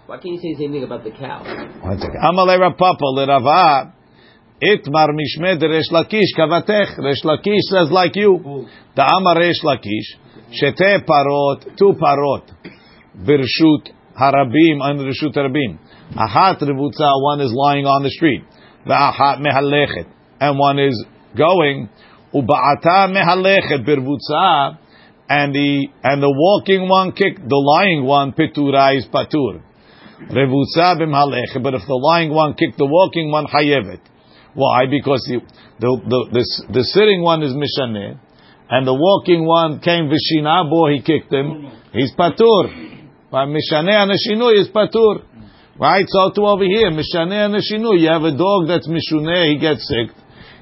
Why 0.06 0.18
can't 0.18 0.34
you 0.34 0.38
say 0.38 0.54
the 0.54 0.58
same 0.62 0.72
thing 0.72 0.84
about 0.84 1.02
the 1.02 1.10
cow? 1.10 1.42
One 1.82 1.98
second. 1.98 2.20
Amarle 2.22 2.60
Rav 2.60 2.76
Papa, 2.78 3.06
l'Rava, 3.06 3.92
itmar 4.62 5.10
mishmed 5.10 5.60
Resh 5.60 5.90
Lakish 5.90 6.30
kavatech. 6.38 6.98
Resh 7.02 7.24
Lakish 7.24 7.66
says 7.66 7.90
like 7.90 8.14
you. 8.14 8.68
The 8.94 9.02
Amar 9.02 9.40
Resh 9.40 9.64
Lakish, 9.64 10.14
shete 10.62 11.04
parot, 11.04 11.76
two 11.76 11.94
parot, 11.98 12.52
birshut 13.18 13.90
harabim, 14.16 14.78
and 14.80 15.00
reshut 15.00 15.34
harabim. 15.34 15.80
Ahat 16.14 16.62
revutza, 16.62 17.10
one 17.20 17.40
is 17.40 17.52
lying 17.52 17.84
on 17.84 18.04
the 18.04 18.10
street. 18.10 18.44
V'ahat 18.86 19.40
mehalechet, 19.40 20.06
and 20.40 20.58
one 20.58 20.78
is 20.78 21.04
going. 21.36 21.88
Uba'ata 22.32 23.10
mehalechet 23.10 23.84
birvutza, 23.86 24.78
and 25.28 25.54
the 25.54 25.88
and 26.04 26.22
the 26.22 26.30
walking 26.30 26.88
one 26.88 27.12
kick, 27.12 27.36
the 27.36 27.56
lying 27.56 28.04
one 28.04 28.32
pitura 28.32 28.96
is 28.96 29.06
patur. 29.06 29.62
Revutza 30.30 30.96
b'mhalechet, 31.00 31.62
but 31.62 31.74
if 31.74 31.82
the 31.86 32.00
lying 32.00 32.32
one 32.32 32.54
kicked 32.54 32.78
the 32.78 32.86
walking 32.86 33.30
one 33.30 33.46
hayevet. 33.46 34.00
Why? 34.54 34.86
Because 34.86 35.20
the 35.28 35.40
the 35.80 36.00
the, 36.06 36.28
the, 36.32 36.72
the 36.72 36.84
sitting 36.84 37.22
one 37.22 37.42
is 37.42 37.52
mishaneh, 37.52 38.18
and 38.70 38.86
the 38.86 38.94
walking 38.94 39.44
one 39.44 39.80
came 39.80 40.08
vishinabo, 40.08 40.94
he 40.94 41.02
kicked 41.02 41.32
him. 41.32 41.70
He's 41.92 42.12
patur. 42.14 42.94
By 43.30 43.46
mishaneh 43.46 44.02
and 44.02 44.12
shinu 44.12 44.60
is 44.60 44.68
patur. 44.68 45.24
Right? 45.78 46.04
So 46.08 46.32
to 46.34 46.40
over 46.42 46.64
here, 46.64 46.90
mishaneh 46.90 47.46
and 47.46 47.54
shinu. 47.56 47.98
You 48.00 48.08
have 48.08 48.22
a 48.22 48.36
dog 48.36 48.68
that's 48.68 48.88
mishuneh, 48.88 49.52
he 49.52 49.58
gets 49.58 49.86
sick. 49.86 50.14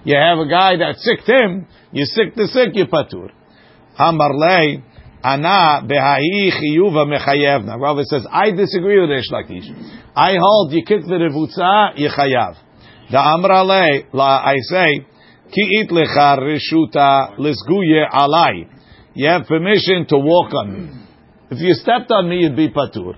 You 0.05 0.17
have 0.17 0.39
a 0.39 0.49
guy 0.49 0.77
that 0.77 0.97
sicked 0.99 1.29
him. 1.29 1.67
You 1.93 2.05
sick 2.05 2.35
the 2.35 2.49
sick, 2.49 2.71
you 2.75 2.87
patur. 2.87 3.31
Amar 3.97 4.35
lei, 4.35 4.83
ana 5.23 5.83
behahi 5.87 6.51
chiyuva 6.51 7.07
mechayevna. 7.07 7.81
Rava 7.81 8.05
says, 8.05 8.27
I 8.31 8.51
disagree 8.51 9.01
with 9.01 9.11
Reish 9.11 9.31
Lakish. 9.33 9.71
I 10.17 10.37
hold 10.41 10.73
you 10.73 10.85
kick 10.85 11.03
the 11.03 11.15
revutza, 11.15 11.99
you 11.99 12.09
chayav. 12.09 12.57
The 13.11 13.19
amra 13.19 13.63
lei, 13.63 14.07
la, 14.13 14.43
I 14.45 14.57
say, 14.59 15.07
ki 15.53 15.69
it 15.81 15.91
lecha 15.91 16.39
reshuta 16.39 17.39
alai. 18.13 18.69
You 19.15 19.29
have 19.29 19.47
permission 19.47 20.07
to 20.09 20.19
walk 20.19 20.53
on 20.55 20.73
me. 20.73 21.07
If 21.51 21.61
you 21.61 21.75
stepped 21.75 22.11
on 22.11 22.29
me, 22.29 22.39
you'd 22.39 22.57
be 22.57 22.69
patur. 22.69 23.15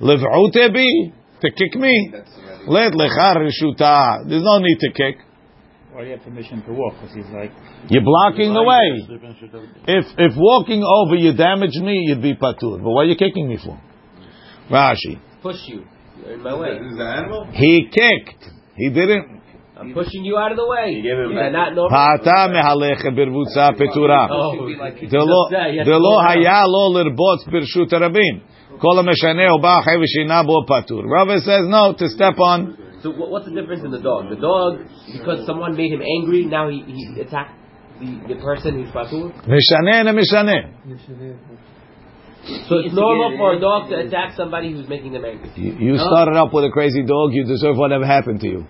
Liv'ute 0.00 0.72
bi, 0.74 1.12
to 1.42 1.50
kick 1.50 1.74
me. 1.76 2.12
Let 2.66 2.92
lecha 2.92 3.36
reshuta. 3.36 4.28
There's 4.28 4.42
no 4.42 4.58
need 4.58 4.78
to 4.80 4.90
kick. 4.92 5.16
Why 5.92 6.02
do 6.02 6.06
you 6.06 6.12
have 6.16 6.24
permission 6.24 6.62
to 6.64 6.72
walk? 6.72 6.94
Because 6.94 7.14
he's 7.14 7.28
like, 7.34 7.52
You're 7.90 8.02
blocking 8.02 8.54
the 8.54 8.62
way. 8.62 8.86
If 9.86 10.06
if 10.16 10.32
walking 10.36 10.82
over 10.82 11.16
you 11.16 11.34
damage 11.36 11.76
me, 11.76 12.00
you'd 12.06 12.22
be 12.22 12.34
patur. 12.34 12.82
But 12.82 12.90
what 12.90 13.02
are 13.02 13.10
you 13.10 13.16
kicking 13.16 13.46
me 13.48 13.58
for? 13.62 13.78
Rashi. 14.70 15.20
Push 15.42 15.60
you. 15.66 15.84
You're 16.22 16.34
in 16.34 16.42
my 16.42 16.54
way. 16.58 16.78
This 16.78 16.92
is 16.92 16.98
the 16.98 17.04
animal? 17.04 17.46
He 17.52 17.90
kicked. 17.92 18.42
He 18.76 18.88
didn't. 18.88 19.42
I'm 19.76 19.92
pushing 19.92 20.24
you 20.24 20.38
out 20.38 20.52
of 20.52 20.56
the 20.56 20.66
way. 20.66 20.92
You 20.92 21.02
gave 21.02 21.52
not 21.52 21.74
normal. 21.74 21.90
Pa'ata 21.90 22.48
mehalecha 22.48 23.10
birvutza 23.10 23.72
petura. 23.76 24.28
Delo 25.10 25.48
delo 25.84 26.20
haya 26.20 26.62
lo 26.66 26.94
lirbot 26.94 27.48
birshut 27.52 27.90
rabin. 27.92 28.42
Kol 28.80 28.96
ha-meshaneh 28.96 29.48
uba 29.58 29.82
chay 29.84 29.96
v'shina 29.96 30.46
bo 30.46 30.64
patur. 30.64 31.04
Rava 31.04 31.40
says 31.40 31.66
no 31.68 31.94
to 31.98 32.08
step 32.08 32.38
on. 32.38 32.76
So 33.02 33.10
what, 33.10 33.30
what's 33.30 33.46
the 33.46 33.52
difference 33.52 33.82
in 33.84 33.90
the 33.90 34.00
dog? 34.00 34.30
The 34.30 34.36
dog, 34.36 34.78
because 35.12 35.44
someone 35.46 35.76
made 35.76 35.92
him 35.92 36.02
angry, 36.02 36.44
now 36.46 36.68
he, 36.68 36.82
he 36.86 37.20
attacked 37.20 37.58
the, 37.98 38.34
the 38.34 38.40
person 38.40 38.74
who's 38.82 38.92
patur. 38.94 39.32
Meshaneh 39.46 40.06
and 40.06 40.16
meshaneh. 40.16 40.70
So 42.68 42.78
it's 42.78 42.94
normal 42.94 43.36
for 43.36 43.54
a 43.54 43.60
dog 43.60 43.88
to 43.90 43.96
attack 44.06 44.34
somebody 44.36 44.72
who's 44.72 44.88
making 44.88 45.12
them 45.12 45.24
angry. 45.24 45.50
You, 45.56 45.94
you 45.94 45.98
started 45.98 46.36
up 46.36 46.52
with 46.52 46.64
a 46.64 46.70
crazy 46.70 47.02
dog. 47.02 47.32
You 47.32 47.44
deserve 47.44 47.76
whatever 47.76 48.04
happened 48.04 48.40
to 48.40 48.48
you. 48.48 48.66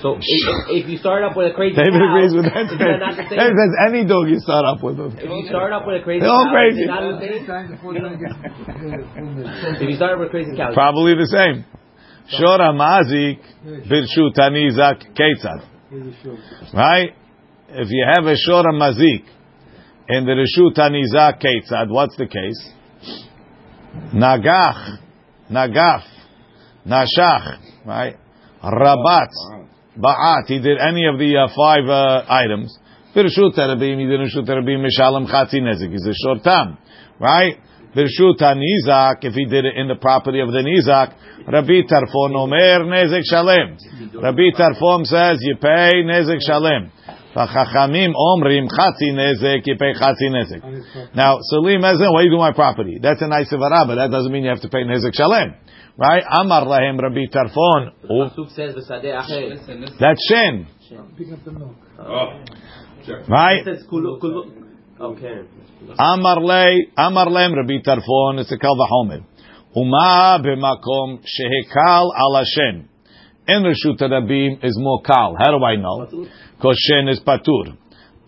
So 0.00 0.16
if, 0.20 0.24
if 0.68 0.88
you 0.88 0.96
start 0.98 1.24
up 1.24 1.34
with 1.36 1.52
a 1.52 1.54
crazy 1.54 1.76
David 1.76 1.94
cow, 2.00 2.08
agrees 2.12 2.34
with 2.34 2.44
that 2.44 2.66
not 3.00 3.16
the 3.16 3.22
David 3.24 3.40
same? 3.40 3.56
says 3.56 3.72
any 3.88 4.04
dog 4.04 4.28
you 4.28 4.38
start 4.40 4.64
up 4.64 4.82
with. 4.82 4.96
Them. 4.96 5.12
If 5.16 5.24
you 5.28 5.44
start 5.48 5.72
up 5.72 5.86
with 5.86 6.00
a 6.00 6.04
crazy 6.04 6.20
They're 6.20 6.30
all 6.30 6.44
cow, 6.44 6.52
crazy. 6.52 6.80
is 6.80 6.84
it 6.84 6.88
not 6.92 7.20
the 7.20 7.24
same? 7.24 7.32
If 9.80 9.88
you 9.88 9.96
start 9.96 10.12
up 10.14 10.18
with 10.20 10.28
a 10.28 10.30
crazy 10.30 10.56
cow, 10.56 10.72
Probably 10.72 11.14
the 11.14 11.26
same. 11.28 11.64
Shora 12.32 12.72
mazik 12.72 13.40
birshut 13.88 14.36
hanizak 14.36 15.02
ketzad. 15.16 15.60
Right? 16.74 17.10
if 17.72 17.88
you 17.90 18.04
have 18.12 18.24
a 18.26 18.34
shora 18.34 18.72
mazik 18.72 19.24
in 20.08 20.24
the 20.26 20.32
reshut 20.36 20.76
hanizak 20.76 21.40
ketzad, 21.42 21.88
what's 21.90 22.16
the 22.16 22.26
case? 22.26 22.68
Nagach, 24.14 24.98
nagaf, 25.50 26.02
nashach, 26.86 27.58
right? 27.84 28.16
Rabat, 28.62 29.30
ba'at. 29.98 30.46
He 30.46 30.60
did 30.60 30.78
any 30.78 31.06
of 31.06 31.18
the 31.18 31.36
uh, 31.36 31.48
five 31.56 31.88
uh, 31.88 32.24
items. 32.28 32.76
Birshut 33.14 33.56
Rabim, 33.56 33.98
he 33.98 34.06
did 34.06 34.20
Reshut 34.20 34.48
Rabim, 34.48 34.84
Mishalem 34.84 35.26
Chatzi 35.26 35.60
Nezik. 35.60 35.90
He's 35.90 36.06
a 36.06 36.14
short 36.14 36.44
tam, 36.44 36.78
right? 37.18 37.56
Birshut 37.96 38.38
Nizak, 38.38 39.24
if 39.24 39.34
he 39.34 39.46
did 39.46 39.64
it 39.64 39.76
in 39.76 39.88
the 39.88 39.96
property 39.96 40.40
of 40.40 40.48
the 40.48 40.62
Nizak, 40.62 41.14
Rabbi 41.46 41.82
Tarfon 41.90 42.36
Omer 42.36 42.84
Nezek 42.84 43.22
Shalem. 43.24 43.78
Rabbi 44.14 44.50
Tarfon 44.56 45.04
says 45.06 45.38
you 45.40 45.56
pay 45.56 46.04
Nezek 46.04 46.38
Shalem. 46.46 46.92
Chachamim 47.34 48.12
Omrim 48.14 48.66
Chatzi 48.68 49.12
Nezek, 49.12 49.62
you 49.64 49.76
pay 49.78 49.94
Chatzi 49.94 50.28
Nezek. 50.30 51.14
Now, 51.14 51.38
Salim 51.40 51.80
Ezen, 51.82 52.12
what 52.12 52.20
do 52.20 52.24
you 52.24 52.30
do 52.30 52.38
my 52.38 52.52
property? 52.52 52.98
That's 53.00 53.22
a 53.22 53.28
nice 53.28 53.52
Ivara, 53.52 53.86
but 53.86 53.94
that 53.96 54.10
doesn't 54.10 54.32
mean 54.32 54.42
you 54.44 54.50
have 54.50 54.62
to 54.62 54.68
pay 54.68 54.84
Nezek 54.84 55.14
Shalem. 55.14 55.54
Right? 55.96 56.24
Amar 56.28 56.64
Lahem 56.64 56.98
Rabbi 57.00 57.26
Tarfon. 57.32 57.92
Oh. 58.08 58.30
Pasuk 58.30 58.54
says 58.54 58.74
the 58.74 58.80
sadeh 58.80 59.14
acher. 59.14 59.50
Listen, 59.50 59.80
listen. 59.80 59.96
That's 60.00 60.26
Shen. 60.28 60.66
Picking 61.16 61.34
up 61.34 61.44
the 61.44 61.52
milk. 61.52 61.76
Oh. 61.98 62.42
Right? 63.28 63.66
It 63.66 63.76
says 63.76 63.86
kulu 63.88 64.18
kulu. 64.20 64.50
Okay. 65.00 65.46
Amar 65.98 66.40
lei, 66.42 66.88
Amar 66.96 67.26
leim 67.26 67.54
Rabbi 67.56 67.80
Tarfon, 67.86 68.40
it's 68.40 68.52
a 68.52 68.58
kal 68.58 68.76
v'homer. 68.76 69.24
Uma 69.74 70.38
b'makom 70.42 71.20
shehekal 71.20 72.10
al 72.16 72.34
Hashem. 72.34 72.89
In 73.50 73.64
Reshut 73.64 74.00
Rabim 74.00 74.64
is 74.64 74.76
more 74.78 75.02
kal. 75.02 75.34
How 75.38 75.50
do 75.50 75.64
I 75.64 75.76
know? 75.76 76.26
Because 76.56 76.78
Shen 76.86 77.08
is 77.08 77.20
patur. 77.20 77.76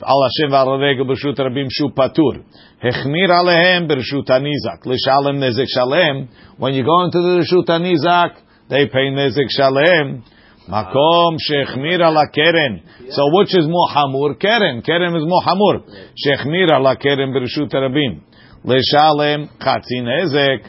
Al 0.04 0.20
Hashem 0.26 0.50
v'al 0.50 0.80
regel 0.80 1.06
b'Reshut 1.06 1.38
Rabim 1.38 1.68
shu 1.70 1.90
patur. 1.90 2.42
Hechmir 2.82 3.30
alehem 3.30 3.88
b'Reshut 3.88 4.28
Anizak. 4.28 4.84
L'shalem 4.84 5.36
nezek 5.36 5.68
shalem. 5.68 6.28
When 6.58 6.74
you 6.74 6.84
go 6.84 7.04
into 7.04 7.18
the 7.18 7.44
Reshut 7.44 8.36
they 8.68 8.86
pay 8.86 9.10
nezek 9.10 9.48
shalem. 9.48 10.24
Makom 10.68 11.36
shechmir 11.38 12.00
ala 12.00 12.26
keren. 12.34 12.82
So 13.10 13.22
which 13.32 13.54
is 13.54 13.66
more 13.66 13.88
hamur? 13.94 14.40
Keren. 14.40 14.82
Keren 14.82 15.14
is 15.14 15.24
more 15.24 15.42
hamur. 15.42 15.84
Shechmir 16.18 16.70
ala 16.70 16.96
keren 16.96 17.32
b'reshut 17.32 17.72
rabim. 17.72 18.22
Leshalem 18.64 19.50
chatzin 19.58 20.06
ezek. 20.22 20.66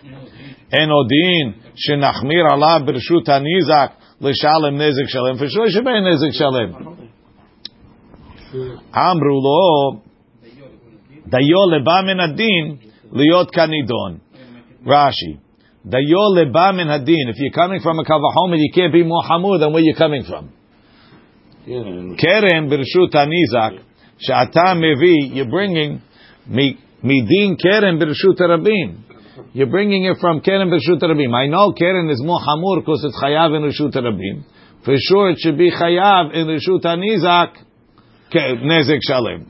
En 0.71 0.89
odin 0.91 1.55
shenachmir 1.77 2.51
ala 2.51 2.85
b'reshut 2.85 3.25
hanizak. 3.27 3.93
Leshalem 3.93 4.02
nezek 4.31 5.07
shalem. 5.09 5.37
For 5.37 5.47
sure 5.49 5.67
shebei 5.67 6.01
nezek 6.01 6.33
shalem. 6.33 6.73
Amru 8.93 9.39
lo. 9.41 10.01
Dayo 11.29 11.67
leba 11.71 12.03
min 12.05 12.19
adin 12.19 12.79
liot 13.11 13.51
kanidon. 13.51 14.19
Rashi. 14.85 15.39
Dayo 15.85 16.35
leba 16.35 16.73
min 16.75 16.87
hadin. 16.87 17.29
If 17.29 17.37
you're 17.39 17.51
coming 17.51 17.79
from 17.81 17.99
a 17.99 18.03
kavahomer, 18.03 18.57
you 18.57 18.71
can't 18.73 18.93
be 18.93 19.03
more 19.03 19.23
hamur 19.23 19.59
than 19.59 19.73
where 19.73 19.81
you're 19.81 19.95
coming 19.95 20.23
from. 20.23 20.51
Keren 21.65 22.69
b'rshut 22.69 23.13
hanizak, 23.13 23.79
she'ata 24.19 24.75
mevi, 24.75 25.33
you're 25.33 25.49
bringing 25.49 26.01
midin 26.49 27.57
keren 27.57 27.97
b'rshut 27.99 28.37
rabim. 28.37 28.97
You're 29.53 29.67
bringing 29.67 30.05
it 30.05 30.17
from 30.19 30.41
keren 30.41 30.69
b'rshut 30.69 31.01
rabim. 31.01 31.33
I 31.33 31.47
know 31.47 31.73
keren 31.73 32.09
is 32.09 32.21
more 32.23 32.39
hamur 32.39 32.81
because 32.81 33.03
it's 33.03 33.19
chayav 33.19 33.55
in 33.55 33.63
reshut 33.63 33.95
rabim. 33.95 34.43
For 34.85 34.93
sure, 34.97 35.29
it 35.31 35.39
should 35.39 35.57
be 35.57 35.71
chayav 35.71 36.33
in 36.33 36.47
reshut 36.47 36.83
hanizak, 36.83 37.55
ke- 38.29 38.61
nezek 38.61 38.99
shalem. 39.07 39.49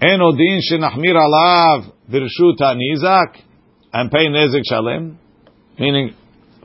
En 0.00 0.20
odin 0.20 0.60
shenachmir 0.70 1.16
alav 1.16 1.92
b'rshut 2.08 2.60
hanizak 2.60 3.40
and 3.92 4.10
pay 4.10 4.28
nezek 4.28 4.62
shalem. 4.64 5.18
Meaning, 5.78 6.14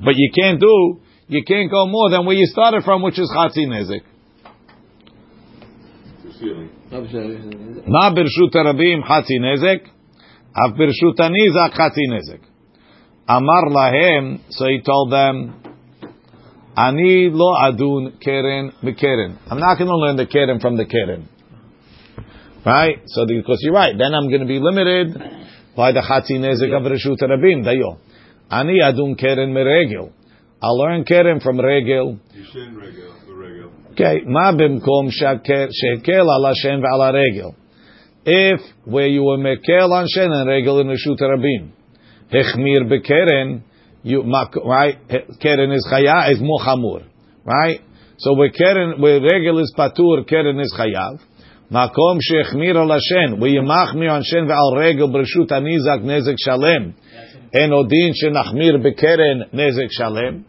but 0.03 0.13
you 0.15 0.31
can't 0.35 0.59
do, 0.59 0.99
you 1.29 1.43
can't 1.43 1.71
go 1.71 1.87
more 1.87 2.11
than 2.11 2.25
where 2.25 2.35
you 2.35 2.45
started 2.45 2.83
from, 2.83 3.01
which 3.01 3.17
is 3.17 3.31
chatzi 3.35 3.65
nezek. 3.65 4.01
Ceiling. 6.39 6.69
Ma 7.87 8.11
birshut 8.11 8.53
rabim 8.53 9.03
chatzi 9.03 9.39
nezek, 9.39 9.87
av 10.55 10.77
birshut 10.77 11.17
hanizak 11.17 11.73
chatzi 11.73 12.07
nezek. 12.09 12.41
Amar 13.27 13.69
lahem, 13.69 14.39
so 14.49 14.65
he 14.67 14.81
told 14.81 15.11
them, 15.11 15.63
Ani 16.75 17.29
lo 17.29 17.53
adun 17.55 18.19
keren 18.19 18.71
bekeren. 18.81 19.37
I'm 19.49 19.59
not 19.59 19.77
going 19.77 19.89
to 19.89 19.95
learn 19.95 20.15
the 20.15 20.25
keren 20.25 20.59
from 20.59 20.75
the 20.75 20.85
keren. 20.85 21.29
Right? 22.65 22.97
So 23.05 23.25
because 23.27 23.59
you're 23.61 23.73
right, 23.73 23.95
then 23.95 24.13
I'm 24.13 24.27
going 24.27 24.41
to 24.41 24.47
be 24.47 24.59
limited 24.59 25.13
by 25.75 25.91
the 25.91 26.01
chatzi 26.01 26.39
nezek 26.39 26.75
of 26.75 26.83
reshut 26.83 27.21
rabim. 27.21 27.63
Dayo. 27.63 27.99
Ani 28.49 28.79
adun 28.81 29.19
keren 29.19 29.53
meregel. 29.53 30.11
I'll 30.63 30.79
learn 30.79 31.03
keren 31.03 31.39
from 31.41 31.59
regel. 31.59 32.19
Yishin 32.35 32.75
regel. 32.75 33.13
The 33.27 33.33
regel. 33.33 33.71
Okay, 33.91 34.21
ma 34.25 34.51
bimkom 34.53 35.11
shekel 35.11 36.25
ala 36.25 36.53
shen 36.55 36.81
ve'ala 36.81 37.13
regel. 37.13 37.55
If 38.25 38.61
where 38.85 39.07
you 39.07 39.23
were 39.23 39.37
mekel 39.37 39.91
on 39.91 40.07
shen 40.07 40.31
and 40.31 40.47
regel 40.47 40.79
in 40.79 40.87
reshut 40.87 41.19
rabim, 41.19 41.71
hechmir 42.31 42.89
bekeren, 42.89 43.63
you 44.03 44.23
right? 44.23 44.97
Keren 45.41 45.71
is 45.71 45.87
chaya 45.91 46.31
is 46.31 46.39
more 46.39 46.59
chamur, 46.59 47.03
right? 47.43 47.81
So 48.17 48.33
where 48.35 48.49
keren 48.49 49.01
where 49.01 49.19
regel 49.19 49.59
is 49.59 49.73
patur, 49.77 50.27
keren 50.27 50.59
is 50.59 50.73
chayav. 50.77 51.19
Makom 51.71 52.19
shechmir 52.31 52.75
ala 52.75 52.99
shen, 53.01 53.39
where 53.39 53.49
you 53.49 53.61
machmir 53.61 54.11
on 54.11 54.23
shen 54.23 54.47
ve'al 54.47 54.77
regel 54.77 55.09
b'reshut 55.09 55.49
anizak 55.51 56.03
nezek 56.03 56.35
shalem, 56.39 56.93
en 57.53 57.73
odin 57.73 58.13
shenachmir 58.13 58.81
bekeren 58.81 59.53
nezek 59.53 59.89
shalem. 59.91 60.45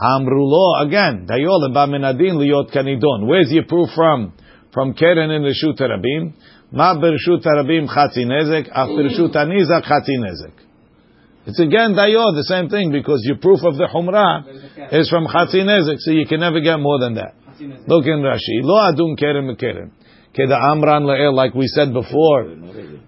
Amrulo 0.00 0.84
again. 0.84 1.26
Dayol 1.26 1.72
ba 1.72 1.86
menadin 1.86 2.36
liot 2.36 2.70
kanidon. 2.74 3.26
Where's 3.26 3.50
your 3.50 3.64
proof 3.64 3.88
from? 3.94 4.32
From 4.72 4.92
Keren 4.92 5.30
in 5.30 5.42
the 5.42 5.48
Reshut 5.48 5.80
Rabim. 5.80 6.34
Ma 6.72 6.94
bereshut 6.94 7.44
Rabim 7.44 7.86
chatzi 7.88 8.24
nezek. 8.24 8.68
Af 8.72 8.88
bereshut 8.88 9.34
Anizak 9.34 9.84
chatzi 9.84 10.18
nezek. 10.18 10.52
It's 11.46 11.60
again 11.60 11.94
dayol 11.94 12.34
the 12.34 12.44
same 12.48 12.68
thing 12.68 12.90
because 12.90 13.22
your 13.24 13.38
proof 13.38 13.60
of 13.62 13.76
the 13.76 13.86
Humrah 13.86 14.92
is 14.92 15.08
from 15.08 15.26
chatzi 15.26 15.62
nezek, 15.62 15.98
so 15.98 16.10
you 16.10 16.26
can 16.26 16.40
never 16.40 16.60
get 16.60 16.78
more 16.78 16.98
than 16.98 17.14
that. 17.14 17.34
Look 17.86 18.04
in 18.06 18.20
Rashi. 18.20 18.62
Lo 18.62 18.74
adun 18.74 19.16
Keren 19.18 19.46
mekeren. 19.46 19.90
Keda 20.36 20.60
amran 20.70 21.04
le'el, 21.04 21.32
like 21.32 21.54
we 21.54 21.66
said 21.66 21.92
before. 21.94 22.44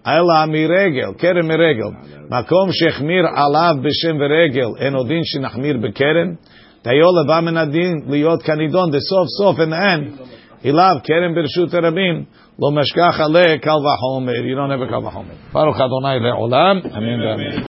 Ela 0.07 0.47
miregel, 0.49 1.21
keren 1.21 1.45
miregel. 1.45 1.93
Makom 2.31 2.71
shechmir 2.73 3.29
alav 3.29 3.85
b'shem 3.85 4.17
v'regel, 4.17 4.81
en 4.81 4.95
odin 4.95 5.23
shenachmir 5.23 5.77
bekeren. 5.77 6.39
Dayol 6.83 7.13
leba 7.13 7.45
min 7.45 7.57
adin 7.59 8.07
liot 8.09 8.43
kanidon. 8.49 8.93
The 8.93 9.01
sof 9.01 9.27
sof 9.37 9.59
in 9.59 9.71
the 9.71 9.77
end. 9.77 10.19
Ilav 10.65 11.03
keren 11.07 11.35
b'rshut 11.35 11.73
rabim. 11.73 12.27
Lo 12.59 12.71
meshkach 12.71 13.21
ale 13.21 13.59
kal 13.61 13.81
v'homer. 13.81 14.45
You 14.45 14.57
don't 14.57 14.71
have 14.71 14.81
a. 14.81 14.89
Baruch 15.53 15.77
Adonai 15.77 16.19
le'olam. 16.19 16.85
Amen. 16.97 17.65